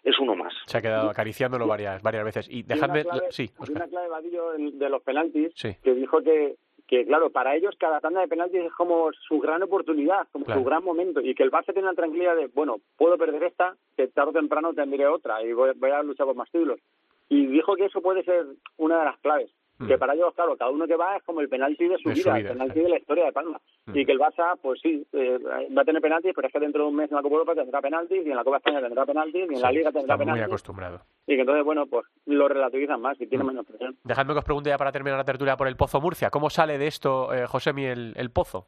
es 0.04 0.20
uno 0.20 0.36
más. 0.36 0.54
Se 0.66 0.78
ha 0.78 0.82
quedado 0.82 1.10
acariciándolo 1.10 1.66
varias, 1.68 2.02
varias 2.02 2.26
veces. 2.26 2.50
Y 2.50 2.60
Y 2.60 2.64
dejadme... 2.64 3.04
una 3.04 3.12
clave, 3.12 3.28
Sí, 3.32 3.50
Oscar. 3.58 3.78
una 3.78 3.88
clave 3.88 4.10
Vadillo, 4.10 4.52
de 4.58 4.90
los 4.90 5.02
penaltis 5.04 5.54
Sí. 5.56 5.74
que 5.82 5.94
dijo 5.94 6.22
que, 6.22 6.56
que, 6.86 7.06
claro, 7.06 7.30
para 7.30 7.56
ellos 7.56 7.74
cada 7.80 8.02
tanda 8.02 8.20
de 8.20 8.28
penaltis 8.28 8.60
es 8.66 8.74
como 8.74 9.10
su 9.14 9.40
gran 9.40 9.64
oportunidad, 9.64 10.28
como 10.34 10.44
Claro. 10.44 10.60
su 10.60 10.66
gran 10.66 10.84
momento, 10.84 11.22
y 11.22 11.34
que 11.34 11.44
el 11.44 11.52
Barça 11.52 11.72
tiene 11.72 11.88
la 11.88 11.94
tranquilidad 11.94 12.36
de, 12.36 12.48
bueno, 12.48 12.76
puedo 12.98 13.18
perder 13.18 13.44
esta, 13.44 13.78
que 13.96 14.10
tarde 14.10 14.32
o 14.32 14.34
temprano 14.34 14.74
tendré 14.74 15.08
otra, 15.08 15.42
y 15.42 15.54
voy, 15.54 15.72
voy 15.78 15.92
a 15.92 16.04
luchar 16.04 16.26
por 16.28 16.36
más 16.36 16.52
títulos. 16.52 16.82
Y 17.30 17.46
dijo 17.46 17.78
que 17.78 17.86
eso 17.86 18.02
puede 18.02 18.24
ser 18.26 18.44
una 18.76 19.00
de 19.00 19.06
las 19.06 19.18
claves, 19.20 19.50
Mm. 19.82 19.88
que 19.88 19.98
para 19.98 20.14
ellos, 20.14 20.34
claro, 20.36 20.56
cada 20.58 20.72
uno 20.72 20.86
que 20.88 20.96
va 20.96 21.18
es 21.18 21.24
como 21.24 21.42
el 21.42 21.50
penalti 21.50 21.88
de 21.88 21.98
su 21.98 22.10
De 22.10 22.16
su 22.16 22.22
vida, 22.30 22.38
el 22.38 22.48
penalti 22.48 22.74
claro. 22.74 22.84
de 22.88 22.90
la 22.90 22.98
historia 23.00 23.26
de 23.26 23.32
Palma. 23.32 23.62
Mm. 23.88 23.98
Y 23.98 24.06
que 24.06 24.12
el 24.12 24.20
Barça, 24.20 24.58
pues 24.62 24.80
sí, 24.82 25.06
eh, 25.12 25.38
va 25.76 25.82
a 25.82 25.86
tener 25.86 26.02
penaltis, 26.02 26.32
pero 26.36 26.48
es 26.48 26.54
que 26.54 26.60
dentro 26.60 26.84
de 26.84 26.90
un 26.90 26.96
mes 26.96 27.10
en 27.10 27.16
la 27.16 27.22
Copa 27.24 27.34
Europa 27.36 27.56
tendrá 27.56 27.82
penaltis, 27.82 28.26
y 28.26 28.30
en 28.30 28.36
la 28.36 28.44
Copa 28.44 28.58
España 28.58 28.82
tendrá 28.82 29.06
penaltis, 29.06 29.48
y 29.50 29.56
en 29.56 29.62
la 29.62 29.72
Liga 29.72 29.92
tendrá 29.92 30.02
está 30.02 30.18
muy 30.18 30.26
penaltis, 30.26 30.46
acostumbrado. 30.46 31.02
y 31.28 31.36
que 31.36 31.42
entonces, 31.42 31.66
bueno, 31.66 31.86
pues 31.88 32.06
lo 32.26 32.48
relativizan 32.48 33.02
más 33.02 33.20
y 33.20 33.28
tiene 33.28 33.44
Mm. 33.44 33.48
menos 33.48 33.66
presión. 33.66 33.98
Dejadme 34.04 34.34
que 34.34 34.40
os 34.40 34.46
pregunte 34.46 34.70
ya 34.70 34.78
para 34.78 34.92
terminar 34.92 35.18
la 35.18 35.26
tertulia 35.26 35.58
por 35.58 35.68
el 35.68 35.76
Pozo 35.76 36.00
Murcia. 36.00 36.30
¿Cómo 36.30 36.50
sale 36.50 36.78
de 36.78 36.88
esto, 36.88 37.34
eh, 37.34 37.48
Josemi, 37.48 37.86
el, 37.86 38.14
el 38.18 38.30
Pozo? 38.32 38.68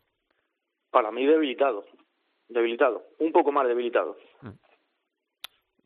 Para 0.92 1.12
mí 1.12 1.26
debilitado, 1.26 1.86
debilitado, 2.50 3.04
un 3.20 3.32
poco 3.32 3.52
más 3.52 3.68
debilitado. 3.68 4.16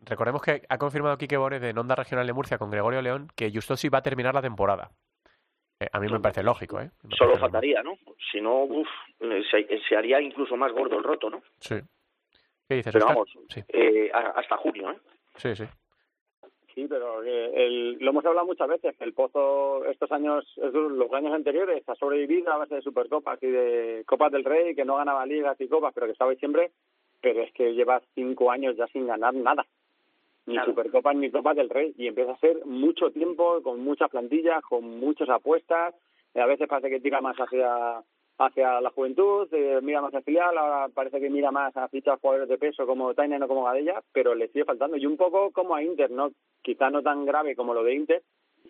Recordemos 0.05 0.41
que 0.41 0.61
ha 0.69 0.77
confirmado 0.77 1.17
Quique 1.17 1.37
Bones 1.37 1.59
de 1.61 1.71
Onda 1.77 1.95
Regional 1.95 2.25
de 2.25 2.31
Murcia 2.33 2.57
con 2.57 2.69
Gregorio 2.71 3.01
León 3.01 3.27
que 3.35 3.51
Justosi 3.51 3.89
va 3.89 3.97
a 3.99 4.03
terminar 4.03 4.33
la 4.33 4.41
temporada. 4.41 4.91
Eh, 5.79 5.87
a 5.91 5.99
mí 5.99 6.07
me 6.11 6.19
parece 6.19 6.41
lógico, 6.43 6.79
¿eh? 6.79 6.89
Me 7.03 7.15
Solo 7.15 7.37
faltaría, 7.37 7.83
¿no? 7.83 7.97
Si 8.31 8.41
no, 8.41 8.63
uf, 8.63 8.87
eh, 9.19 9.43
se, 9.51 9.67
se 9.87 9.95
haría 9.95 10.19
incluso 10.19 10.55
más 10.57 10.71
gordo 10.71 10.97
el 10.97 11.03
roto, 11.03 11.29
¿no? 11.29 11.41
Sí. 11.59 11.75
¿Qué 12.67 12.75
dices, 12.75 12.91
Pero 12.93 13.05
vamos, 13.05 13.29
Sí, 13.49 13.61
eh, 13.69 14.09
a- 14.13 14.31
hasta 14.39 14.57
junio, 14.57 14.91
¿eh? 14.91 14.97
sí, 15.35 15.55
sí. 15.55 15.65
sí, 16.73 16.87
pero 16.89 17.21
el, 17.23 17.93
lo 17.99 18.09
hemos 18.09 18.25
hablado 18.25 18.47
muchas 18.47 18.67
veces, 18.67 18.97
que 18.97 19.03
el 19.03 19.13
Pozo 19.13 19.85
estos 19.85 20.11
años, 20.11 20.45
los 20.57 21.13
años 21.13 21.33
anteriores, 21.33 21.87
ha 21.87 21.95
sobrevivido 21.95 22.51
a 22.51 22.57
base 22.57 22.75
de 22.75 22.81
Supercopas 22.81 23.41
y 23.43 23.47
de 23.47 24.03
Copas 24.07 24.31
del 24.31 24.43
Rey, 24.45 24.75
que 24.75 24.83
no 24.83 24.95
ganaba 24.97 25.25
ligas 25.27 25.61
y 25.61 25.67
copas, 25.67 25.93
pero 25.93 26.07
que 26.07 26.13
estaba 26.13 26.31
ahí 26.31 26.37
siempre, 26.37 26.71
pero 27.21 27.41
es 27.43 27.53
que 27.53 27.73
lleva 27.73 28.01
cinco 28.15 28.49
años 28.51 28.75
ya 28.75 28.87
sin 28.87 29.05
ganar 29.07 29.33
nada, 29.35 29.65
ni 30.47 30.57
Supercopas 30.65 31.15
ni 31.15 31.29
Copas 31.29 31.55
del 31.55 31.69
Rey, 31.69 31.93
y 31.97 32.07
empieza 32.07 32.31
a 32.31 32.39
ser 32.39 32.65
mucho 32.65 33.11
tiempo, 33.11 33.61
con 33.61 33.81
muchas 33.81 34.09
plantillas, 34.09 34.63
con 34.63 34.99
muchas 34.99 35.29
apuestas, 35.29 35.93
a 36.35 36.45
veces 36.45 36.67
parece 36.67 36.89
que 36.89 36.99
tira 36.99 37.21
más 37.21 37.37
hacia 37.37 38.03
hacia 38.39 38.79
la 38.81 38.91
juventud, 38.91 39.47
eh, 39.51 39.79
mira 39.81 40.01
más 40.01 40.13
al 40.13 40.23
filial, 40.23 40.55
ahora 40.57 40.89
parece 40.93 41.19
que 41.19 41.29
mira 41.29 41.51
más 41.51 41.75
a 41.75 41.87
fichas 41.87 42.19
jugadores 42.19 42.47
de 42.47 42.57
peso 42.57 42.85
como 42.85 43.13
Tainen 43.15 43.41
o 43.43 43.47
como 43.47 43.63
Gadella, 43.63 44.03
pero 44.11 44.35
le 44.35 44.47
sigue 44.49 44.65
faltando. 44.65 44.95
Y 44.95 45.05
un 45.05 45.17
poco 45.17 45.51
como 45.51 45.75
a 45.75 45.83
Inter, 45.83 46.11
¿no? 46.11 46.31
Quizá 46.61 46.89
no 46.89 47.01
tan 47.01 47.25
grave 47.25 47.55
como 47.55 47.73
lo 47.73 47.83
de 47.83 47.95
Inter, 47.95 48.21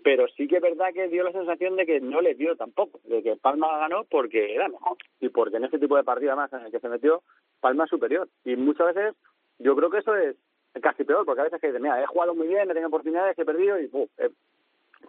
pero 0.04 0.26
sí 0.30 0.48
que 0.48 0.58
es 0.58 0.62
verdad 0.62 0.94
que 0.94 1.10
dio 1.10 1.24
la 1.24 1.34
sensación 1.34 1.76
de 1.76 1.86
que 1.86 2.00
no 2.00 2.22
le 2.22 2.36
dio 2.36 2.56
tampoco, 2.56 3.02
de 3.04 3.22
que 3.22 3.36
Palma 3.36 3.78
ganó 3.78 4.06
porque 4.06 4.56
era 4.56 4.70
mejor 4.70 4.98
y 5.20 5.30
porque 5.30 5.58
en 5.58 5.66
ese 5.66 5.80
tipo 5.80 5.98
de 5.98 6.04
partida 6.04 6.36
más 6.36 6.52
en 6.54 6.62
el 6.62 6.72
que 6.72 6.80
se 6.80 6.88
metió, 6.88 7.24
Palma 7.60 7.84
es 7.84 7.90
superior. 7.90 8.30
Y 8.46 8.56
muchas 8.56 8.96
veces 8.96 9.16
yo 9.60 9.76
creo 9.76 9.90
que 9.90 9.98
eso 9.98 10.16
es 10.16 10.38
casi 10.82 11.04
peor, 11.04 11.26
porque 11.26 11.42
a 11.42 11.46
veces 11.46 11.60
que 11.60 11.68
dice, 11.68 11.80
mira, 11.80 12.02
he 12.02 12.06
jugado 12.06 12.36
muy 12.36 12.48
bien, 12.48 12.64
he 12.64 12.74
tenido 12.74 12.88
oportunidades, 12.88 13.38
he 13.38 13.46
perdido 13.46 13.80
y 13.80 13.90
eh, 14.18 14.30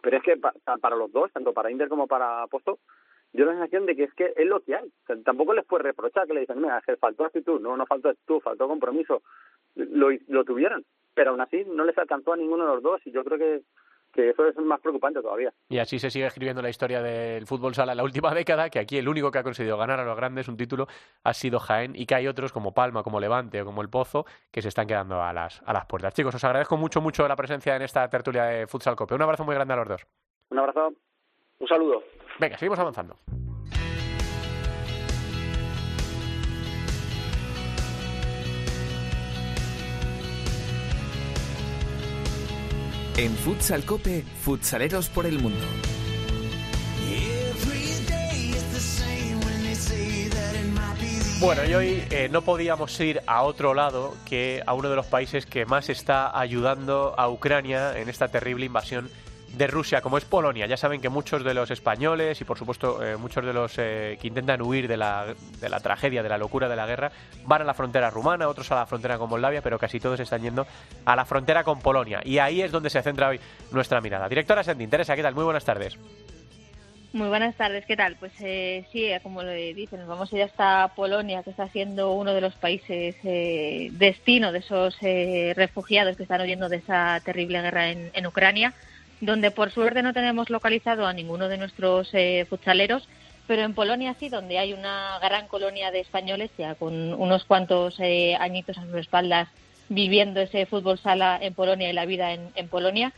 pero 0.02 0.16
es 0.18 0.22
que 0.22 0.36
para 0.80 0.96
los 0.96 1.10
dos, 1.12 1.32
tanto 1.32 1.52
para 1.52 1.70
Inter 1.70 1.88
como 1.88 2.06
para 2.06 2.46
Posto, 2.46 2.78
yo 3.32 3.44
la 3.44 3.52
sensación 3.52 3.86
de 3.86 3.96
que 3.96 4.04
es 4.04 4.14
que 4.14 4.32
es 4.36 4.46
lo 4.46 4.60
que 4.60 4.74
hay. 4.74 4.90
tampoco 5.24 5.52
les 5.52 5.66
puede 5.66 5.84
reprochar 5.84 6.26
que 6.26 6.34
le 6.34 6.40
dicen, 6.40 6.60
mira, 6.60 6.82
que 6.84 6.96
faltó 6.96 7.24
actitud, 7.24 7.60
no, 7.60 7.76
no 7.76 7.86
faltó 7.86 8.08
actitud, 8.08 8.40
faltó 8.40 8.68
compromiso. 8.68 9.22
Lo, 9.74 10.08
lo 10.28 10.44
tuvieron, 10.44 10.84
pero 11.14 11.30
aún 11.30 11.40
así 11.40 11.64
no 11.66 11.84
les 11.84 11.96
alcanzó 11.98 12.32
a 12.32 12.36
ninguno 12.36 12.64
de 12.66 12.74
los 12.74 12.82
dos 12.82 13.00
y 13.06 13.10
yo 13.10 13.24
creo 13.24 13.38
que 13.38 13.62
que 14.12 14.30
eso 14.30 14.46
es 14.46 14.56
más 14.56 14.80
preocupante 14.80 15.20
todavía. 15.20 15.52
Y 15.68 15.78
así 15.78 15.98
se 15.98 16.10
sigue 16.10 16.26
escribiendo 16.26 16.62
la 16.62 16.70
historia 16.70 17.02
del 17.02 17.46
fútbol 17.46 17.74
sala 17.74 17.92
en 17.92 17.98
la 17.98 18.04
última 18.04 18.34
década, 18.34 18.70
que 18.70 18.78
aquí 18.78 18.98
el 18.98 19.08
único 19.08 19.30
que 19.30 19.38
ha 19.38 19.42
conseguido 19.42 19.76
ganar 19.76 20.00
a 20.00 20.04
los 20.04 20.16
grandes 20.16 20.48
un 20.48 20.56
título 20.56 20.86
ha 21.24 21.34
sido 21.34 21.58
Jaén 21.58 21.94
y 21.94 22.06
que 22.06 22.14
hay 22.14 22.26
otros 22.26 22.52
como 22.52 22.72
Palma, 22.72 23.02
como 23.02 23.20
Levante 23.20 23.60
o 23.62 23.64
como 23.64 23.82
el 23.82 23.88
Pozo 23.88 24.24
que 24.50 24.62
se 24.62 24.68
están 24.68 24.86
quedando 24.86 25.22
a 25.22 25.32
las, 25.32 25.62
a 25.64 25.72
las 25.72 25.86
puertas. 25.86 26.14
Chicos, 26.14 26.34
os 26.34 26.44
agradezco 26.44 26.76
mucho, 26.76 27.00
mucho 27.00 27.26
la 27.28 27.36
presencia 27.36 27.76
en 27.76 27.82
esta 27.82 28.08
tertulia 28.08 28.44
de 28.44 28.66
Futsal 28.66 28.96
Cope. 28.96 29.14
Un 29.14 29.22
abrazo 29.22 29.44
muy 29.44 29.54
grande 29.54 29.74
a 29.74 29.76
los 29.76 29.88
dos. 29.88 30.06
Un 30.50 30.58
abrazo. 30.58 30.92
Un 31.58 31.68
saludo. 31.68 32.02
Venga, 32.38 32.56
seguimos 32.56 32.78
avanzando. 32.78 33.16
En 43.18 43.34
Futsal 43.34 43.84
Cope, 43.84 44.22
futsaleros 44.44 45.08
por 45.08 45.26
el 45.26 45.40
mundo. 45.40 45.66
Bueno, 51.40 51.64
y 51.64 51.74
hoy 51.74 52.04
eh, 52.10 52.28
no 52.30 52.42
podíamos 52.42 53.00
ir 53.00 53.20
a 53.26 53.42
otro 53.42 53.74
lado 53.74 54.14
que 54.24 54.62
a 54.64 54.74
uno 54.74 54.88
de 54.88 54.94
los 54.94 55.06
países 55.06 55.46
que 55.46 55.66
más 55.66 55.88
está 55.88 56.38
ayudando 56.38 57.18
a 57.18 57.28
Ucrania 57.28 57.98
en 57.98 58.08
esta 58.08 58.28
terrible 58.28 58.66
invasión 58.66 59.10
de 59.56 59.66
Rusia, 59.66 60.00
como 60.00 60.18
es 60.18 60.24
Polonia. 60.24 60.66
Ya 60.66 60.76
saben 60.76 61.00
que 61.00 61.08
muchos 61.08 61.44
de 61.44 61.54
los 61.54 61.70
españoles 61.70 62.40
y, 62.40 62.44
por 62.44 62.58
supuesto, 62.58 63.04
eh, 63.04 63.16
muchos 63.16 63.44
de 63.44 63.52
los 63.52 63.74
eh, 63.78 64.18
que 64.20 64.28
intentan 64.28 64.62
huir 64.62 64.88
de 64.88 64.96
la, 64.96 65.34
de 65.60 65.68
la 65.68 65.80
tragedia, 65.80 66.22
de 66.22 66.28
la 66.28 66.38
locura 66.38 66.68
de 66.68 66.76
la 66.76 66.86
guerra, 66.86 67.10
van 67.44 67.62
a 67.62 67.64
la 67.64 67.74
frontera 67.74 68.10
rumana, 68.10 68.48
otros 68.48 68.70
a 68.72 68.76
la 68.76 68.86
frontera 68.86 69.18
con 69.18 69.30
Moldavia, 69.30 69.62
pero 69.62 69.78
casi 69.78 70.00
todos 70.00 70.20
están 70.20 70.42
yendo 70.42 70.66
a 71.04 71.16
la 71.16 71.24
frontera 71.24 71.64
con 71.64 71.80
Polonia. 71.80 72.20
Y 72.24 72.38
ahí 72.38 72.62
es 72.62 72.70
donde 72.70 72.90
se 72.90 73.02
centra 73.02 73.28
hoy 73.28 73.40
nuestra 73.72 74.00
mirada. 74.00 74.28
Directora 74.28 74.62
Sendin, 74.62 74.90
Teresa, 74.90 75.16
¿qué 75.16 75.22
tal? 75.22 75.34
Muy 75.34 75.44
buenas 75.44 75.64
tardes. 75.64 75.98
Muy 77.10 77.28
buenas 77.28 77.56
tardes, 77.56 77.86
¿qué 77.86 77.96
tal? 77.96 78.16
Pues 78.16 78.32
eh, 78.40 78.84
sí, 78.92 79.08
como 79.22 79.42
lo 79.42 79.50
dicen, 79.50 80.00
nos 80.00 80.08
vamos 80.08 80.30
a 80.30 80.36
ir 80.36 80.42
hasta 80.42 80.92
Polonia, 80.94 81.42
que 81.42 81.50
está 81.50 81.66
siendo 81.68 82.12
uno 82.12 82.34
de 82.34 82.42
los 82.42 82.54
países 82.56 83.16
destino 83.22 84.52
de 84.52 84.58
esos 84.58 84.98
refugiados 85.56 86.18
que 86.18 86.24
están 86.24 86.42
huyendo 86.42 86.68
de 86.68 86.76
esa 86.76 87.18
terrible 87.24 87.62
guerra 87.62 87.90
en 87.90 88.26
Ucrania 88.26 88.74
donde 89.20 89.50
por 89.50 89.70
suerte 89.70 90.02
no 90.02 90.12
tenemos 90.12 90.50
localizado 90.50 91.06
a 91.06 91.12
ninguno 91.12 91.48
de 91.48 91.58
nuestros 91.58 92.08
eh, 92.12 92.46
futsaleros, 92.48 93.08
pero 93.46 93.62
en 93.62 93.74
Polonia 93.74 94.14
sí, 94.20 94.28
donde 94.28 94.58
hay 94.58 94.72
una 94.72 95.18
gran 95.20 95.48
colonia 95.48 95.90
de 95.90 96.00
españoles, 96.00 96.50
ya 96.58 96.74
con 96.74 97.14
unos 97.14 97.44
cuantos 97.44 97.98
eh, 97.98 98.36
añitos 98.38 98.76
a 98.78 98.84
sus 98.84 98.94
espaldas 98.94 99.48
viviendo 99.88 100.40
ese 100.40 100.66
fútbol 100.66 100.98
sala 100.98 101.38
en 101.40 101.54
Polonia 101.54 101.88
y 101.88 101.94
la 101.94 102.04
vida 102.04 102.32
en, 102.32 102.68
Polonia. 102.68 103.12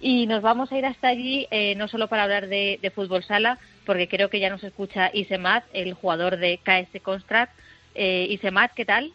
Y 0.00 0.26
nos 0.26 0.42
vamos 0.42 0.72
a 0.72 0.78
ir 0.78 0.84
hasta 0.84 1.08
allí, 1.08 1.46
eh, 1.52 1.76
no 1.76 1.86
solo 1.86 2.08
para 2.08 2.24
hablar 2.24 2.48
de, 2.48 2.92
fútbol 2.94 3.22
sala, 3.22 3.58
porque 3.86 4.08
creo 4.08 4.28
que 4.28 4.40
ya 4.40 4.50
nos 4.50 4.64
escucha 4.64 5.10
Isemat, 5.14 5.64
el 5.72 5.94
jugador 5.94 6.36
de 6.36 6.58
KS 6.58 7.00
Constrat. 7.00 7.48
Eh, 7.94 8.38
¿qué 8.74 8.84
tal? 8.84 9.12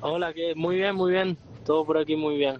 Hola, 0.00 0.32
¿qué? 0.32 0.54
muy 0.54 0.76
bien, 0.76 0.94
muy 0.94 1.12
bien. 1.12 1.36
Todo 1.64 1.84
por 1.84 1.98
aquí 1.98 2.16
muy 2.16 2.38
bien 2.38 2.56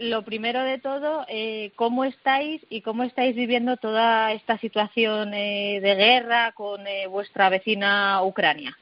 lo 0.00 0.22
primero 0.22 0.62
de 0.64 0.78
todo, 0.78 1.26
eh, 1.28 1.72
¿cómo 1.76 2.04
estáis 2.04 2.64
y 2.70 2.80
cómo 2.80 3.02
estáis 3.02 3.36
viviendo 3.36 3.76
toda 3.76 4.32
esta 4.32 4.56
situación 4.58 5.34
eh, 5.34 5.78
de 5.82 5.94
guerra 5.94 6.52
con 6.52 6.86
eh, 6.86 7.06
vuestra 7.06 7.50
vecina 7.50 8.22
Ucrania? 8.24 8.76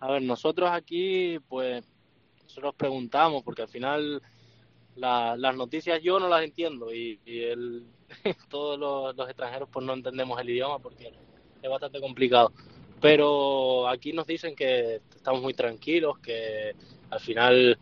A 0.00 0.10
ver, 0.10 0.22
nosotros 0.22 0.68
aquí, 0.72 1.38
pues, 1.48 1.84
nosotros 2.42 2.74
preguntamos, 2.74 3.44
porque 3.44 3.62
al 3.62 3.68
final 3.68 4.20
las 4.96 5.56
noticias 5.56 6.02
yo 6.02 6.18
no 6.18 6.28
las 6.28 6.42
entiendo 6.42 6.92
y, 6.92 7.20
el, 7.24 7.84
todos 8.50 8.78
los, 8.78 9.16
los, 9.16 9.28
extranjeros 9.28 9.68
pues 9.70 9.86
no 9.86 9.92
entendemos 9.92 10.40
el 10.40 10.50
idioma 10.50 10.80
porque 10.80 11.12
es 11.62 11.70
bastante 11.70 12.00
complicado. 12.00 12.52
Pero 13.00 13.86
aquí 13.86 14.12
nos 14.12 14.26
dicen 14.26 14.56
que 14.56 15.00
estamos 15.14 15.42
muy 15.42 15.54
tranquilos, 15.54 16.18
que 16.18 16.74
al 17.08 17.20
final 17.20 17.78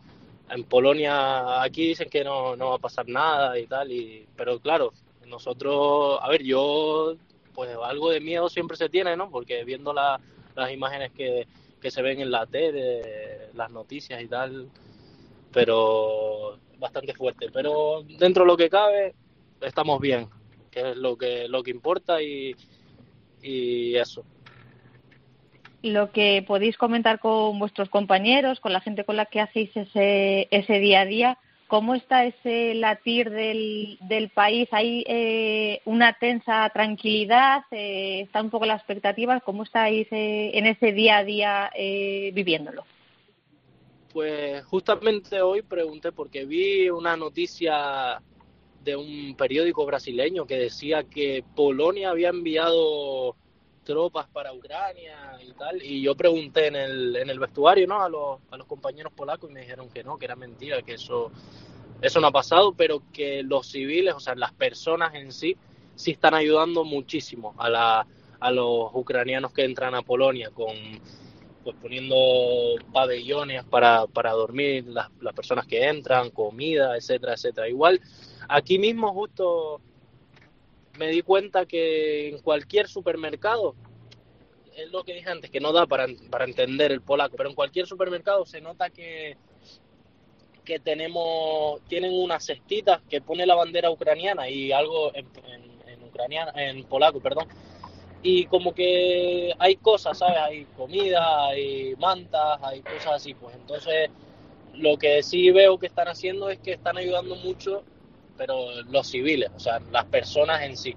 en 0.49 0.63
Polonia 0.63 1.61
aquí 1.63 1.87
dicen 1.87 2.09
que 2.09 2.23
no, 2.23 2.55
no 2.55 2.69
va 2.69 2.75
a 2.75 2.79
pasar 2.79 3.07
nada 3.07 3.57
y 3.59 3.65
tal, 3.65 3.91
y, 3.91 4.25
pero 4.35 4.59
claro, 4.59 4.93
nosotros, 5.27 6.19
a 6.21 6.29
ver, 6.29 6.43
yo, 6.43 7.15
pues 7.53 7.75
algo 7.83 8.11
de 8.11 8.19
miedo 8.19 8.49
siempre 8.49 8.77
se 8.77 8.89
tiene, 8.89 9.15
¿no? 9.17 9.29
Porque 9.29 9.63
viendo 9.63 9.93
las 9.93 10.71
imágenes 10.71 11.11
que, 11.11 11.47
que 11.81 11.91
se 11.91 12.01
ven 12.01 12.19
en 12.21 12.31
la 12.31 12.45
tele, 12.45 13.49
las 13.53 13.71
noticias 13.71 14.21
y 14.21 14.27
tal, 14.27 14.69
pero 15.51 16.59
bastante 16.77 17.13
fuerte. 17.13 17.49
Pero 17.51 18.03
dentro 18.03 18.43
de 18.43 18.47
lo 18.47 18.57
que 18.57 18.69
cabe, 18.69 19.15
estamos 19.61 19.99
bien, 19.99 20.29
que 20.69 20.91
es 20.91 20.97
lo 20.97 21.17
que, 21.17 21.47
lo 21.47 21.63
que 21.63 21.71
importa 21.71 22.21
y, 22.21 22.55
y 23.41 23.95
eso 23.95 24.23
lo 25.85 26.11
que 26.11 26.43
podéis 26.47 26.77
comentar 26.77 27.19
con 27.19 27.59
vuestros 27.59 27.89
compañeros, 27.89 28.59
con 28.59 28.73
la 28.73 28.81
gente 28.81 29.03
con 29.03 29.15
la 29.15 29.27
que 29.27 29.39
hacéis 29.39 29.69
ese, 29.75 30.47
ese 30.51 30.79
día 30.79 31.01
a 31.01 31.05
día. 31.05 31.37
¿Cómo 31.67 31.95
está 31.95 32.25
ese 32.25 32.75
latir 32.75 33.29
del, 33.29 33.97
del 34.01 34.29
país? 34.29 34.67
¿Hay 34.71 35.03
eh, 35.07 35.81
una 35.85 36.13
tensa 36.13 36.69
tranquilidad? 36.69 37.63
Eh, 37.71 38.21
¿Está 38.21 38.41
un 38.41 38.49
poco 38.49 38.65
la 38.65 38.75
expectativa? 38.75 39.39
¿Cómo 39.39 39.63
estáis 39.63 40.07
eh, 40.11 40.51
en 40.53 40.67
ese 40.67 40.91
día 40.91 41.17
a 41.17 41.23
día 41.23 41.71
viviéndolo? 42.33 42.83
Pues 44.13 44.63
justamente 44.65 45.41
hoy 45.41 45.61
pregunté 45.61 46.11
porque 46.11 46.45
vi 46.45 46.89
una 46.89 47.17
noticia 47.17 48.21
de 48.83 48.95
un 48.95 49.35
periódico 49.35 49.85
brasileño 49.85 50.45
que 50.45 50.57
decía 50.57 51.03
que 51.03 51.43
Polonia 51.55 52.11
había 52.11 52.29
enviado 52.29 53.35
tropas 53.85 54.27
para 54.27 54.51
Ucrania 54.51 55.37
y 55.41 55.53
tal. 55.53 55.81
Y 55.81 56.01
yo 56.01 56.15
pregunté 56.15 56.67
en 56.67 56.75
el, 56.75 57.15
en 57.15 57.29
el 57.29 57.39
vestuario, 57.39 57.87
¿no? 57.87 58.01
A 58.01 58.09
los, 58.09 58.39
a 58.51 58.57
los 58.57 58.67
compañeros 58.67 59.13
polacos 59.13 59.49
y 59.49 59.53
me 59.53 59.61
dijeron 59.61 59.89
que 59.89 60.03
no, 60.03 60.17
que 60.17 60.25
era 60.25 60.35
mentira, 60.35 60.81
que 60.81 60.95
eso, 60.95 61.31
eso 62.01 62.19
no 62.19 62.27
ha 62.27 62.31
pasado, 62.31 62.73
pero 62.73 63.01
que 63.13 63.43
los 63.43 63.67
civiles, 63.67 64.13
o 64.15 64.19
sea, 64.19 64.35
las 64.35 64.51
personas 64.51 65.13
en 65.15 65.31
sí, 65.31 65.55
sí 65.95 66.11
están 66.11 66.33
ayudando 66.33 66.83
muchísimo 66.83 67.53
a, 67.57 67.69
la, 67.69 68.07
a 68.39 68.51
los 68.51 68.89
ucranianos 68.93 69.53
que 69.53 69.63
entran 69.63 69.95
a 69.95 70.01
Polonia 70.01 70.49
con 70.49 70.75
pues 71.63 71.75
poniendo 71.81 72.15
pabellones 72.93 73.63
para, 73.63 74.05
para 74.05 74.33
dormir 74.33 74.85
las, 74.85 75.09
las 75.19 75.33
personas 75.33 75.65
que 75.65 75.87
entran, 75.87 76.29
comida, 76.29 76.95
etcétera, 76.95 77.33
etcétera. 77.33 77.67
Igual, 77.67 77.99
aquí 78.47 78.77
mismo 78.77 79.11
justo 79.13 79.81
me 80.97 81.07
di 81.07 81.21
cuenta 81.21 81.65
que 81.65 82.29
en 82.29 82.39
cualquier 82.39 82.87
supermercado, 82.87 83.75
es 84.75 84.91
lo 84.91 85.03
que 85.03 85.13
dije 85.13 85.29
antes, 85.29 85.49
que 85.49 85.59
no 85.59 85.71
da 85.71 85.85
para, 85.85 86.07
para 86.29 86.45
entender 86.45 86.91
el 86.91 87.01
polaco, 87.01 87.35
pero 87.37 87.49
en 87.49 87.55
cualquier 87.55 87.87
supermercado 87.87 88.45
se 88.45 88.61
nota 88.61 88.89
que, 88.89 89.37
que 90.65 90.79
tenemos, 90.79 91.81
tienen 91.87 92.13
unas 92.13 92.45
cestitas 92.45 93.01
que 93.09 93.21
pone 93.21 93.45
la 93.45 93.55
bandera 93.55 93.89
ucraniana 93.91 94.49
y 94.49 94.71
algo 94.71 95.13
en, 95.15 95.27
en, 95.47 95.75
en 96.55 96.83
polaco, 96.85 97.19
perdón. 97.19 97.47
Y 98.21 98.45
como 98.45 98.73
que 98.73 99.53
hay 99.59 99.75
cosas, 99.75 100.17
¿sabes? 100.17 100.37
Hay 100.37 100.65
comida, 100.75 101.47
hay 101.47 101.95
mantas, 101.97 102.59
hay 102.63 102.81
cosas 102.81 103.13
así. 103.13 103.35
Pues 103.35 103.55
entonces 103.55 104.09
lo 104.73 104.97
que 104.97 105.21
sí 105.21 105.51
veo 105.51 105.77
que 105.77 105.87
están 105.87 106.07
haciendo 106.07 106.49
es 106.49 106.59
que 106.59 106.73
están 106.73 106.97
ayudando 106.97 107.35
mucho, 107.35 107.83
pero 108.37 108.81
los 108.83 109.07
civiles, 109.07 109.49
o 109.55 109.59
sea, 109.59 109.79
las 109.91 110.05
personas 110.05 110.63
en 110.63 110.77
sí. 110.77 110.95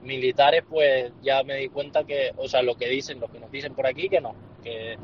Militares, 0.00 0.62
pues 0.68 1.12
ya 1.22 1.42
me 1.42 1.56
di 1.56 1.68
cuenta 1.68 2.04
que, 2.04 2.32
o 2.36 2.46
sea, 2.46 2.62
lo 2.62 2.76
que 2.76 2.88
dicen, 2.88 3.18
lo 3.18 3.26
que 3.26 3.40
nos 3.40 3.50
dicen 3.50 3.74
por 3.74 3.84
aquí, 3.84 4.08
que 4.08 4.20
no, 4.20 4.32
que, 4.62 4.96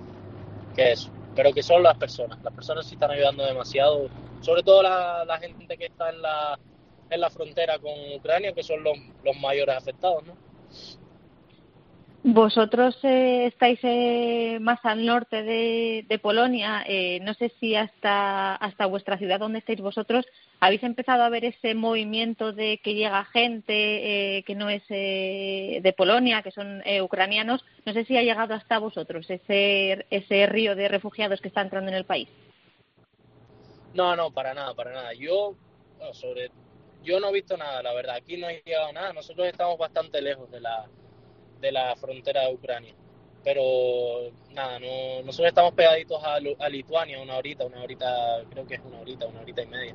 eso, 0.77 1.11
pero 1.35 1.53
que 1.53 1.65
son 1.65 1.83
las 1.83 1.99
personas. 1.99 2.41
Las 2.45 2.55
personas 2.55 2.87
sí 2.87 2.95
están 2.95 3.11
ayudando 3.11 3.45
demasiado, 3.45 4.09
sobre 4.41 4.63
todo 4.63 4.83
la, 4.85 5.25
la 5.25 5.39
gente 5.39 5.77
que 5.77 5.87
está 5.87 6.11
en 6.11 6.23
la, 6.23 6.59
en 7.11 7.21
la 7.21 7.29
frontera 7.29 7.79
con 7.81 7.93
Ucrania, 8.17 8.53
que 8.53 8.63
son 8.63 8.85
los, 8.85 8.97
los 9.25 9.37
mayores 9.37 9.77
afectados, 9.77 10.25
¿no? 10.25 10.37
Vosotros 12.27 12.99
eh, 13.03 13.45
estáis 13.49 13.79
eh, 13.83 14.57
más 14.59 14.83
al 14.83 15.05
norte 15.05 15.43
de, 15.43 16.19
Polonia. 16.23 16.83
Eh, 16.87 17.21
no 17.21 17.35
sé 17.35 17.53
si 17.61 17.77
hasta, 17.77 18.55
hasta 18.55 18.87
vuestra 18.87 19.19
ciudad 19.19 19.39
donde 19.39 19.59
estáis 19.59 19.83
vosotros 19.83 20.25
habéis 20.59 20.83
empezado 20.85 21.23
a 21.23 21.29
ver 21.29 21.45
ese 21.45 21.75
movimiento 21.75 22.55
de 22.55 22.79
que 22.79 22.95
llega 22.95 23.27
gente 23.27 24.43
que 24.47 24.55
no 24.55 24.71
es 24.71 24.89
de 24.89 25.95
Polonia, 25.95 26.41
que 26.41 26.51
son 26.51 26.83
ucranianos. 27.03 27.63
No 27.85 27.93
sé 27.93 28.07
si 28.07 28.17
ha 28.17 28.23
llegado 28.23 28.55
hasta 28.55 28.79
vosotros 28.79 29.29
ese, 29.29 30.07
ese 30.09 30.47
río 30.47 30.75
de 30.75 30.89
refugiados 30.89 31.43
que 31.43 31.49
está 31.49 31.61
entrando 31.61 31.91
en 31.91 31.99
el 31.99 32.07
país. 32.07 32.31
No, 33.93 34.17
no, 34.17 34.31
para 34.31 34.55
nada, 34.55 34.73
para 34.73 34.95
nada. 34.95 35.13
Yo, 35.13 35.57
sobre, 36.15 36.51
yo 37.03 37.21
no 37.21 37.29
he 37.29 37.33
visto 37.35 37.59
nada, 37.59 37.83
la 37.83 37.93
verdad. 37.93 38.15
Aquí 38.15 38.39
no 38.39 38.47
ha 38.47 38.53
llegado 38.53 38.91
nada. 38.95 39.13
Nosotros 39.13 39.47
estamos 39.47 39.77
bastante 39.77 40.23
lejos 40.23 40.51
de 40.51 40.61
la 40.61 40.89
de 41.65 41.73
la 41.73 41.97
frontera 41.97 42.43
de 42.43 42.55
Ucrania. 42.55 42.95
Pero 43.43 44.31
nada, 44.53 44.79
no, 44.79 45.23
nosotros 45.25 45.49
estamos 45.49 45.73
pegaditos 45.73 46.23
a, 46.23 46.35
a 46.35 46.69
Lituania 46.69 47.21
una 47.21 47.37
horita, 47.37 47.65
una 47.65 47.83
horita, 47.83 48.43
creo 48.51 48.67
que 48.67 48.75
es 48.75 48.81
una 48.85 49.01
horita, 49.01 49.27
una 49.27 49.41
horita 49.41 49.63
y 49.63 49.67
media. 49.67 49.95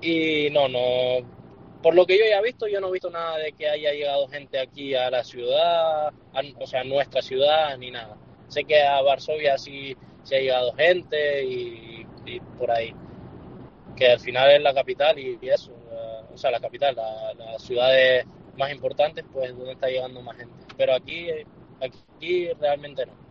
Y 0.00 0.50
no, 0.50 0.68
no, 0.68 1.26
por 1.82 1.94
lo 1.94 2.06
que 2.06 2.18
yo 2.18 2.24
ya 2.28 2.38
he 2.38 2.42
visto, 2.42 2.66
yo 2.66 2.80
no 2.80 2.88
he 2.88 2.92
visto 2.92 3.10
nada 3.10 3.38
de 3.38 3.52
que 3.52 3.68
haya 3.68 3.92
llegado 3.92 4.28
gente 4.28 4.58
aquí 4.58 4.94
a 4.94 5.10
la 5.10 5.22
ciudad, 5.22 6.12
o 6.58 6.66
sea, 6.66 6.80
a 6.80 6.84
nuestra 6.84 7.22
ciudad, 7.22 7.76
ni 7.78 7.90
nada. 7.90 8.16
Sé 8.48 8.64
que 8.64 8.82
a 8.82 9.00
Varsovia 9.02 9.58
sí, 9.58 9.96
sí 10.22 10.34
ha 10.34 10.40
llegado 10.40 10.72
gente 10.74 11.44
y, 11.44 12.06
por 12.58 12.70
ahí, 12.70 12.92
que 13.96 14.12
al 14.12 14.20
final 14.20 14.50
es 14.50 14.62
la 14.62 14.74
capital 14.74 15.18
y, 15.18 15.38
eso, 15.42 15.72
o 16.32 16.36
sea, 16.36 16.50
la 16.50 16.60
capital, 16.60 16.96
las 16.96 17.62
ciudades 17.62 18.26
más 18.56 18.72
importantes, 18.72 19.24
pues 19.32 19.56
donde 19.56 19.72
está 19.72 19.88
llegando 19.88 20.20
más 20.22 20.36
gente. 20.36 20.65
Pero 20.76 20.94
aquí, 20.94 21.28
aquí 21.80 22.48
realmente 22.60 23.06
no. 23.06 23.26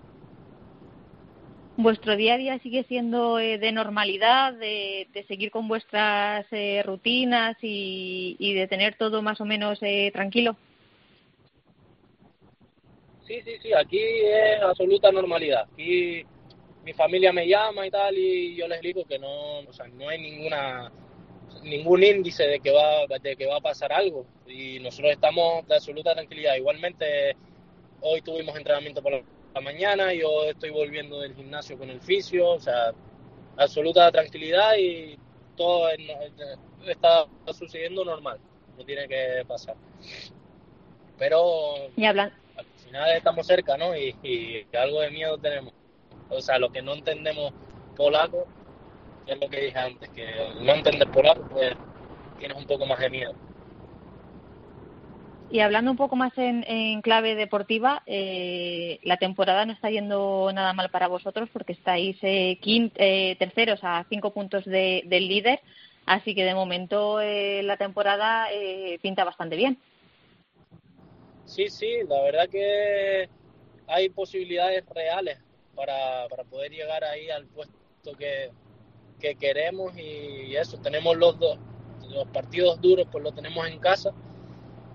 ¿Vuestro 1.78 2.16
día 2.16 2.36
a 2.36 2.38
día 2.38 2.60
sigue 2.60 2.86
siendo 2.86 3.38
eh, 3.38 3.58
de 3.58 3.74
normalidad, 3.74 4.54
de, 4.54 5.08
seguir 5.28 5.52
con 5.52 5.68
vuestras 5.68 6.46
eh, 6.52 6.82
rutinas 6.86 7.58
y, 7.62 8.54
de 8.54 8.68
tener 8.68 8.96
todo 8.96 9.22
más 9.22 9.42
o 9.42 9.46
menos 9.46 9.80
eh, 9.82 10.10
tranquilo? 10.14 10.56
Sí, 13.28 13.42
sí, 13.42 13.58
sí, 13.62 13.74
aquí 13.74 14.00
es 14.00 14.62
absoluta 14.62 15.12
normalidad. 15.12 15.68
Aquí 15.74 16.24
mi 16.86 16.94
familia 16.94 17.34
me 17.34 17.48
llama 17.48 17.86
y 17.86 17.92
tal 17.92 18.18
y 18.18 18.56
yo 18.56 18.68
les 18.68 18.80
digo 18.80 19.04
que 19.04 19.20
no, 19.20 19.60
o 19.60 19.74
sea, 19.74 19.88
no 19.88 20.08
hay 20.08 20.22
ninguna 20.22 20.92
ningún 21.64 22.04
índice 22.04 22.44
de 22.44 22.60
que 22.60 22.72
va 22.72 23.06
de 23.22 23.36
que 23.36 23.46
va 23.46 23.58
a 23.58 23.62
pasar 23.62 23.92
algo 23.92 24.26
y 24.48 24.80
nosotros 24.80 25.12
estamos 25.12 25.68
de 25.68 25.76
absoluta 25.76 26.14
tranquilidad. 26.14 26.56
Igualmente 26.56 27.36
hoy 28.02 28.22
tuvimos 28.22 28.56
entrenamiento 28.56 29.02
por 29.02 29.24
la 29.54 29.62
mañana, 29.62 30.14
yo 30.14 30.46
estoy 30.46 30.70
volviendo 30.70 31.20
del 31.20 31.36
gimnasio 31.36 31.78
con 31.78 31.90
el 31.90 32.02
fisio, 32.02 32.50
o 32.50 32.60
sea, 32.60 32.94
absoluta 33.58 34.12
tranquilidad 34.12 34.76
y 34.78 35.18
todo 35.56 35.90
está 36.86 37.26
sucediendo 37.54 38.04
normal, 38.04 38.40
no 38.78 38.84
tiene 38.84 39.08
que 39.08 39.44
pasar. 39.48 39.76
Pero 41.18 41.88
al 42.58 42.66
final 42.84 43.16
estamos 43.16 43.48
cerca, 43.48 43.78
¿no? 43.78 43.96
Y, 43.96 44.16
y 44.22 44.68
algo 44.76 45.02
de 45.02 45.12
miedo 45.12 45.38
tenemos. 45.38 45.74
O 46.30 46.42
sea, 46.42 46.60
lo 46.60 46.72
que 46.72 46.82
no 46.82 46.94
entendemos 46.94 47.54
polaco 47.96 48.46
es 49.28 49.40
lo 49.40 49.50
que 49.50 49.62
dije 49.62 49.80
antes, 49.80 50.10
que 50.10 50.26
no 50.62 50.74
entender 50.74 51.10
polaco, 51.10 51.44
pues 51.50 51.76
tienes 52.40 52.58
un 52.58 52.66
poco 52.66 52.86
más 52.86 53.00
de 53.00 53.10
miedo. 53.10 53.34
Y 55.52 55.60
hablando 55.60 55.92
un 55.92 55.98
poco 55.98 56.16
más 56.16 56.34
en, 56.38 57.02
clave 57.02 57.36
deportiva, 57.36 58.02
eh, 58.08 59.00
la 59.04 59.18
temporada 59.18 59.66
no 59.66 59.74
está 59.74 59.90
yendo 59.90 60.52
nada 60.54 60.74
mal 60.74 60.90
para 60.90 61.08
vosotros 61.08 61.50
porque 61.54 61.74
estáis 61.74 62.18
eh, 62.24 62.60
eh 62.62 63.36
terceros 63.38 63.80
a 63.84 64.06
cinco 64.10 64.32
puntos 64.32 64.66
del 64.66 65.28
líder, 65.28 65.62
así 66.08 66.34
que 66.34 66.44
de 66.44 66.56
momento 66.56 67.22
eh, 67.22 67.62
la 67.64 67.78
temporada 67.78 68.48
pinta 69.02 69.24
bastante 69.24 69.56
bien. 69.56 69.78
Sí, 71.46 71.70
sí, 71.70 72.00
la 72.10 72.22
verdad 72.24 72.50
que 72.50 73.30
hay 73.88 74.10
posibilidades 74.10 74.84
reales 74.90 75.38
para, 75.76 76.28
para 76.28 76.44
poder 76.44 76.72
llegar 76.72 77.04
ahí 77.04 77.30
al 77.30 77.46
puesto 77.46 78.18
que, 78.18 78.50
que 79.20 79.36
queremos 79.36 79.98
y 79.98 80.56
eso, 80.56 80.78
tenemos 80.78 81.16
los 81.18 81.40
dos, 81.40 81.58
los 82.10 82.28
partidos 82.28 82.82
duros 82.82 83.08
pues 83.12 83.24
lo 83.24 83.32
tenemos 83.32 83.68
en 83.68 83.80
casa, 83.80 84.12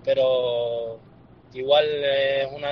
pero 0.05 0.99
igual 1.53 1.85
es 1.87 2.49
una, 2.53 2.71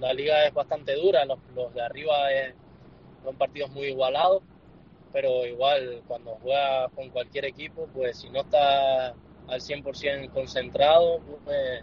la 0.00 0.12
liga 0.12 0.46
es 0.46 0.54
bastante 0.54 0.94
dura, 0.94 1.24
los, 1.24 1.38
los 1.54 1.72
de 1.74 1.82
arriba 1.82 2.32
es, 2.32 2.54
son 3.24 3.36
partidos 3.36 3.70
muy 3.70 3.88
igualados, 3.88 4.42
pero 5.12 5.46
igual 5.46 6.02
cuando 6.06 6.36
juegas 6.42 6.90
con 6.94 7.10
cualquier 7.10 7.46
equipo, 7.46 7.88
pues 7.94 8.18
si 8.18 8.30
no 8.30 8.40
está 8.40 9.08
al 9.08 9.60
100% 9.60 10.30
concentrado, 10.30 11.20
pues, 11.44 11.82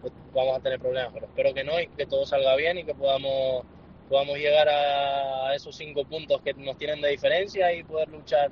pues, 0.00 0.12
vamos 0.34 0.58
a 0.58 0.60
tener 0.60 0.78
problemas, 0.78 1.12
pero 1.12 1.26
espero 1.26 1.54
que 1.54 1.64
no 1.64 1.80
y 1.80 1.88
que 1.88 2.06
todo 2.06 2.26
salga 2.26 2.56
bien 2.56 2.78
y 2.78 2.84
que 2.84 2.94
podamos 2.94 3.64
podamos 4.08 4.38
llegar 4.38 4.68
a 4.68 5.54
esos 5.54 5.76
cinco 5.76 6.04
puntos 6.04 6.40
que 6.42 6.54
nos 6.54 6.76
tienen 6.76 7.00
de 7.00 7.10
diferencia 7.10 7.72
y 7.72 7.84
poder 7.84 8.08
luchar 8.08 8.50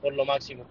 por 0.00 0.14
lo 0.14 0.24
máximo. 0.24 0.64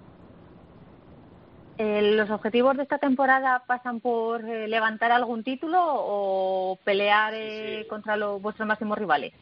Eh, 1.78 2.02
¿Los 2.16 2.30
objetivos 2.30 2.78
de 2.78 2.84
esta 2.84 3.00
temporada 3.00 3.64
pasan 3.66 4.00
por 4.00 4.48
eh, 4.48 4.68
levantar 4.68 5.12
algún 5.12 5.44
título 5.44 5.80
o 5.82 6.78
pelear 6.84 7.34
eh, 7.36 7.88
contra 7.90 8.16
los, 8.16 8.40
vuestros 8.40 8.68
máximos 8.68 8.98
rivales? 8.98 9.34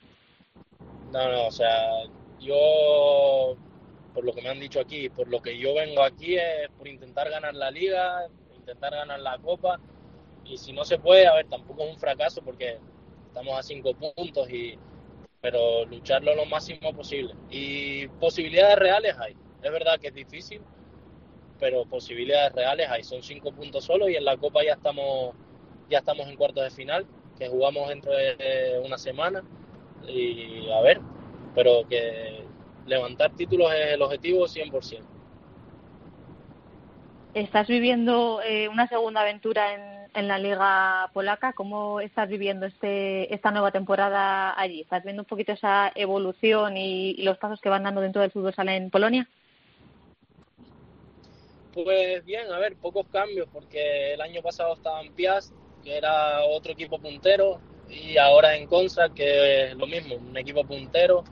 No, 1.12 1.30
no, 1.30 1.48
o 1.48 1.52
sea, 1.52 2.04
yo, 2.40 3.58
por 4.14 4.24
lo 4.24 4.32
que 4.34 4.42
me 4.42 4.50
han 4.50 4.62
dicho 4.62 4.80
aquí, 4.80 5.10
por 5.10 5.28
lo 5.28 5.42
que 5.42 5.58
yo 5.58 5.74
vengo 5.74 6.04
aquí 6.04 6.38
es 6.38 6.70
por 6.78 6.88
intentar 6.88 7.30
ganar 7.30 7.54
la 7.54 7.70
liga, 7.70 8.28
intentar 8.56 8.92
ganar 8.94 9.20
la 9.20 9.38
copa 9.38 9.78
y 10.46 10.58
si 10.58 10.72
no 10.72 10.86
se 10.86 11.00
puede, 11.00 11.28
a 11.28 11.36
ver, 11.36 11.48
tampoco 11.50 11.84
es 11.84 11.94
un 11.94 12.00
fracaso 12.00 12.42
porque 12.42 12.80
estamos 13.32 13.58
a 13.58 13.64
cinco 13.64 13.94
puntos 13.94 14.50
y 14.50 14.78
pero 15.42 15.86
lucharlo 15.86 16.36
lo 16.36 16.46
máximo 16.46 16.94
posible 16.94 17.34
y 17.50 18.08
posibilidades 18.08 18.78
reales 18.78 19.16
hay 19.18 19.36
es 19.64 19.72
verdad 19.72 20.00
que 20.00 20.10
es 20.10 20.14
difícil 20.14 20.62
pero 21.62 21.86
posibilidades 21.86 22.52
reales 22.54 22.90
hay. 22.90 23.04
Son 23.04 23.22
cinco 23.22 23.54
puntos 23.54 23.86
solo 23.86 24.10
y 24.10 24.16
en 24.16 24.26
la 24.26 24.36
Copa 24.36 24.64
ya 24.66 24.74
estamos, 24.74 25.36
ya 25.90 26.00
estamos 26.00 26.28
en 26.28 26.36
cuartos 26.36 26.64
de 26.64 26.72
final, 26.72 27.06
que 27.38 27.48
jugamos 27.48 27.88
dentro 27.88 28.12
de 28.12 28.82
una 28.84 28.98
semana. 28.98 29.44
Y 30.08 30.70
a 30.72 30.82
ver, 30.82 31.00
pero 31.54 31.88
que 31.88 32.44
levantar 32.88 33.36
títulos 33.36 33.72
es 33.72 33.94
el 33.94 34.02
objetivo 34.02 34.48
100%. 34.48 35.04
Estás 37.36 37.68
viviendo 37.68 38.42
eh, 38.42 38.68
una 38.68 38.88
segunda 38.88 39.22
aventura 39.22 39.76
en, 39.76 40.01
en, 40.14 40.28
la 40.28 40.38
liga 40.38 41.10
polaca. 41.14 41.54
¿Cómo 41.54 42.00
estás 42.00 42.30
viviendo 42.30 42.66
este, 42.66 43.34
esta 43.34 43.52
nueva 43.52 43.72
temporada 43.72 44.60
allí? 44.60 44.82
¿Estás 44.82 45.04
viendo 45.04 45.24
un 45.24 45.28
poquito 45.28 45.54
esa 45.54 45.92
evolución 45.96 46.78
y, 46.78 47.12
y 47.12 47.24
los 47.24 47.38
pasos 47.38 47.62
que 47.62 47.70
van 47.70 47.84
dando 47.84 48.02
dentro 48.02 48.22
del 48.22 48.32
fútbol 48.32 48.54
sala 48.54 48.76
en 48.76 48.90
Polonia? 48.90 49.28
Pues 51.74 52.26
bien, 52.26 52.52
a 52.52 52.60
ver, 52.60 52.76
pocos 52.76 53.06
cambios, 53.12 53.48
porque 53.52 54.14
el 54.14 54.22
año 54.22 54.42
pasado 54.42 54.74
estaba 54.74 55.02
en 55.02 55.14
Piast, 55.14 55.54
que 55.84 55.98
era 55.98 56.44
otro 56.44 56.74
equipo 56.74 57.00
puntero, 57.00 57.62
y 57.90 58.18
ahora 58.18 58.56
en 58.56 58.68
Consa, 58.68 59.10
que 59.14 59.68
es 59.68 59.76
lo 59.76 59.88
mismo, 59.88 60.16
un 60.16 60.38
equipo 60.38 60.66
puntero. 60.66 61.24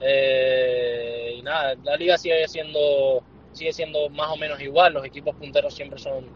Eh, 0.00 1.34
y 1.36 1.42
nada, 1.42 1.74
la 1.82 1.96
liga 1.96 2.16
sigue 2.16 2.46
siendo, 2.48 3.22
sigue 3.52 3.72
siendo 3.72 4.08
más 4.08 4.30
o 4.30 4.36
menos 4.36 4.60
igual, 4.60 4.94
los 4.94 5.04
equipos 5.04 5.34
punteros 5.36 5.74
siempre 5.74 5.98
son 5.98 6.26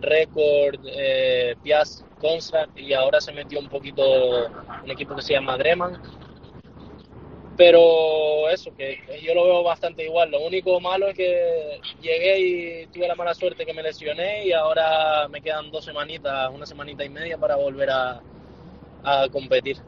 Record, 0.00 0.80
eh, 0.84 1.56
Piast, 1.62 2.02
Consa, 2.20 2.66
y 2.76 2.92
ahora 2.92 3.20
se 3.20 3.32
metió 3.32 3.58
un 3.58 3.68
poquito 3.68 4.48
un 4.84 4.90
equipo 4.90 5.14
que 5.14 5.22
se 5.22 5.34
llama 5.34 5.56
Dreman, 5.56 6.00
pero 7.56 8.48
eso, 8.50 8.74
que, 8.76 8.98
yo 9.22 9.34
lo 9.34 9.44
veo 9.44 9.62
bastante 9.62 10.04
igual. 10.04 10.30
Lo 10.30 10.40
único 10.40 10.78
malo 10.80 11.08
es 11.08 11.16
que 11.16 11.80
llegué 12.02 12.40
y 12.40 12.86
tuve 12.88 13.08
la 13.08 13.14
mala 13.14 13.34
suerte 13.34 13.64
que 13.64 13.72
me 13.72 13.82
lesioné 13.82 14.46
y 14.46 14.52
ahora 14.52 15.26
me 15.28 15.40
quedan 15.40 15.70
dos 15.70 15.84
semanitas, 15.84 16.50
una 16.52 16.66
semanita 16.66 17.04
y 17.04 17.08
media 17.08 17.38
para 17.38 17.56
volver 17.56 17.90
a 17.90 18.20
competir. 19.32 19.78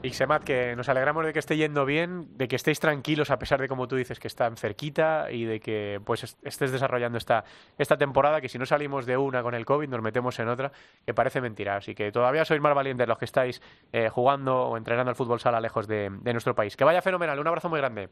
Ixemat, 0.00 0.44
que 0.44 0.76
nos 0.76 0.88
alegramos 0.88 1.26
de 1.26 1.32
que 1.32 1.40
esté 1.40 1.56
yendo 1.56 1.84
bien, 1.84 2.28
de 2.38 2.46
que 2.46 2.54
estéis 2.54 2.78
tranquilos 2.78 3.30
a 3.32 3.38
pesar 3.38 3.60
de, 3.60 3.66
como 3.66 3.88
tú 3.88 3.96
dices, 3.96 4.20
que 4.20 4.28
están 4.28 4.56
cerquita 4.56 5.26
y 5.32 5.44
de 5.44 5.58
que 5.58 6.00
pues 6.04 6.36
estés 6.42 6.70
desarrollando 6.70 7.18
esta, 7.18 7.44
esta 7.78 7.96
temporada, 7.96 8.40
que 8.40 8.48
si 8.48 8.58
no 8.58 8.66
salimos 8.66 9.06
de 9.06 9.16
una 9.16 9.42
con 9.42 9.54
el 9.54 9.64
COVID 9.64 9.88
nos 9.88 10.00
metemos 10.00 10.38
en 10.38 10.48
otra, 10.48 10.70
que 11.04 11.14
parece 11.14 11.40
mentira. 11.40 11.76
Así 11.76 11.96
que 11.96 12.12
todavía 12.12 12.44
sois 12.44 12.60
más 12.60 12.76
valientes 12.76 13.08
los 13.08 13.18
que 13.18 13.24
estáis 13.24 13.60
eh, 13.92 14.08
jugando 14.08 14.68
o 14.68 14.76
entrenando 14.76 15.10
al 15.10 15.16
fútbol 15.16 15.40
sala 15.40 15.60
lejos 15.60 15.88
de, 15.88 16.10
nuestro 16.10 16.54
país. 16.54 16.76
Que 16.76 16.84
vaya 16.84 17.02
fenomenal, 17.02 17.38
un 17.40 17.48
abrazo 17.48 17.68
muy 17.68 17.80
grande. 17.80 18.08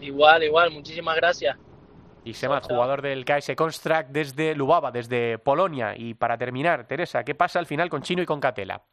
Igual, 0.00 0.44
igual, 0.44 0.70
muchísimas 0.70 1.16
gracias. 1.16 1.58
Ixemat, 2.22 2.66
jugador 2.66 3.02
del 3.02 3.24
KS 3.24 3.56
Construct 3.56 4.10
desde 4.10 4.54
Lubava, 4.54 4.92
desde 4.92 5.38
Polonia. 5.38 5.96
Y 5.96 6.14
para 6.14 6.38
terminar, 6.38 6.86
Teresa, 6.86 7.24
¿qué 7.24 7.34
pasa 7.34 7.58
al 7.58 7.66
final 7.66 7.90
con 7.90 8.02
Chino 8.02 8.22
y 8.22 8.26
con 8.26 8.38
Catela? 8.38 8.84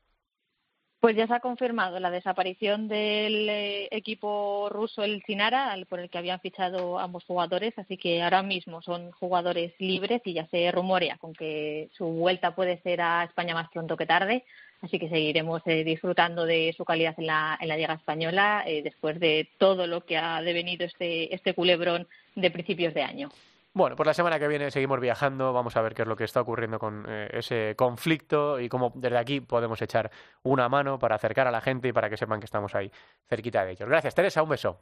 Pues 0.99 1.15
ya 1.15 1.27
se 1.27 1.33
ha 1.35 1.39
confirmado 1.39 1.99
la 1.99 2.09
desaparición 2.09 2.87
del 2.87 3.47
eh, 3.49 3.87
equipo 3.91 4.67
ruso, 4.71 5.03
el 5.03 5.21
Sinara, 5.27 5.75
por 5.87 5.99
el 5.99 6.09
que 6.09 6.17
habían 6.17 6.39
fichado 6.39 6.97
ambos 6.97 7.23
jugadores, 7.23 7.77
así 7.77 7.97
que 7.97 8.23
ahora 8.23 8.41
mismo 8.41 8.81
son 8.81 9.11
jugadores 9.11 9.73
libres 9.77 10.21
y 10.25 10.33
ya 10.33 10.47
se 10.47 10.71
rumorea 10.71 11.17
con 11.17 11.33
que 11.33 11.89
su 11.95 12.05
vuelta 12.05 12.55
puede 12.55 12.81
ser 12.81 13.01
a 13.01 13.23
España 13.25 13.53
más 13.53 13.69
pronto 13.69 13.95
que 13.95 14.07
tarde, 14.07 14.43
así 14.81 14.97
que 14.97 15.07
seguiremos 15.07 15.61
eh, 15.67 15.83
disfrutando 15.83 16.45
de 16.45 16.73
su 16.75 16.83
calidad 16.83 17.13
en 17.19 17.27
la, 17.27 17.59
en 17.61 17.67
la 17.67 17.77
Liga 17.77 17.93
Española 17.93 18.63
eh, 18.65 18.81
después 18.81 19.19
de 19.19 19.49
todo 19.59 19.85
lo 19.85 20.01
que 20.03 20.17
ha 20.17 20.41
devenido 20.41 20.83
este, 20.83 21.33
este 21.33 21.53
culebrón 21.53 22.07
de 22.33 22.49
principios 22.49 22.95
de 22.95 23.03
año. 23.03 23.29
Bueno, 23.77 23.95
pues 23.95 24.07
la 24.07 24.15
semana 24.15 24.39
que 24.39 24.47
viene 24.47 24.71
seguimos 24.71 24.99
viajando, 24.99 25.53
vamos 25.53 25.77
a 25.77 25.81
ver 25.83 25.93
qué 25.93 26.01
es 26.01 26.07
lo 26.07 26.15
que 26.15 26.23
está 26.23 26.41
ocurriendo 26.41 26.79
con 26.79 27.05
eh, 27.07 27.29
ese 27.31 27.75
conflicto 27.77 28.59
y 28.59 28.69
cómo 28.69 28.91
desde 28.95 29.19
aquí 29.19 29.39
podemos 29.39 29.79
echar 29.83 30.09
una 30.41 30.67
mano 30.67 30.97
para 30.97 31.15
acercar 31.15 31.45
a 31.45 31.51
la 31.51 31.61
gente 31.61 31.87
y 31.87 31.93
para 31.93 32.09
que 32.09 32.17
sepan 32.17 32.39
que 32.39 32.45
estamos 32.45 32.73
ahí 32.73 32.91
cerquita 33.29 33.63
de 33.63 33.73
ellos. 33.73 33.87
Gracias, 33.87 34.15
Teresa, 34.15 34.41
un 34.41 34.49
beso. 34.49 34.79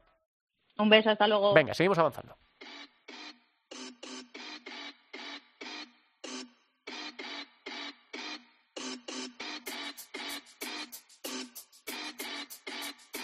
Un 0.77 0.89
beso, 0.89 1.09
hasta 1.09 1.27
luego. 1.27 1.53
Venga, 1.53 1.73
seguimos 1.73 1.99
avanzando. 1.99 2.37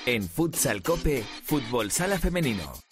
En 0.05 0.23
Futsal 0.23 0.83
Cope, 0.83 1.23
Fútbol 1.23 1.91
Sala 1.91 2.17
Femenino. 2.17 2.90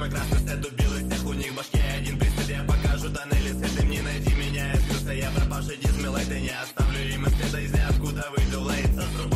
прекрасно 0.00 0.36
все 0.38 0.56
дубилы 0.56 1.10
всех 1.10 1.26
у 1.26 1.32
них 1.34 1.52
в 1.52 1.56
башке 1.56 1.82
один 1.98 2.18
при 2.18 2.28
себе 2.28 2.60
покажу 2.66 3.10
тоннели 3.10 3.52
с 3.52 3.62
этим 3.62 3.90
не 3.90 4.00
найди 4.00 4.34
меня 4.34 4.72
из 4.72 5.10
я 5.10 5.30
пропавший 5.30 5.76
дизмел, 5.76 6.16
это 6.16 6.38
не 6.38 6.50
оставлю 6.50 6.98
им 7.12 7.26
и 7.26 7.30
следа 7.30 7.60
из 7.60 7.72
ниоткуда 7.72 8.26
выйду 8.34 8.60
в 8.60 8.66
лейт 8.66 9.29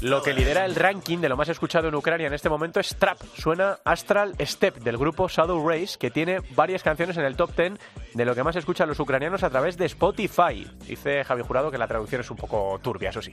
Lo 0.00 0.22
que 0.22 0.32
lidera 0.32 0.64
el 0.64 0.76
ranking 0.76 1.18
de 1.18 1.28
lo 1.28 1.36
más 1.36 1.48
escuchado 1.48 1.88
en 1.88 1.94
Ucrania 1.96 2.28
en 2.28 2.34
este 2.34 2.48
momento 2.48 2.78
es 2.78 2.94
Trap. 2.94 3.18
Suena 3.36 3.78
Astral 3.84 4.36
Step 4.38 4.76
del 4.78 4.96
grupo 4.96 5.28
Shadow 5.28 5.68
Race, 5.68 5.98
que 5.98 6.10
tiene 6.10 6.38
varias 6.54 6.84
canciones 6.84 7.16
en 7.16 7.24
el 7.24 7.34
top 7.34 7.50
10 7.56 7.72
de 8.14 8.24
lo 8.24 8.36
que 8.36 8.44
más 8.44 8.54
escuchan 8.54 8.88
los 8.88 9.00
ucranianos 9.00 9.42
a 9.42 9.50
través 9.50 9.76
de 9.76 9.86
Spotify. 9.86 10.70
Dice 10.86 11.24
Javi 11.24 11.42
Jurado 11.42 11.72
que 11.72 11.78
la 11.78 11.88
traducción 11.88 12.20
es 12.20 12.30
un 12.30 12.36
poco 12.36 12.78
turbia, 12.80 13.10
eso 13.10 13.20
sí. 13.20 13.32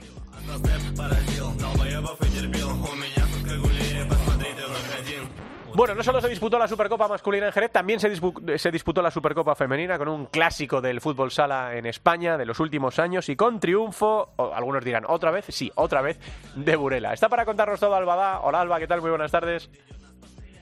Bueno, 5.76 5.94
no 5.94 6.02
solo 6.02 6.22
se 6.22 6.30
disputó 6.30 6.58
la 6.58 6.66
Supercopa 6.66 7.06
masculina 7.06 7.48
en 7.48 7.52
Jerez, 7.52 7.70
también 7.70 8.00
se, 8.00 8.08
disputó 8.08 9.02
la 9.02 9.10
Supercopa 9.10 9.54
femenina 9.54 9.98
con 9.98 10.08
un 10.08 10.24
clásico 10.24 10.80
del 10.80 11.02
fútbol 11.02 11.30
sala 11.30 11.76
en 11.76 11.84
España 11.84 12.38
de 12.38 12.46
los 12.46 12.60
últimos 12.60 12.98
años 12.98 13.28
y 13.28 13.36
con 13.36 13.60
triunfo, 13.60 14.30
algunos 14.54 14.82
dirán, 14.82 15.04
otra 15.06 15.30
vez, 15.30 15.44
sí, 15.50 15.70
otra 15.74 16.00
vez, 16.00 16.18
de 16.54 16.76
Burela. 16.76 17.12
Está 17.12 17.28
para 17.28 17.44
contarnos 17.44 17.78
todo 17.78 17.94
Alba 17.94 18.40
Hola 18.40 18.62
Alba, 18.62 18.78
¿qué 18.78 18.86
tal? 18.86 19.02
Muy 19.02 19.10
buenas 19.10 19.30
tardes. 19.30 19.68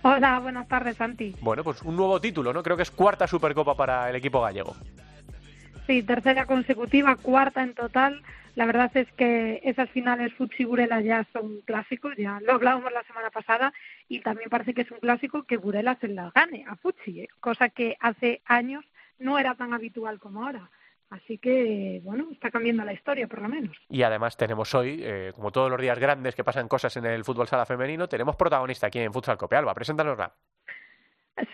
Hola, 0.02 0.40
buenas 0.40 0.66
tardes, 0.66 0.96
Santi. 0.96 1.36
Bueno, 1.40 1.62
pues 1.62 1.80
un 1.82 1.94
nuevo 1.94 2.20
título, 2.20 2.52
¿no? 2.52 2.64
Creo 2.64 2.76
que 2.76 2.82
es 2.82 2.90
cuarta 2.90 3.28
Supercopa 3.28 3.76
para 3.76 4.10
el 4.10 4.16
equipo 4.16 4.42
gallego. 4.42 4.74
Sí, 5.86 6.02
tercera 6.02 6.44
consecutiva, 6.44 7.14
cuarta 7.14 7.62
en 7.62 7.74
total. 7.74 8.20
La 8.54 8.66
verdad 8.66 8.90
es 8.96 9.10
que 9.12 9.60
esas 9.64 9.90
finales 9.90 10.32
Futsi 10.34 10.64
Burela 10.64 11.00
ya 11.00 11.26
son 11.32 11.60
clásicos, 11.62 12.14
ya 12.16 12.38
lo 12.40 12.52
hablábamos 12.52 12.92
la 12.92 13.02
semana 13.02 13.30
pasada, 13.30 13.72
y 14.08 14.20
también 14.20 14.48
parece 14.48 14.74
que 14.74 14.82
es 14.82 14.90
un 14.90 15.00
clásico 15.00 15.42
que 15.42 15.56
Burela 15.56 15.96
se 16.00 16.08
la 16.08 16.30
gane 16.34 16.64
a 16.68 16.76
Futsi, 16.76 17.22
¿eh? 17.22 17.28
cosa 17.40 17.68
que 17.68 17.96
hace 18.00 18.42
años 18.44 18.84
no 19.18 19.38
era 19.38 19.54
tan 19.54 19.74
habitual 19.74 20.18
como 20.20 20.44
ahora. 20.44 20.70
Así 21.10 21.38
que, 21.38 22.00
bueno, 22.02 22.28
está 22.32 22.50
cambiando 22.50 22.84
la 22.84 22.92
historia, 22.92 23.28
por 23.28 23.40
lo 23.42 23.48
menos. 23.48 23.76
Y 23.88 24.02
además 24.02 24.36
tenemos 24.36 24.74
hoy, 24.74 25.00
eh, 25.00 25.32
como 25.34 25.52
todos 25.52 25.70
los 25.70 25.80
días 25.80 25.98
grandes 25.98 26.34
que 26.34 26.42
pasan 26.42 26.66
cosas 26.66 26.96
en 26.96 27.06
el 27.06 27.24
fútbol 27.24 27.46
sala 27.46 27.66
femenino, 27.66 28.08
tenemos 28.08 28.34
protagonista 28.34 28.88
aquí 28.88 28.98
en 28.98 29.12
Futsal 29.12 29.36
Cope. 29.36 29.56
Alba, 29.56 29.74
preséntanosla. 29.74 30.32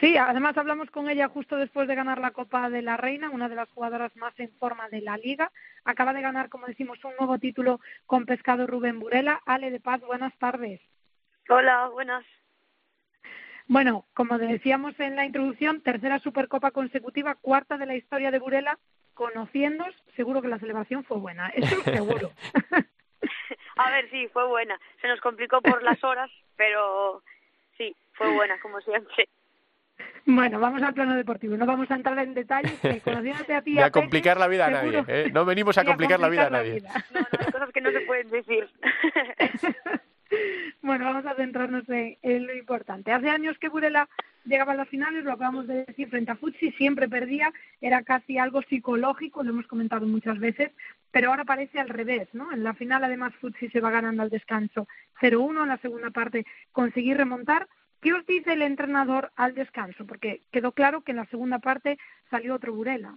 Sí, 0.01 0.17
además 0.17 0.57
hablamos 0.59 0.91
con 0.91 1.09
ella 1.09 1.29
justo 1.29 1.57
después 1.57 1.89
de 1.89 1.95
ganar 1.95 2.19
la 2.19 2.33
Copa 2.33 2.69
de 2.69 2.83
la 2.83 2.97
Reina, 2.97 3.31
una 3.31 3.49
de 3.49 3.55
las 3.55 3.71
jugadoras 3.71 4.15
más 4.17 4.39
en 4.39 4.51
forma 4.59 4.89
de 4.89 5.01
la 5.01 5.17
liga. 5.17 5.51
Acaba 5.85 6.13
de 6.13 6.23
ganar, 6.23 6.49
como 6.49 6.67
decimos, 6.67 7.03
un 7.05 7.13
nuevo 7.19 7.39
título 7.39 7.81
con 8.07 8.27
Pescado 8.27 8.67
Rubén 8.67 9.01
Burela. 9.01 9.41
Ale 9.47 9.71
de 9.71 9.81
Paz, 9.81 10.01
buenas 10.01 10.37
tardes. 10.39 10.81
Hola, 11.49 11.89
buenas. 11.89 12.25
Bueno, 13.67 14.05
como 14.15 14.37
decíamos 14.39 14.99
en 14.99 15.17
la 15.17 15.25
introducción, 15.25 15.81
tercera 15.81 16.19
Supercopa 16.19 16.73
consecutiva, 16.73 17.37
cuarta 17.37 17.79
de 17.79 17.87
la 17.87 17.95
historia 17.95 18.31
de 18.31 18.39
Burela. 18.39 18.79
Conociéndos, 19.15 19.95
seguro 20.17 20.43
que 20.43 20.49
la 20.49 20.59
celebración 20.59 21.05
fue 21.05 21.19
buena, 21.19 21.49
eso 21.49 21.81
seguro. 21.85 22.33
A 23.77 23.91
ver, 23.91 24.11
sí, 24.11 24.29
fue 24.33 24.47
buena. 24.47 24.79
Se 25.01 25.09
nos 25.09 25.21
complicó 25.21 25.61
por 25.61 25.83
las 25.83 26.03
horas, 26.03 26.31
pero 26.57 27.23
sí, 27.77 27.95
fue 28.13 28.33
buena, 28.33 28.59
como 28.61 28.81
siempre. 28.81 29.29
Bueno, 30.27 30.61
vamos 30.61 30.83
al 30.83 30.95
plano 30.95 31.17
deportivo. 31.17 31.57
No 31.57 31.67
vamos 31.67 31.91
a 31.91 31.97
entrar 31.97 32.19
en 32.19 32.35
detalles. 32.35 32.79
Que 32.81 33.01
conociéndote 33.05 33.55
a 33.55 33.63
ti. 33.63 33.79
a 33.81 33.91
complicar 33.91 34.39
la 34.39 34.49
vida 34.49 34.67
a 34.67 34.71
nadie. 34.71 35.05
¿eh? 35.09 35.31
No 35.33 35.45
venimos 35.45 35.77
a 35.79 35.85
complicar, 35.85 36.21
la 36.21 36.29
vida 36.29 36.47
a 36.47 36.51
nadie. 36.51 36.83
No, 36.83 37.21
no, 37.21 37.27
hay 37.39 37.53
cosas 37.53 37.71
que 37.73 37.81
no 37.81 37.91
se 37.91 38.01
pueden 38.01 38.31
decir. 38.31 38.69
bueno, 40.83 41.05
vamos 41.05 41.27
a 41.27 41.35
centrarnos 41.35 41.85
en, 41.89 42.47
lo 42.47 42.55
importante. 42.55 43.13
Hace 43.13 43.29
años 43.29 43.59
que 43.59 43.69
Burela 43.69 44.09
llegaba 44.45 44.73
a 44.73 44.77
las 44.77 44.89
finales, 44.89 45.25
lo 45.25 45.33
acabamos 45.33 45.67
de 45.67 45.85
decir, 45.85 46.09
frente 46.09 46.33
a 46.33 46.37
Futsi, 46.37 46.73
siempre 46.73 47.09
perdía, 47.09 47.53
era 47.81 48.03
casi 48.03 48.39
algo 48.39 48.63
psicológico, 48.63 49.43
lo 49.43 49.51
hemos 49.51 49.67
comentado 49.67 50.07
muchas 50.07 50.39
veces, 50.39 50.71
pero 51.11 51.31
ahora 51.31 51.45
parece 51.45 51.79
al 51.79 51.89
revés, 51.89 52.29
¿no? 52.33 52.51
En 52.51 52.65
la 52.65 52.73
final, 52.75 53.05
además, 53.05 53.35
Futsi 53.41 53.69
se 53.69 53.81
va 53.81 53.91
ganando 53.91 54.23
al 54.23 54.31
descanso 54.31 54.89
0-1, 55.21 55.63
en 55.63 55.69
la 55.69 55.79
segunda 55.79 56.11
parte 56.11 56.47
conseguir 56.73 57.19
remontar 57.19 57.69
¿Qué 58.01 58.13
os 58.13 58.25
dice 58.27 58.55
el 58.55 58.63
entrenador 58.63 59.31
al 59.37 59.55
descanso? 59.55 60.07
Porque 60.07 60.41
quedó 60.53 60.73
claro 60.73 61.03
que 61.03 61.13
en 61.13 61.19
la 61.19 61.27
segunda 61.27 61.59
parte 61.59 61.99
salió 62.31 62.55
otro 62.55 62.73
Burela. 62.73 63.17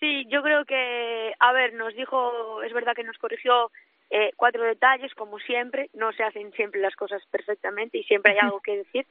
Sí, 0.00 0.26
yo 0.28 0.42
creo 0.42 0.64
que, 0.64 1.34
a 1.38 1.52
ver, 1.52 1.74
nos 1.74 1.94
dijo, 1.94 2.62
es 2.62 2.72
verdad 2.72 2.94
que 2.94 3.04
nos 3.04 3.18
corrigió 3.18 3.70
eh, 4.10 4.30
cuatro 4.36 4.62
detalles, 4.62 5.14
como 5.14 5.38
siempre, 5.38 5.90
no 5.92 6.12
se 6.12 6.22
hacen 6.22 6.52
siempre 6.52 6.80
las 6.80 6.94
cosas 6.96 7.22
perfectamente 7.30 7.98
y 7.98 8.04
siempre 8.04 8.32
hay 8.32 8.38
algo 8.38 8.60
que 8.60 8.78
decir. 8.78 9.06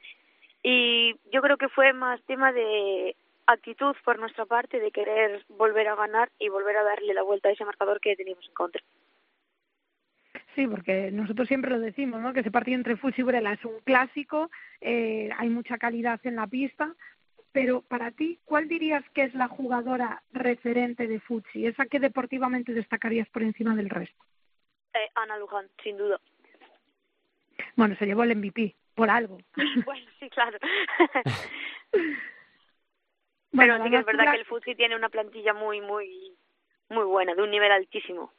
Y 0.62 1.14
yo 1.30 1.42
creo 1.42 1.56
que 1.56 1.68
fue 1.68 1.92
más 1.92 2.22
tema 2.24 2.52
de 2.52 3.16
actitud 3.46 3.94
por 4.04 4.18
nuestra 4.18 4.46
parte, 4.46 4.80
de 4.80 4.90
querer 4.90 5.44
volver 5.48 5.88
a 5.88 5.94
ganar 5.94 6.30
y 6.38 6.48
volver 6.48 6.76
a 6.76 6.84
darle 6.84 7.12
la 7.12 7.22
vuelta 7.22 7.48
a 7.48 7.52
ese 7.52 7.64
marcador 7.64 8.00
que 8.00 8.16
teníamos 8.16 8.46
en 8.48 8.54
contra. 8.54 8.82
Sí, 10.54 10.66
porque 10.68 11.10
nosotros 11.10 11.48
siempre 11.48 11.70
lo 11.70 11.80
decimos, 11.80 12.20
¿no? 12.20 12.32
Que 12.32 12.40
ese 12.40 12.50
partido 12.50 12.76
entre 12.76 12.96
Fuchi 12.96 13.22
y 13.22 13.24
Burela 13.24 13.52
es 13.54 13.64
un 13.64 13.80
clásico, 13.80 14.50
eh, 14.80 15.30
hay 15.36 15.48
mucha 15.48 15.78
calidad 15.78 16.20
en 16.24 16.36
la 16.36 16.46
pista, 16.46 16.94
pero 17.50 17.82
para 17.82 18.12
ti, 18.12 18.38
¿cuál 18.44 18.68
dirías 18.68 19.04
que 19.10 19.22
es 19.22 19.34
la 19.34 19.48
jugadora 19.48 20.22
referente 20.32 21.08
de 21.08 21.20
Fuchi? 21.20 21.66
Esa 21.66 21.86
que 21.86 21.98
deportivamente 21.98 22.72
destacarías 22.72 23.28
por 23.30 23.42
encima 23.42 23.74
del 23.74 23.90
resto. 23.90 24.24
Eh, 24.94 25.10
Ana 25.16 25.38
Luján, 25.38 25.68
sin 25.82 25.96
duda. 25.96 26.20
Bueno, 27.74 27.96
se 27.96 28.06
llevó 28.06 28.22
el 28.22 28.36
MVP, 28.36 28.76
por 28.94 29.10
algo. 29.10 29.38
bueno, 29.86 30.06
sí, 30.20 30.30
claro. 30.30 30.58
pero 33.56 33.84
sí 33.84 33.90
que 33.90 33.96
es 33.96 34.06
verdad 34.06 34.32
que 34.32 34.38
el 34.38 34.46
Fuchi 34.46 34.76
tiene 34.76 34.94
una 34.94 35.08
plantilla 35.08 35.52
muy, 35.52 35.80
muy, 35.80 36.32
muy 36.90 37.04
buena, 37.04 37.34
de 37.34 37.42
un 37.42 37.50
nivel 37.50 37.72
altísimo. 37.72 38.32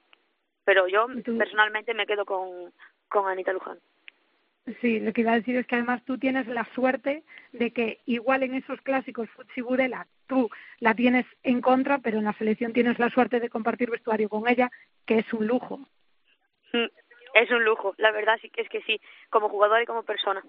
Pero 0.65 0.87
yo 0.87 1.07
personalmente 1.37 1.93
me 1.93 2.05
quedo 2.05 2.25
con, 2.25 2.73
con 3.07 3.27
Anita 3.27 3.53
Luján. 3.53 3.79
Sí, 4.81 4.99
lo 4.99 5.13
que 5.13 5.21
iba 5.21 5.31
a 5.31 5.35
decir 5.35 5.55
es 5.57 5.67
que 5.67 5.75
además 5.75 6.03
tú 6.05 6.17
tienes 6.17 6.47
la 6.47 6.65
suerte 6.73 7.23
de 7.51 7.71
que 7.71 7.99
igual 8.05 8.41
en 8.41 8.55
esos 8.55 8.81
clásicos 8.81 9.29
Burela 9.57 10.07
tú 10.27 10.49
la 10.79 10.95
tienes 10.95 11.27
en 11.43 11.61
contra, 11.61 11.99
pero 11.99 12.17
en 12.17 12.25
la 12.25 12.33
selección 12.33 12.73
tienes 12.73 12.97
la 12.97 13.11
suerte 13.11 13.39
de 13.39 13.49
compartir 13.49 13.91
vestuario 13.91 14.27
con 14.27 14.47
ella, 14.47 14.71
que 15.05 15.19
es 15.19 15.33
un 15.33 15.45
lujo. 15.45 15.77
Mm, 16.73 16.87
es 17.35 17.51
un 17.51 17.63
lujo, 17.63 17.93
la 17.97 18.11
verdad 18.11 18.39
sí 18.41 18.49
que 18.49 18.61
es 18.61 18.69
que 18.69 18.81
sí, 18.81 18.99
como 19.29 19.49
jugador 19.49 19.83
y 19.83 19.85
como 19.85 20.01
persona. 20.01 20.41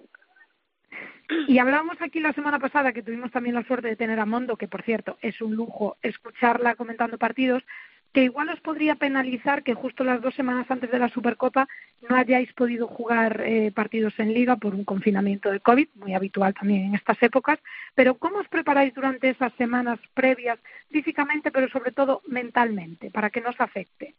Y 1.48 1.58
hablábamos 1.58 2.00
aquí 2.00 2.20
la 2.20 2.32
semana 2.32 2.58
pasada 2.58 2.92
que 2.92 3.02
tuvimos 3.02 3.32
también 3.32 3.54
la 3.54 3.64
suerte 3.64 3.88
de 3.88 3.96
tener 3.96 4.18
a 4.18 4.24
Mondo, 4.24 4.56
que 4.56 4.68
por 4.68 4.82
cierto 4.82 5.18
es 5.20 5.42
un 5.42 5.54
lujo 5.54 5.98
escucharla 6.00 6.74
comentando 6.74 7.18
partidos, 7.18 7.62
que 8.16 8.22
igual 8.22 8.48
os 8.48 8.60
podría 8.60 8.94
penalizar 8.94 9.62
que 9.62 9.74
justo 9.74 10.02
las 10.02 10.22
dos 10.22 10.34
semanas 10.34 10.70
antes 10.70 10.90
de 10.90 10.98
la 10.98 11.10
Supercopa 11.10 11.68
no 12.08 12.16
hayáis 12.16 12.50
podido 12.54 12.86
jugar 12.86 13.42
eh, 13.44 13.70
partidos 13.74 14.18
en 14.18 14.32
liga 14.32 14.56
por 14.56 14.74
un 14.74 14.86
confinamiento 14.86 15.50
de 15.50 15.60
COVID, 15.60 15.88
muy 15.96 16.14
habitual 16.14 16.54
también 16.54 16.86
en 16.86 16.94
estas 16.94 17.22
épocas, 17.22 17.58
pero 17.94 18.14
¿cómo 18.14 18.38
os 18.38 18.48
preparáis 18.48 18.94
durante 18.94 19.28
esas 19.28 19.52
semanas 19.56 19.98
previas 20.14 20.58
físicamente, 20.90 21.50
pero 21.50 21.68
sobre 21.68 21.92
todo 21.92 22.22
mentalmente, 22.26 23.10
para 23.10 23.28
que 23.28 23.42
no 23.42 23.50
os 23.50 23.60
afecte? 23.60 24.14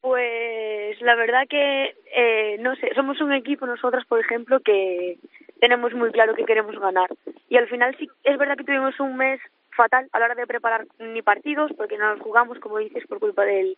Pues 0.00 0.98
la 1.02 1.14
verdad 1.14 1.46
que, 1.50 1.94
eh, 2.14 2.56
no 2.60 2.74
sé, 2.76 2.88
somos 2.94 3.20
un 3.20 3.34
equipo 3.34 3.66
nosotras, 3.66 4.06
por 4.06 4.18
ejemplo, 4.18 4.60
que 4.60 5.18
tenemos 5.60 5.92
muy 5.92 6.10
claro 6.10 6.34
que 6.34 6.46
queremos 6.46 6.78
ganar. 6.78 7.10
Y 7.50 7.58
al 7.58 7.68
final 7.68 7.94
sí, 7.98 8.08
es 8.24 8.38
verdad 8.38 8.56
que 8.56 8.64
tuvimos 8.64 8.98
un 8.98 9.18
mes 9.18 9.40
fatal 9.76 10.08
a 10.12 10.18
la 10.18 10.26
hora 10.26 10.34
de 10.34 10.46
preparar 10.46 10.86
ni 10.98 11.22
partidos, 11.22 11.70
porque 11.76 11.98
no 11.98 12.14
los 12.14 12.20
jugamos, 12.20 12.58
como 12.58 12.78
dices, 12.78 13.06
por 13.06 13.20
culpa 13.20 13.44
del, 13.44 13.76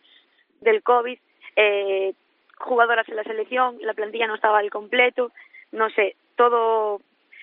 del 0.61 0.81
COVID. 0.81 1.19
Eh, 1.55 2.13
jugadoras 2.57 3.07
en 3.09 3.15
la 3.15 3.23
selección, 3.23 3.77
la 3.81 3.93
plantilla 3.93 4.27
no 4.27 4.35
estaba 4.35 4.59
al 4.59 4.69
completo, 4.69 5.31
no 5.71 5.89
sé, 5.91 6.15
todo 6.35 7.01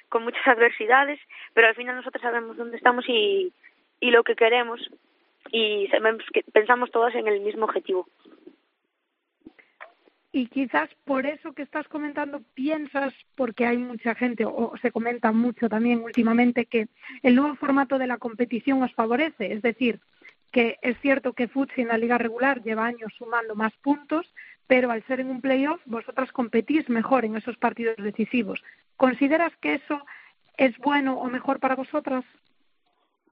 con 0.08 0.24
muchas 0.24 0.46
adversidades, 0.46 1.20
pero 1.54 1.68
al 1.68 1.74
final 1.74 1.96
nosotros 1.96 2.22
sabemos 2.22 2.56
dónde 2.56 2.76
estamos 2.76 3.04
y, 3.08 3.52
y 4.00 4.10
lo 4.10 4.24
que 4.24 4.36
queremos 4.36 4.80
y 5.52 5.88
pensamos 6.52 6.90
todas 6.90 7.14
en 7.14 7.28
el 7.28 7.40
mismo 7.40 7.66
objetivo 7.66 8.08
y 10.36 10.48
quizás 10.48 10.90
por 11.06 11.24
eso 11.24 11.54
que 11.54 11.62
estás 11.62 11.88
comentando 11.88 12.42
piensas, 12.52 13.14
porque 13.36 13.64
hay 13.64 13.78
mucha 13.78 14.14
gente, 14.14 14.44
o 14.44 14.74
se 14.82 14.92
comenta 14.92 15.32
mucho 15.32 15.70
también 15.70 16.02
últimamente, 16.02 16.66
que 16.66 16.88
el 17.22 17.34
nuevo 17.34 17.54
formato 17.56 17.96
de 17.96 18.06
la 18.06 18.18
competición 18.18 18.82
os 18.82 18.92
favorece, 18.92 19.54
es 19.54 19.62
decir, 19.62 19.98
que 20.52 20.78
es 20.82 21.00
cierto 21.00 21.32
que 21.32 21.48
Futsi 21.48 21.80
en 21.80 21.88
la 21.88 21.96
liga 21.96 22.18
regular 22.18 22.62
lleva 22.62 22.84
años 22.84 23.14
sumando 23.16 23.54
más 23.54 23.72
puntos, 23.78 24.30
pero 24.66 24.90
al 24.90 25.02
ser 25.06 25.20
en 25.20 25.30
un 25.30 25.40
playoff 25.40 25.80
vosotras 25.86 26.30
competís 26.32 26.86
mejor 26.90 27.24
en 27.24 27.36
esos 27.36 27.56
partidos 27.56 27.96
decisivos. 27.96 28.62
¿Consideras 28.98 29.56
que 29.62 29.72
eso 29.72 30.04
es 30.58 30.76
bueno 30.76 31.18
o 31.18 31.30
mejor 31.30 31.60
para 31.60 31.76
vosotras? 31.76 32.26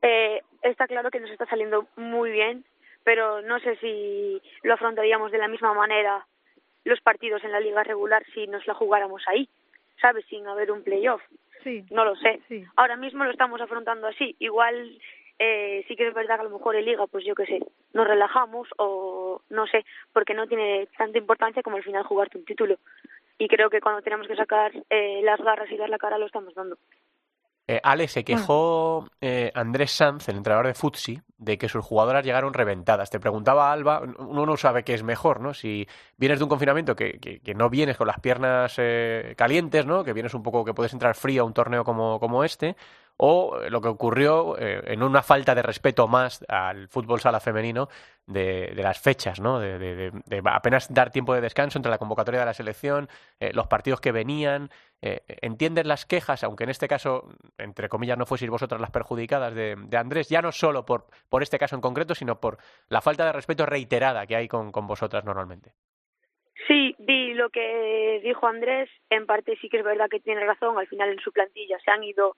Eh, 0.00 0.40
está 0.62 0.86
claro 0.86 1.11
que 1.11 1.20
nos 1.20 1.30
está 1.30 1.44
saliendo 1.44 1.86
muy 1.96 2.30
bien, 2.30 2.64
pero 3.05 3.42
no 3.42 3.61
sé 3.61 3.76
si 3.76 4.40
lo 4.62 4.72
afrontaríamos 4.72 5.32
de 5.32 5.38
la 5.38 5.48
misma 5.48 5.74
manera 5.74 6.26
los 6.85 7.01
partidos 7.01 7.43
en 7.45 7.53
la 7.53 7.61
liga 7.61 7.82
regular 7.82 8.24
si 8.32 8.47
nos 8.47 8.66
la 8.66 8.74
jugáramos 8.74 9.22
ahí, 9.28 9.49
¿sabes? 10.01 10.24
Sin 10.26 10.47
haber 10.47 10.70
un 10.70 10.82
playoff. 10.82 11.22
Sí. 11.62 11.85
No 11.91 12.05
lo 12.05 12.14
sé. 12.16 12.41
Ahora 12.76 12.97
mismo 12.97 13.24
lo 13.24 13.30
estamos 13.30 13.61
afrontando 13.61 14.07
así. 14.07 14.37
Igual 14.39 14.99
eh, 15.39 15.85
sí 15.89 15.97
que 15.97 16.09
es 16.09 16.14
verdad 16.14 16.37
que 16.37 16.43
a 16.43 16.45
lo 16.45 16.59
mejor 16.59 16.76
en 16.76 16.85
liga, 16.85 17.07
pues 17.07 17.24
yo 17.24 17.35
qué 17.35 17.47
sé, 17.47 17.61
nos 17.93 18.07
relajamos 18.07 18.68
o 18.76 19.43
no 19.51 19.66
sé, 19.66 19.85
porque 20.12 20.35
no 20.35 20.47
tiene 20.47 20.89
tanta 20.97 21.18
importancia 21.18 21.62
como 21.62 21.76
al 21.76 21.82
final 21.82 22.05
jugarte 22.05 22.39
un 22.39 22.45
título. 22.45 22.78
Y 23.39 23.49
creo 23.49 23.68
que 23.68 23.80
cuando 23.80 24.03
tenemos 24.03 24.28
que 24.28 24.37
sacar 24.37 24.72
eh, 24.91 25.20
las 25.24 25.41
garras 25.41 25.70
y 25.70 25.76
dar 25.76 25.89
la 25.89 25.99
cara 25.99 26.18
lo 26.18 26.26
estamos 26.26 26.55
dando. 26.55 26.76
Eh, 27.66 27.80
Ale, 27.82 28.08
se 28.08 28.24
quejó 28.24 29.08
eh, 29.22 29.50
Andrés 29.54 29.90
Sanz, 29.90 30.28
el 30.28 30.36
entrenador 30.36 30.66
de 30.66 30.74
Futsi, 30.74 31.22
de 31.38 31.56
que 31.56 31.70
sus 31.70 31.82
jugadoras 31.82 32.22
llegaron 32.22 32.52
reventadas. 32.52 33.08
Te 33.08 33.18
preguntaba 33.18 33.72
Alba, 33.72 34.02
uno 34.18 34.44
no 34.44 34.56
sabe 34.58 34.84
qué 34.84 34.92
es 34.92 35.02
mejor, 35.02 35.40
¿no? 35.40 35.54
Si 35.54 35.88
vienes 36.18 36.38
de 36.38 36.44
un 36.44 36.50
confinamiento 36.50 36.94
que, 36.94 37.18
que, 37.18 37.54
no 37.54 37.70
vienes 37.70 37.96
con 37.96 38.06
las 38.06 38.20
piernas 38.20 38.74
eh, 38.76 39.34
calientes, 39.38 39.86
¿no? 39.86 40.04
Que 40.04 40.12
vienes 40.12 40.34
un 40.34 40.42
poco, 40.42 40.62
que 40.62 40.74
puedes 40.74 40.92
entrar 40.92 41.14
frío 41.14 41.42
a 41.42 41.46
un 41.46 41.54
torneo 41.54 41.84
como, 41.84 42.20
como 42.20 42.44
este, 42.44 42.76
o 43.16 43.58
lo 43.68 43.80
que 43.80 43.88
ocurrió 43.88 44.58
eh, 44.58 44.82
en 44.86 45.02
una 45.02 45.22
falta 45.22 45.54
de 45.54 45.62
respeto 45.62 46.08
más 46.08 46.44
al 46.48 46.88
fútbol 46.88 47.20
sala 47.20 47.40
femenino 47.40 47.88
de, 48.26 48.72
de 48.74 48.82
las 48.82 49.00
fechas, 49.00 49.40
¿no? 49.40 49.60
De, 49.60 50.10
apenas 50.44 50.92
dar 50.92 51.10
tiempo 51.10 51.34
de 51.34 51.40
descanso 51.40 51.78
entre 51.78 51.90
la 51.90 51.98
convocatoria 51.98 52.40
de 52.40 52.46
la 52.46 52.54
selección, 52.54 53.08
eh, 53.38 53.52
los 53.52 53.66
partidos 53.66 54.00
que 54.00 54.12
venían. 54.12 54.70
Eh, 55.00 55.20
¿Entiendes 55.28 55.86
las 55.86 56.06
quejas, 56.06 56.42
aunque 56.42 56.64
en 56.64 56.70
este 56.70 56.88
caso, 56.88 57.28
entre 57.58 57.88
comillas, 57.88 58.18
no 58.18 58.26
fueseis 58.26 58.50
vosotras 58.50 58.80
las 58.80 58.90
perjudicadas 58.90 59.54
de, 59.54 59.76
Andrés, 59.96 60.28
ya 60.28 60.42
no 60.42 60.50
solo 60.50 60.84
por, 60.84 61.06
por 61.28 61.42
este 61.42 61.58
caso 61.58 61.76
en 61.76 61.82
concreto, 61.82 62.14
sino 62.14 62.40
por 62.40 62.58
la 62.88 63.00
falta 63.00 63.26
de 63.26 63.32
respeto 63.32 63.66
reiterada 63.66 64.26
que 64.26 64.36
hay 64.36 64.48
con, 64.48 64.72
con 64.72 64.86
vosotras 64.86 65.24
normalmente? 65.24 65.72
Sí, 66.66 66.96
vi 66.98 67.34
lo 67.34 67.50
que 67.50 68.20
dijo 68.24 68.46
Andrés. 68.46 68.88
En 69.10 69.26
parte 69.26 69.56
sí 69.60 69.68
que 69.68 69.78
es 69.78 69.84
verdad 69.84 70.08
que 70.10 70.20
tiene 70.20 70.44
razón. 70.46 70.78
Al 70.78 70.86
final 70.86 71.10
en 71.10 71.20
su 71.20 71.30
plantilla 71.30 71.78
se 71.84 71.90
han 71.90 72.02
ido 72.02 72.36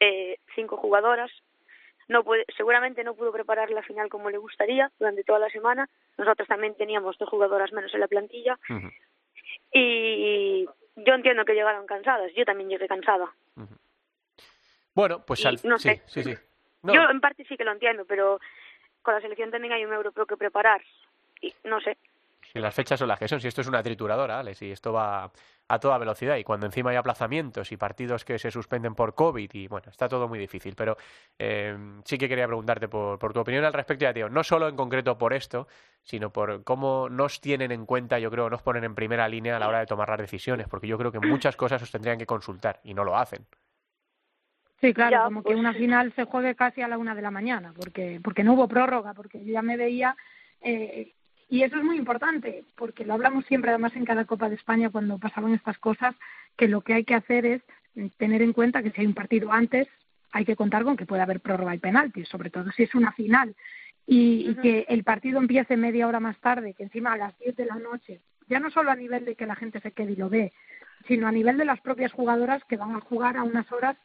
eh, 0.00 0.38
cinco 0.54 0.76
jugadoras. 0.76 1.30
No 2.08 2.22
puede, 2.22 2.44
seguramente 2.56 3.02
no 3.02 3.14
pudo 3.14 3.32
preparar 3.32 3.70
la 3.70 3.82
final 3.82 4.08
como 4.08 4.30
le 4.30 4.38
gustaría 4.38 4.90
durante 4.98 5.24
toda 5.24 5.40
la 5.40 5.50
semana. 5.50 5.88
Nosotros 6.16 6.46
también 6.46 6.74
teníamos 6.76 7.18
dos 7.18 7.28
jugadoras 7.28 7.72
menos 7.72 7.92
en 7.94 8.00
la 8.00 8.08
plantilla. 8.08 8.58
Y 9.72 10.64
yo 10.96 11.14
entiendo 11.14 11.44
que 11.44 11.54
llegaron 11.54 11.86
cansadas. 11.86 12.32
Yo 12.36 12.44
también 12.44 12.70
llegué 12.70 12.86
cansada. 12.86 13.32
Bueno, 14.94 15.24
pues 15.26 15.44
al... 15.44 15.58
no 15.64 15.78
sé. 15.78 16.02
Sí, 16.06 16.22
sí, 16.22 16.34
Yo 16.84 17.02
en 17.10 17.20
parte 17.20 17.44
sí 17.44 17.56
que 17.56 17.64
lo 17.64 17.72
entiendo, 17.72 18.04
pero 18.06 18.40
con 19.02 19.14
la 19.14 19.20
selección 19.20 19.50
también 19.50 19.72
hay 19.72 19.84
un 19.84 19.92
europeo 19.92 20.26
que 20.26 20.36
preparar. 20.36 20.82
Y 21.40 21.52
no 21.64 21.80
sé. 21.80 21.98
Si 22.52 22.58
las 22.60 22.74
fechas 22.74 22.98
son 22.98 23.08
las 23.08 23.18
que 23.18 23.28
son, 23.28 23.40
si 23.40 23.48
esto 23.48 23.60
es 23.60 23.68
una 23.68 23.82
trituradora, 23.82 24.38
Alex, 24.38 24.62
y 24.62 24.70
esto 24.70 24.92
va 24.92 25.30
a 25.68 25.78
toda 25.78 25.98
velocidad 25.98 26.36
y 26.36 26.44
cuando 26.44 26.66
encima 26.66 26.90
hay 26.90 26.96
aplazamientos 26.96 27.72
y 27.72 27.76
partidos 27.76 28.24
que 28.24 28.38
se 28.38 28.50
suspenden 28.50 28.94
por 28.94 29.14
COVID 29.14 29.50
y 29.52 29.66
bueno, 29.68 29.90
está 29.90 30.08
todo 30.08 30.28
muy 30.28 30.38
difícil. 30.38 30.74
Pero 30.76 30.96
eh, 31.38 31.76
sí 32.04 32.18
que 32.18 32.28
quería 32.28 32.46
preguntarte 32.46 32.88
por, 32.88 33.18
por, 33.18 33.32
tu 33.32 33.40
opinión 33.40 33.64
al 33.64 33.72
respecto, 33.72 34.04
ya 34.04 34.14
tío, 34.14 34.28
no 34.28 34.44
solo 34.44 34.68
en 34.68 34.76
concreto 34.76 35.18
por 35.18 35.32
esto, 35.32 35.66
sino 36.02 36.30
por 36.30 36.62
cómo 36.64 37.08
nos 37.08 37.40
tienen 37.40 37.72
en 37.72 37.86
cuenta, 37.86 38.18
yo 38.18 38.30
creo, 38.30 38.48
nos 38.48 38.62
ponen 38.62 38.84
en 38.84 38.94
primera 38.94 39.28
línea 39.28 39.56
a 39.56 39.58
la 39.58 39.68
hora 39.68 39.80
de 39.80 39.86
tomar 39.86 40.08
las 40.08 40.20
decisiones, 40.20 40.68
porque 40.68 40.86
yo 40.86 40.98
creo 40.98 41.10
que 41.10 41.20
muchas 41.20 41.56
cosas 41.56 41.82
os 41.82 41.90
tendrían 41.90 42.18
que 42.18 42.26
consultar 42.26 42.80
y 42.84 42.94
no 42.94 43.04
lo 43.04 43.16
hacen. 43.16 43.46
Sí, 44.80 44.92
claro, 44.92 45.24
como 45.24 45.42
que 45.42 45.48
pues 45.48 45.58
una 45.58 45.72
final 45.72 46.12
se 46.14 46.24
juegue 46.24 46.54
casi 46.54 46.82
a 46.82 46.88
la 46.88 46.98
una 46.98 47.14
de 47.14 47.22
la 47.22 47.30
mañana, 47.30 47.72
porque 47.74 48.20
porque 48.22 48.44
no 48.44 48.52
hubo 48.52 48.68
prórroga, 48.68 49.14
porque 49.14 49.42
yo 49.42 49.52
ya 49.52 49.62
me 49.62 49.76
veía 49.76 50.14
eh, 50.60 51.15
y 51.48 51.62
eso 51.62 51.76
es 51.76 51.84
muy 51.84 51.96
importante, 51.96 52.64
porque 52.76 53.04
lo 53.04 53.14
hablamos 53.14 53.44
siempre, 53.46 53.70
además, 53.70 53.94
en 53.94 54.04
cada 54.04 54.24
Copa 54.24 54.48
de 54.48 54.56
España 54.56 54.90
cuando 54.90 55.18
pasaban 55.18 55.54
estas 55.54 55.78
cosas, 55.78 56.14
que 56.56 56.66
lo 56.66 56.80
que 56.80 56.94
hay 56.94 57.04
que 57.04 57.14
hacer 57.14 57.46
es 57.46 57.62
tener 58.16 58.42
en 58.42 58.52
cuenta 58.52 58.82
que 58.82 58.90
si 58.90 59.00
hay 59.00 59.06
un 59.06 59.14
partido 59.14 59.52
antes, 59.52 59.86
hay 60.32 60.44
que 60.44 60.56
contar 60.56 60.82
con 60.82 60.96
que 60.96 61.06
puede 61.06 61.22
haber 61.22 61.40
prórroga 61.40 61.74
y 61.74 61.78
penalti, 61.78 62.24
sobre 62.24 62.50
todo 62.50 62.70
si 62.72 62.82
es 62.82 62.94
una 62.94 63.12
final. 63.12 63.54
Y, 64.08 64.54
que 64.62 64.86
el 64.88 65.02
partido 65.02 65.40
empiece 65.40 65.76
media 65.76 66.06
hora 66.06 66.20
más 66.20 66.38
tarde, 66.38 66.74
que 66.74 66.84
encima 66.84 67.12
a 67.12 67.16
las 67.16 67.38
10 67.38 67.56
de 67.56 67.66
la 67.66 67.76
noche, 67.76 68.20
ya 68.48 68.60
no 68.60 68.70
solo 68.70 68.90
a 68.90 68.96
nivel 68.96 69.24
de 69.24 69.34
que 69.34 69.46
la 69.46 69.56
gente 69.56 69.80
se 69.80 69.90
quede 69.90 70.12
y 70.12 70.16
lo 70.16 70.28
ve, 70.28 70.52
sino 71.08 71.26
a 71.26 71.32
nivel 71.32 71.56
de 71.56 71.64
las 71.64 71.80
propias 71.80 72.12
jugadoras 72.12 72.62
que 72.64 72.76
van 72.76 72.94
a 72.94 73.00
jugar 73.00 73.36
a 73.36 73.42
unas 73.42 73.70
horas 73.72 73.96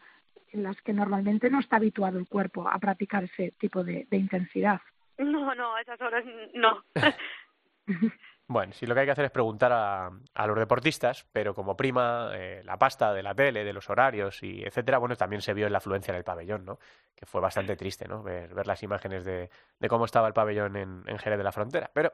en 0.51 0.63
las 0.63 0.79
que 0.81 0.93
normalmente 0.93 1.51
no 1.51 1.59
está 1.59 1.75
habituado 1.75 2.17
el 2.17 2.27
cuerpo 2.27 2.67
a 2.67 2.79
practicar 2.79 3.23
ese 3.23 3.53
tipo 3.59 3.83
de 3.83 4.07
intensidad. 4.11 4.81
No, 5.17 5.53
no, 5.55 5.75
a 5.75 5.81
esas 5.81 6.01
horas 6.01 6.25
no. 6.53 6.83
Bueno, 8.51 8.73
si 8.73 8.85
lo 8.85 8.93
que 8.93 8.99
hay 8.99 9.05
que 9.05 9.13
hacer 9.13 9.23
es 9.23 9.31
preguntar 9.31 9.71
a, 9.71 10.11
a 10.33 10.47
los 10.47 10.59
deportistas, 10.59 11.25
pero 11.31 11.55
como 11.55 11.77
prima 11.77 12.31
eh, 12.33 12.61
la 12.65 12.77
pasta 12.77 13.13
de 13.13 13.23
la 13.23 13.33
tele, 13.33 13.63
de 13.63 13.71
los 13.71 13.89
horarios 13.89 14.43
y 14.43 14.61
etcétera, 14.63 14.97
bueno, 14.97 15.15
también 15.15 15.41
se 15.41 15.53
vio 15.53 15.67
en 15.67 15.71
la 15.71 15.77
afluencia 15.77 16.11
en 16.11 16.17
el 16.17 16.25
pabellón, 16.25 16.65
¿no? 16.65 16.77
Que 17.15 17.25
fue 17.25 17.39
bastante 17.39 17.77
triste, 17.77 18.09
¿no? 18.09 18.21
Ver, 18.21 18.53
ver 18.53 18.67
las 18.67 18.83
imágenes 18.83 19.23
de, 19.23 19.49
de, 19.79 19.87
cómo 19.87 20.03
estaba 20.03 20.27
el 20.27 20.33
pabellón 20.33 20.75
en, 20.75 21.01
en 21.07 21.17
Jerez 21.17 21.37
de 21.37 21.45
la 21.45 21.53
Frontera. 21.53 21.91
Pero 21.93 22.11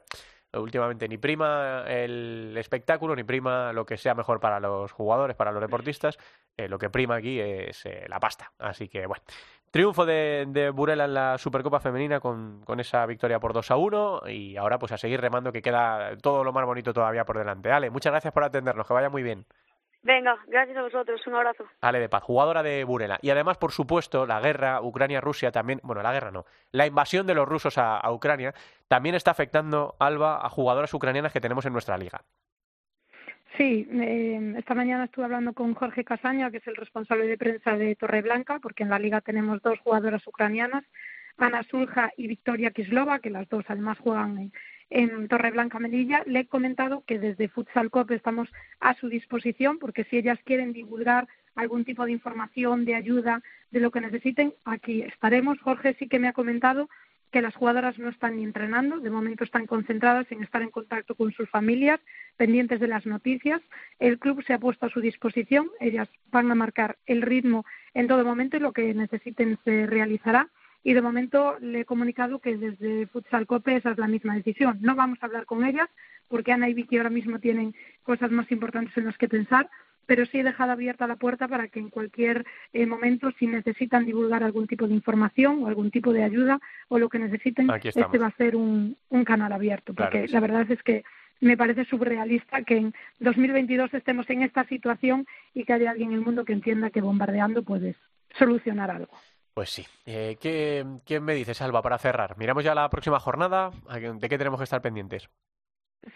últimamente 0.53 1.07
ni 1.07 1.17
prima 1.17 1.83
el 1.87 2.55
espectáculo, 2.55 3.15
ni 3.15 3.23
prima 3.23 3.73
lo 3.73 3.85
que 3.85 3.97
sea 3.97 4.13
mejor 4.13 4.39
para 4.39 4.59
los 4.59 4.91
jugadores, 4.91 5.35
para 5.35 5.51
los 5.51 5.61
deportistas. 5.61 6.19
Eh, 6.55 6.67
lo 6.67 6.77
que 6.77 6.91
prima 6.91 7.15
aquí 7.15 7.39
es 7.39 7.83
eh, 7.87 8.05
la 8.07 8.19
pasta. 8.19 8.51
Así 8.59 8.87
que, 8.87 9.07
bueno, 9.07 9.23
Triunfo 9.71 10.05
de, 10.05 10.45
de, 10.47 10.69
Burela 10.69 11.05
en 11.05 11.13
la 11.13 11.37
Supercopa 11.37 11.79
Femenina 11.79 12.19
con, 12.19 12.61
con, 12.63 12.79
esa 12.79 13.05
victoria 13.05 13.39
por 13.39 13.53
2 13.53 13.71
a 13.71 13.77
1 13.77 14.21
y 14.29 14.57
ahora 14.57 14.79
pues 14.79 14.91
a 14.93 14.97
seguir 14.97 15.19
remando 15.19 15.51
que 15.51 15.61
queda 15.61 16.15
todo 16.17 16.43
lo 16.43 16.53
más 16.53 16.65
bonito 16.65 16.93
todavía 16.93 17.25
por 17.25 17.37
delante. 17.37 17.71
Ale, 17.71 17.89
muchas 17.89 18.11
gracias 18.11 18.33
por 18.33 18.43
atendernos, 18.43 18.87
que 18.87 18.93
vaya 18.93 19.09
muy 19.09 19.23
bien. 19.23 19.45
Venga, 20.03 20.37
gracias 20.47 20.77
a 20.77 20.83
vosotros, 20.83 21.19
un 21.27 21.35
abrazo. 21.35 21.65
Ale 21.81 21.99
de 21.99 22.07
Paz, 22.07 22.23
jugadora 22.23 22.63
de 22.63 22.83
Burela. 22.85 23.19
Y 23.21 23.29
además, 23.29 23.57
por 23.57 23.73
supuesto, 23.73 24.25
la 24.25 24.39
guerra 24.39 24.81
Ucrania-Rusia 24.81 25.51
también, 25.51 25.81
bueno, 25.83 26.01
la 26.01 26.13
guerra 26.13 26.31
no, 26.31 26.45
la 26.71 26.87
invasión 26.87 27.27
de 27.27 27.35
los 27.35 27.45
rusos 27.45 27.77
a, 27.77 27.97
a 27.97 28.11
Ucrania 28.13 28.53
también 28.87 29.15
está 29.15 29.31
afectando, 29.31 29.95
Alba, 29.99 30.45
a 30.45 30.49
jugadoras 30.49 30.93
ucranianas 30.93 31.33
que 31.33 31.41
tenemos 31.41 31.65
en 31.65 31.73
nuestra 31.73 31.97
liga. 31.97 32.21
Sí, 33.57 33.87
eh, 33.91 34.53
esta 34.55 34.75
mañana 34.75 35.05
estuve 35.05 35.25
hablando 35.25 35.53
con 35.53 35.73
Jorge 35.73 36.03
Casaña, 36.03 36.51
que 36.51 36.57
es 36.57 36.67
el 36.67 36.75
responsable 36.75 37.25
de 37.25 37.39
prensa 37.39 37.75
de 37.75 37.95
Torreblanca, 37.95 38.59
porque 38.59 38.83
en 38.83 38.89
la 38.89 38.99
liga 38.99 39.19
tenemos 39.21 39.63
dos 39.63 39.79
jugadoras 39.79 40.25
ucranianas, 40.27 40.83
Ana 41.37 41.63
Sulja 41.63 42.11
y 42.17 42.27
Victoria 42.27 42.69
Kislova, 42.69 43.17
que 43.17 43.31
las 43.31 43.49
dos 43.49 43.65
además 43.67 43.97
juegan 43.97 44.51
en 44.91 45.27
Torreblanca 45.27 45.79
Melilla. 45.79 46.21
Le 46.27 46.41
he 46.41 46.47
comentado 46.47 47.03
que 47.07 47.17
desde 47.17 47.47
Futsal 47.47 47.89
Cop 47.89 48.11
estamos 48.11 48.47
a 48.79 48.93
su 48.93 49.09
disposición 49.09 49.79
porque 49.79 50.03
si 50.03 50.17
ellas 50.17 50.37
quieren 50.45 50.71
divulgar 50.71 51.27
algún 51.55 51.83
tipo 51.83 52.05
de 52.05 52.11
información, 52.11 52.85
de 52.85 52.93
ayuda, 52.93 53.41
de 53.71 53.79
lo 53.79 53.89
que 53.89 54.01
necesiten, 54.01 54.53
aquí 54.65 55.01
estaremos. 55.01 55.59
Jorge 55.61 55.95
sí 55.97 56.07
que 56.07 56.19
me 56.19 56.27
ha 56.27 56.33
comentado 56.33 56.89
que 57.31 57.41
las 57.41 57.55
jugadoras 57.55 57.97
no 57.99 58.09
están 58.09 58.37
ni 58.37 58.43
entrenando, 58.43 58.99
de 58.99 59.09
momento 59.09 59.43
están 59.43 59.67
concentradas 59.67 60.31
en 60.31 60.43
estar 60.43 60.61
en 60.61 60.71
contacto 60.71 61.15
con 61.15 61.31
sus 61.33 61.49
familias, 61.49 61.99
pendientes 62.37 62.79
de 62.79 62.87
las 62.87 63.05
noticias. 63.05 63.61
El 63.99 64.17
club 64.17 64.43
se 64.45 64.53
ha 64.53 64.59
puesto 64.59 64.85
a 64.85 64.89
su 64.89 65.01
disposición, 65.01 65.69
ellas 65.79 66.09
van 66.31 66.49
a 66.51 66.55
marcar 66.55 66.97
el 67.05 67.21
ritmo 67.21 67.65
en 67.93 68.07
todo 68.07 68.23
momento 68.23 68.57
y 68.57 68.61
lo 68.61 68.71
que 68.71 68.93
necesiten 68.93 69.57
se 69.65 69.85
realizará. 69.87 70.49
Y 70.83 70.93
de 70.93 71.01
momento 71.01 71.57
le 71.59 71.81
he 71.81 71.85
comunicado 71.85 72.39
que 72.39 72.55
desde 72.55 73.07
Futsal 73.07 73.45
Cope 73.45 73.75
esa 73.75 73.91
es 73.91 73.97
la 73.97 74.07
misma 74.07 74.35
decisión. 74.35 74.77
No 74.81 74.95
vamos 74.95 75.17
a 75.21 75.25
hablar 75.25 75.45
con 75.45 75.65
ellas 75.65 75.89
porque 76.29 76.51
Ana 76.51 76.69
y 76.69 76.73
Vicky 76.73 76.97
ahora 76.97 77.09
mismo 77.09 77.39
tienen 77.39 77.75
cosas 78.03 78.31
más 78.31 78.49
importantes 78.51 78.95
en 78.97 79.05
las 79.05 79.17
que 79.17 79.27
pensar, 79.27 79.69
pero 80.07 80.25
sí 80.25 80.39
he 80.39 80.43
dejado 80.43 80.71
abierta 80.71 81.05
la 81.05 81.17
puerta 81.17 81.47
para 81.47 81.67
que 81.67 81.79
en 81.79 81.89
cualquier 81.89 82.45
eh, 82.73 82.87
momento, 82.87 83.29
si 83.37 83.45
necesitan 83.45 84.05
divulgar 84.05 84.43
algún 84.43 84.65
tipo 84.65 84.87
de 84.87 84.95
información 84.95 85.63
o 85.63 85.67
algún 85.67 85.91
tipo 85.91 86.11
de 86.11 86.23
ayuda 86.23 86.59
o 86.87 86.97
lo 86.97 87.09
que 87.09 87.19
necesiten, 87.19 87.69
este 87.83 88.17
va 88.17 88.27
a 88.27 88.37
ser 88.37 88.55
un, 88.55 88.97
canal 89.25 89.51
abierto, 89.51 89.93
porque 89.93 90.27
la 90.29 90.39
verdad 90.39 90.71
es 90.71 90.81
que 90.83 91.03
me 91.41 91.57
parece 91.57 91.85
surrealista 91.85 92.63
que 92.63 92.77
en 92.77 92.93
2022 93.19 93.93
estemos 93.93 94.29
en 94.29 94.41
esta 94.41 94.63
situación 94.65 95.27
y 95.53 95.65
que 95.65 95.73
haya 95.73 95.91
alguien 95.91 96.09
en 96.09 96.15
el 96.15 96.21
mundo 96.21 96.45
que 96.45 96.53
entienda 96.53 96.89
que 96.89 97.01
bombardeando 97.01 97.61
puedes 97.63 97.95
solucionar 98.39 98.89
algo. 98.89 99.11
Pues 99.53 99.69
sí. 99.69 99.85
Eh, 100.05 100.37
¿qué, 100.39 100.85
¿Quién 101.05 101.23
me 101.23 101.33
dice, 101.33 101.53
Salva, 101.53 101.81
para 101.81 101.97
cerrar? 101.97 102.37
Miramos 102.37 102.63
ya 102.63 102.75
la 102.75 102.89
próxima 102.89 103.19
jornada. 103.19 103.71
¿De 104.19 104.29
qué 104.29 104.37
tenemos 104.37 104.59
que 104.59 104.65
estar 104.65 104.81
pendientes? 104.81 105.29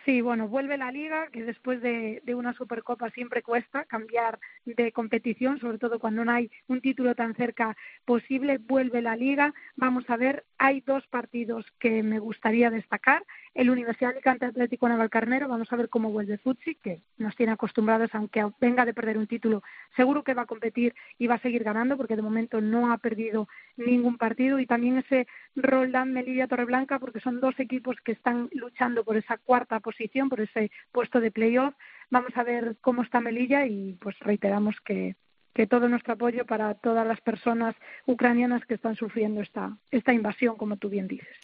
Sí, 0.05 0.21
bueno, 0.21 0.47
vuelve 0.47 0.77
la 0.77 0.91
liga, 0.91 1.27
que 1.27 1.43
después 1.43 1.81
de, 1.81 2.21
una 2.33 2.53
Supercopa 2.53 3.09
siempre 3.11 3.41
cuesta 3.43 3.85
cambiar 3.85 4.39
de 4.65 4.91
competición, 4.91 5.59
sobre 5.59 5.79
todo 5.79 5.99
cuando 5.99 6.23
no 6.23 6.31
hay 6.31 6.49
un 6.67 6.81
título 6.81 7.13
tan 7.13 7.35
cerca 7.35 7.75
posible. 8.05 8.57
Vuelve 8.57 9.01
la 9.01 9.15
liga. 9.15 9.53
Vamos 9.75 10.09
a 10.09 10.17
ver, 10.17 10.45
hay 10.63 10.81
dos 10.81 11.07
partidos 11.07 11.65
que 11.79 12.03
me 12.03 12.19
gustaría 12.19 12.69
destacar. 12.69 13.25
El 13.55 13.71
Universidad 13.71 14.11
Alicante 14.11 14.45
Atlético 14.45 14.87
Navalcarnero, 14.87 15.47
vamos 15.47 15.73
a 15.73 15.75
ver 15.75 15.89
cómo 15.89 16.11
vuelve 16.11 16.37
Futsi, 16.37 16.75
que 16.75 17.01
nos 17.17 17.35
tiene 17.35 17.53
acostumbrados, 17.53 18.11
aunque 18.13 18.47
venga 18.59 18.85
de 18.85 18.93
perder 18.93 19.17
un 19.17 19.25
título, 19.25 19.63
seguro 19.95 20.23
que 20.23 20.35
va 20.35 20.43
a 20.43 20.45
competir 20.45 20.93
y 21.17 21.25
va 21.25 21.35
a 21.35 21.39
seguir 21.39 21.63
ganando, 21.63 21.97
porque 21.97 22.15
de 22.15 22.21
momento 22.21 22.61
no 22.61 22.93
ha 22.93 22.99
perdido 22.99 23.47
ningún 23.75 24.19
partido. 24.19 24.59
Y 24.59 24.67
también 24.67 24.99
ese 24.99 25.25
Roldán 25.55 26.13
Melilla 26.13 26.47
Torreblanca, 26.47 26.99
porque 26.99 27.21
son 27.21 27.41
dos 27.41 27.59
equipos 27.59 27.97
que 28.05 28.11
están 28.11 28.47
luchando 28.53 29.03
por 29.03 29.17
esa 29.17 29.39
cuarta 29.39 29.79
posición, 29.79 30.29
por 30.29 30.41
ese 30.41 30.69
puesto 30.91 31.19
de 31.19 31.31
playoff. 31.31 31.73
Vamos 32.11 32.37
a 32.37 32.43
ver 32.43 32.77
cómo 32.81 33.01
está 33.01 33.19
Melilla 33.19 33.65
y 33.65 33.93
pues 33.93 34.15
reiteramos 34.19 34.79
que, 34.81 35.15
que 35.53 35.67
todo 35.67 35.87
nuestro 35.87 36.13
apoyo 36.13 36.45
para 36.45 36.73
todas 36.75 37.05
las 37.05 37.21
personas 37.21 37.75
ucranianas 38.05 38.65
que 38.65 38.75
están 38.75 38.95
sufriendo 38.95 39.41
esta, 39.41 39.77
esta 39.91 40.13
invasión, 40.13 40.55
como 40.55 40.77
tú 40.77 40.89
bien 40.89 41.07
dices. 41.07 41.37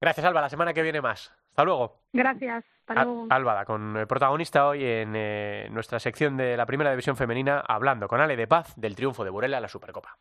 Gracias, 0.00 0.26
Alba. 0.26 0.42
La 0.42 0.50
semana 0.50 0.74
que 0.74 0.82
viene 0.82 1.00
más. 1.00 1.32
Hasta 1.50 1.64
luego. 1.64 2.00
Gracias. 2.12 2.64
Hasta 2.86 3.04
luego. 3.04 3.26
Álvada, 3.30 3.64
con 3.64 3.96
el 3.96 4.06
protagonista 4.06 4.66
hoy 4.66 4.84
en 4.84 5.14
eh, 5.16 5.68
nuestra 5.70 5.98
sección 5.98 6.36
de 6.36 6.56
la 6.56 6.66
Primera 6.66 6.90
División 6.90 7.16
Femenina, 7.16 7.60
hablando 7.60 8.08
con 8.08 8.20
Ale 8.20 8.36
de 8.36 8.46
Paz 8.46 8.74
del 8.76 8.94
triunfo 8.94 9.24
de 9.24 9.30
Burela 9.30 9.56
en 9.56 9.62
la 9.62 9.68
Supercopa. 9.68 10.18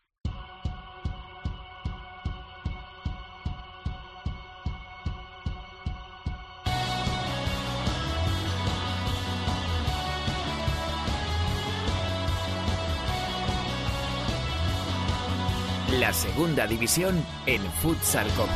La 15.99 16.11
segunda 16.11 16.65
división 16.65 17.23
en 17.45 17.61
Futsal 17.61 18.27
Copa. 18.29 18.51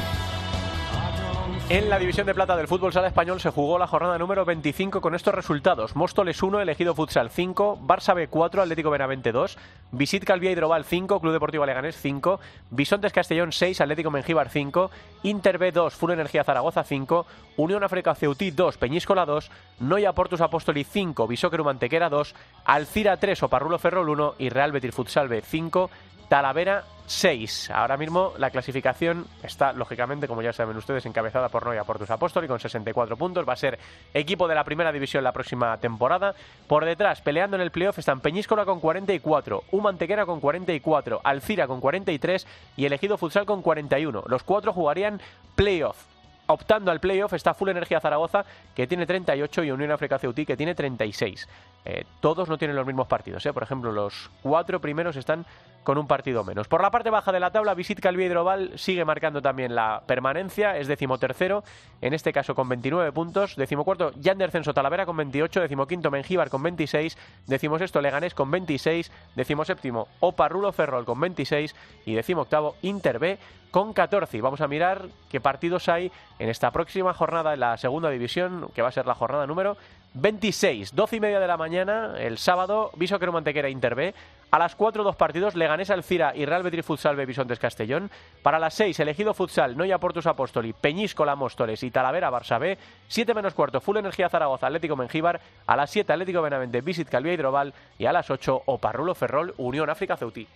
En 1.69 1.89
la 1.89 1.99
división 1.99 2.25
de 2.25 2.33
plata 2.33 2.55
del 2.55 2.67
fútbol 2.67 2.93
sala 2.93 3.09
español 3.09 3.39
se 3.41 3.51
jugó 3.51 3.77
la 3.77 3.85
jornada 3.85 4.17
número 4.17 4.43
25 4.43 5.01
con 5.01 5.13
estos 5.13 5.35
resultados. 5.35 5.95
Móstoles 5.95 6.41
1, 6.41 6.61
elegido 6.61 6.95
futsal 6.95 7.29
5, 7.29 7.79
Barça 7.85 8.15
B 8.15 8.27
4, 8.27 8.61
Atlético 8.61 8.89
Benavente 8.89 9.31
2, 9.31 9.57
Visit 9.91 10.23
Calvía 10.23 10.51
Hidrobal 10.51 10.85
5, 10.85 11.19
Club 11.19 11.33
Deportivo 11.33 11.65
Leganés 11.65 11.97
5, 11.97 12.39
Bisontes 12.71 13.13
Castellón 13.13 13.51
6, 13.51 13.81
Atlético 13.81 14.09
Mengíbar 14.09 14.49
5, 14.49 14.89
Inter 15.23 15.57
B 15.57 15.71
2, 15.73 15.93
Full 15.93 16.11
Energía 16.11 16.45
Zaragoza 16.45 16.83
5, 16.85 17.27
Unión 17.57 17.83
África 17.83 18.15
Ceutí 18.15 18.49
2, 18.49 18.77
Peñíscola 18.77 19.25
2, 19.25 19.51
Noia 19.81 20.13
Portus 20.13 20.41
Apóstoli 20.41 20.85
5, 20.85 21.27
Bisóquero 21.27 21.65
Mantequera 21.65 22.09
2, 22.09 22.33
Alcira 22.63 23.17
3, 23.17 23.43
Oparrulo 23.43 23.77
Ferrol 23.77 24.09
1 24.09 24.35
y 24.39 24.49
Real 24.49 24.71
Betis 24.71 24.95
Futsal 24.95 25.27
B 25.27 25.41
5, 25.41 25.89
Talavera 26.29 26.83
6. 27.07 27.71
Ahora 27.71 27.95
mismo 27.95 28.33
la 28.37 28.49
clasificación 28.49 29.25
está, 29.41 29.71
lógicamente, 29.71 30.27
como 30.27 30.41
ya 30.41 30.51
saben 30.51 30.75
ustedes, 30.75 31.05
encabezada 31.05 31.47
por 31.47 31.65
Noia 31.65 31.85
Portus 31.85 32.11
Apóstoli 32.11 32.47
con 32.47 32.59
64 32.59 33.15
puntos. 33.15 33.47
Va 33.47 33.53
a 33.53 33.57
ser 33.57 33.79
equipo 34.13 34.47
de 34.47 34.55
la 34.55 34.63
primera 34.63 34.91
división 34.91 35.23
la 35.23 35.31
próxima 35.31 35.77
temporada. 35.77 36.35
Por 36.67 36.83
detrás, 36.85 37.21
peleando 37.21 37.55
en 37.55 37.61
el 37.61 37.71
playoff, 37.71 37.99
están 37.99 38.19
Peñíscola 38.19 38.65
con 38.65 38.81
44, 38.81 39.63
Humantequera 39.71 40.25
con 40.25 40.41
44, 40.41 41.21
Alcira 41.23 41.65
con 41.65 41.79
43 41.79 42.45
y 42.75 42.85
Elegido 42.85 43.17
Futsal 43.17 43.45
con 43.45 43.61
41. 43.61 44.23
Los 44.27 44.43
cuatro 44.43 44.73
jugarían 44.73 45.21
playoff. 45.55 46.17
Optando 46.49 46.91
al 46.91 47.01
playoff 47.01 47.33
está 47.33 47.53
Full 47.53 47.69
Energía 47.69 47.99
Zaragoza, 47.99 48.45
que 48.73 48.87
tiene 48.87 49.05
38, 49.05 49.63
y 49.65 49.71
Unión 49.71 49.91
África 49.91 50.17
Ceutí, 50.17 50.45
que 50.45 50.55
tiene 50.55 50.75
36. 50.75 51.47
Eh, 51.85 52.05
todos 52.19 52.49
no 52.49 52.57
tienen 52.57 52.75
los 52.75 52.85
mismos 52.85 53.07
partidos. 53.07 53.45
¿eh? 53.45 53.53
Por 53.53 53.63
ejemplo, 53.63 53.91
los 53.91 54.29
cuatro 54.41 54.81
primeros 54.81 55.15
están 55.15 55.45
con 55.87 55.97
un 55.97 56.05
partido 56.05 56.43
menos. 56.43 56.67
Por 56.67 56.81
la 56.81 56.91
parte 56.91 57.09
baja 57.09 57.31
de 57.31 57.39
la 57.39 57.51
tabla, 57.51 57.73
Visit 57.73 58.01
Calvi 58.01 58.25
Hidrobal 58.25 58.77
sigue 58.77 59.05
marcando 59.05 59.41
también 59.41 59.73
la 59.73 60.03
permanencia, 60.05 60.77
es 60.77 60.89
decimotercero, 60.89 61.63
en 62.01 62.13
este 62.13 62.33
caso 62.33 62.55
con 62.55 62.67
29 62.67 63.13
puntos, 63.13 63.55
decimocuarto 63.55 64.11
Yander 64.19 64.51
Censo 64.51 64.73
Talavera 64.73 65.05
con 65.05 65.15
28, 65.15 65.61
decimoquinto 65.61 66.11
Mengíbar 66.11 66.49
con 66.49 66.61
26, 66.61 67.17
decimosexto 67.47 68.01
Leganés 68.01 68.33
con 68.33 68.51
26, 68.51 69.09
decimoséptimo 69.37 70.09
Oparrulo 70.19 70.73
Ferrol 70.73 71.05
con 71.05 71.21
26 71.21 71.73
y 72.05 72.15
decimoctavo 72.15 72.75
Inter 72.81 73.17
B 73.17 73.39
con 73.71 73.93
14. 73.93 74.37
Y 74.37 74.41
vamos 74.41 74.59
a 74.59 74.67
mirar 74.67 75.07
qué 75.29 75.39
partidos 75.39 75.87
hay 75.87 76.11
en 76.39 76.49
esta 76.49 76.71
próxima 76.71 77.13
jornada 77.13 77.53
en 77.53 77.61
la 77.61 77.77
segunda 77.77 78.09
división, 78.09 78.69
que 78.75 78.81
va 78.81 78.89
a 78.89 78.91
ser 78.91 79.05
la 79.05 79.15
jornada 79.15 79.47
número 79.47 79.77
26, 80.19 80.95
12 80.95 81.15
y 81.15 81.19
media 81.19 81.39
de 81.39 81.47
la 81.47 81.57
mañana, 81.57 82.15
el 82.17 82.39
sábado, 82.39 82.91
Viso 82.95 83.19
Mantequera 83.19 83.69
Inter 83.69 83.93
B. 83.93 84.15
A 84.49 84.57
las 84.57 84.75
4, 84.75 85.03
dos 85.03 85.15
partidos, 85.15 85.55
Leganés 85.55 85.91
Alcira 85.91 86.33
y 86.35 86.45
Real 86.45 86.63
Betis 86.63 86.85
Futsal 86.85 87.15
B 87.15 87.25
Bisontes 87.25 87.59
Castellón. 87.59 88.09
Para 88.41 88.59
las 88.59 88.73
6, 88.73 88.99
elegido 88.99 89.33
Futsal, 89.33 89.77
Noia 89.77 89.99
Portus 89.99 90.25
Apóstoli, 90.25 90.73
Peñíscola 90.73 91.35
Móstoles 91.35 91.83
y 91.83 91.91
Talavera 91.91 92.31
Barça 92.31 92.59
B. 92.59 92.77
7 93.09 93.33
menos 93.33 93.53
cuarto, 93.53 93.81
Full 93.81 93.97
Energía 93.97 94.29
Zaragoza, 94.29 94.67
Atlético 94.67 94.95
Mengíbar. 94.95 95.39
A 95.67 95.75
las 95.75 95.91
7, 95.91 96.13
Atlético 96.13 96.41
Benavente, 96.41 96.81
Visit 96.81 97.09
Calvía 97.09 97.33
Hidrobal. 97.33 97.73
Y 97.99 98.05
a 98.05 98.13
las 98.13 98.31
8, 98.31 98.63
Oparrulo 98.65 99.13
Ferrol, 99.13 99.53
Unión 99.57 99.89
África 99.89 100.17
Ceutí. 100.17 100.47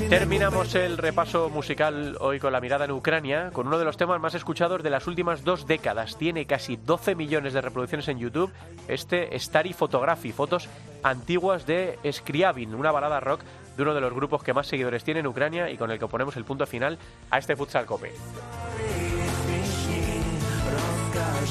Y 0.00 0.08
terminamos 0.08 0.74
el 0.74 0.98
repaso 0.98 1.48
musical 1.48 2.16
hoy 2.20 2.38
con 2.38 2.52
la 2.52 2.60
mirada 2.60 2.84
en 2.84 2.90
Ucrania, 2.92 3.50
con 3.52 3.66
uno 3.66 3.78
de 3.78 3.84
los 3.84 3.96
temas 3.96 4.20
más 4.20 4.34
escuchados 4.34 4.82
de 4.82 4.90
las 4.90 5.06
últimas 5.06 5.44
dos 5.44 5.66
décadas. 5.66 6.16
Tiene 6.16 6.46
casi 6.46 6.76
12 6.76 7.14
millones 7.14 7.52
de 7.52 7.60
reproducciones 7.60 8.08
en 8.08 8.18
YouTube. 8.18 8.52
Este 8.88 9.36
Starry 9.38 9.72
Photography, 9.72 10.32
fotos 10.32 10.68
antiguas 11.02 11.66
de 11.66 11.98
Scriabin, 12.12 12.74
una 12.74 12.92
balada 12.92 13.20
rock 13.20 13.40
de 13.76 13.82
uno 13.82 13.94
de 13.94 14.00
los 14.00 14.12
grupos 14.12 14.42
que 14.42 14.52
más 14.52 14.66
seguidores 14.66 15.04
tiene 15.04 15.20
en 15.20 15.26
Ucrania 15.26 15.70
y 15.70 15.76
con 15.76 15.90
el 15.90 15.98
que 15.98 16.06
ponemos 16.06 16.36
el 16.36 16.44
punto 16.44 16.66
final 16.66 16.98
a 17.30 17.38
este 17.38 17.56
Futsal 17.56 17.86
Cope. 17.86 18.12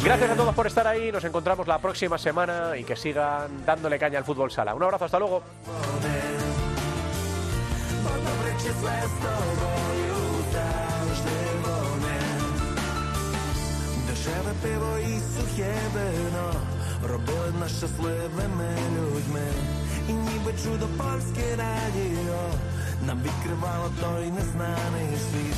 Gracias 0.03 0.31
a 0.31 0.35
todos 0.35 0.53
por 0.53 0.67
estar 0.67 0.85
ahí, 0.85 1.11
nos 1.11 1.23
encontramos 1.23 1.67
la 1.67 1.79
próxima 1.79 2.17
semana 2.17 2.75
y 2.77 2.83
que 2.83 2.95
sigan 2.95 3.65
dándole 3.65 3.97
caña 3.97 4.17
al 4.17 4.25
fútbol 4.25 4.51
sala. 4.51 4.75
Un 4.75 4.83
abrazo, 4.83 5.05
hasta 5.05 5.19
luego. 5.19 5.43
Ніби 20.11 20.53
чудо 20.63 20.87
польське 20.97 21.55
радіо. 21.55 22.41
Нам 23.07 23.21
відкривало 23.23 23.89
той 24.01 24.31
незнаний 24.31 25.11
світ. 25.31 25.57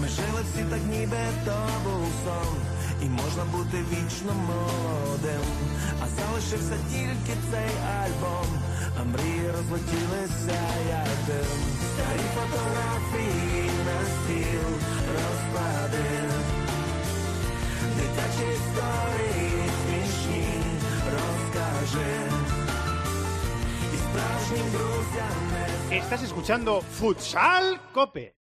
Ми 0.00 0.08
жили 0.08 0.40
всі 0.44 0.64
так 0.70 0.80
ніби 0.90 1.22
то 1.44 1.56
був 1.84 2.08
сон. 2.24 2.56
І 3.02 3.06
можна 3.06 3.44
бути 3.44 3.76
вічно 3.90 4.32
молодим. 4.34 5.44
А 6.02 6.04
залишився 6.16 6.76
тільки 6.90 7.34
цей 7.50 7.72
альбом. 8.00 8.50
А 9.00 9.04
мрії 9.04 9.50
розлетілися 9.56 10.60
як 10.88 11.16
дим. 11.26 11.58
Старі 11.90 12.26
фотографії 12.34 13.70
на 13.86 13.98
стіл 14.14 14.68
розклади 15.14 16.04
Дитячі 17.96 18.46
історії 18.54 19.62
смішні. 19.80 20.46
Розкажи 21.14 22.43
Estás 25.90 26.22
escuchando 26.22 26.80
Futsal 26.80 27.80
Cope. 27.92 28.32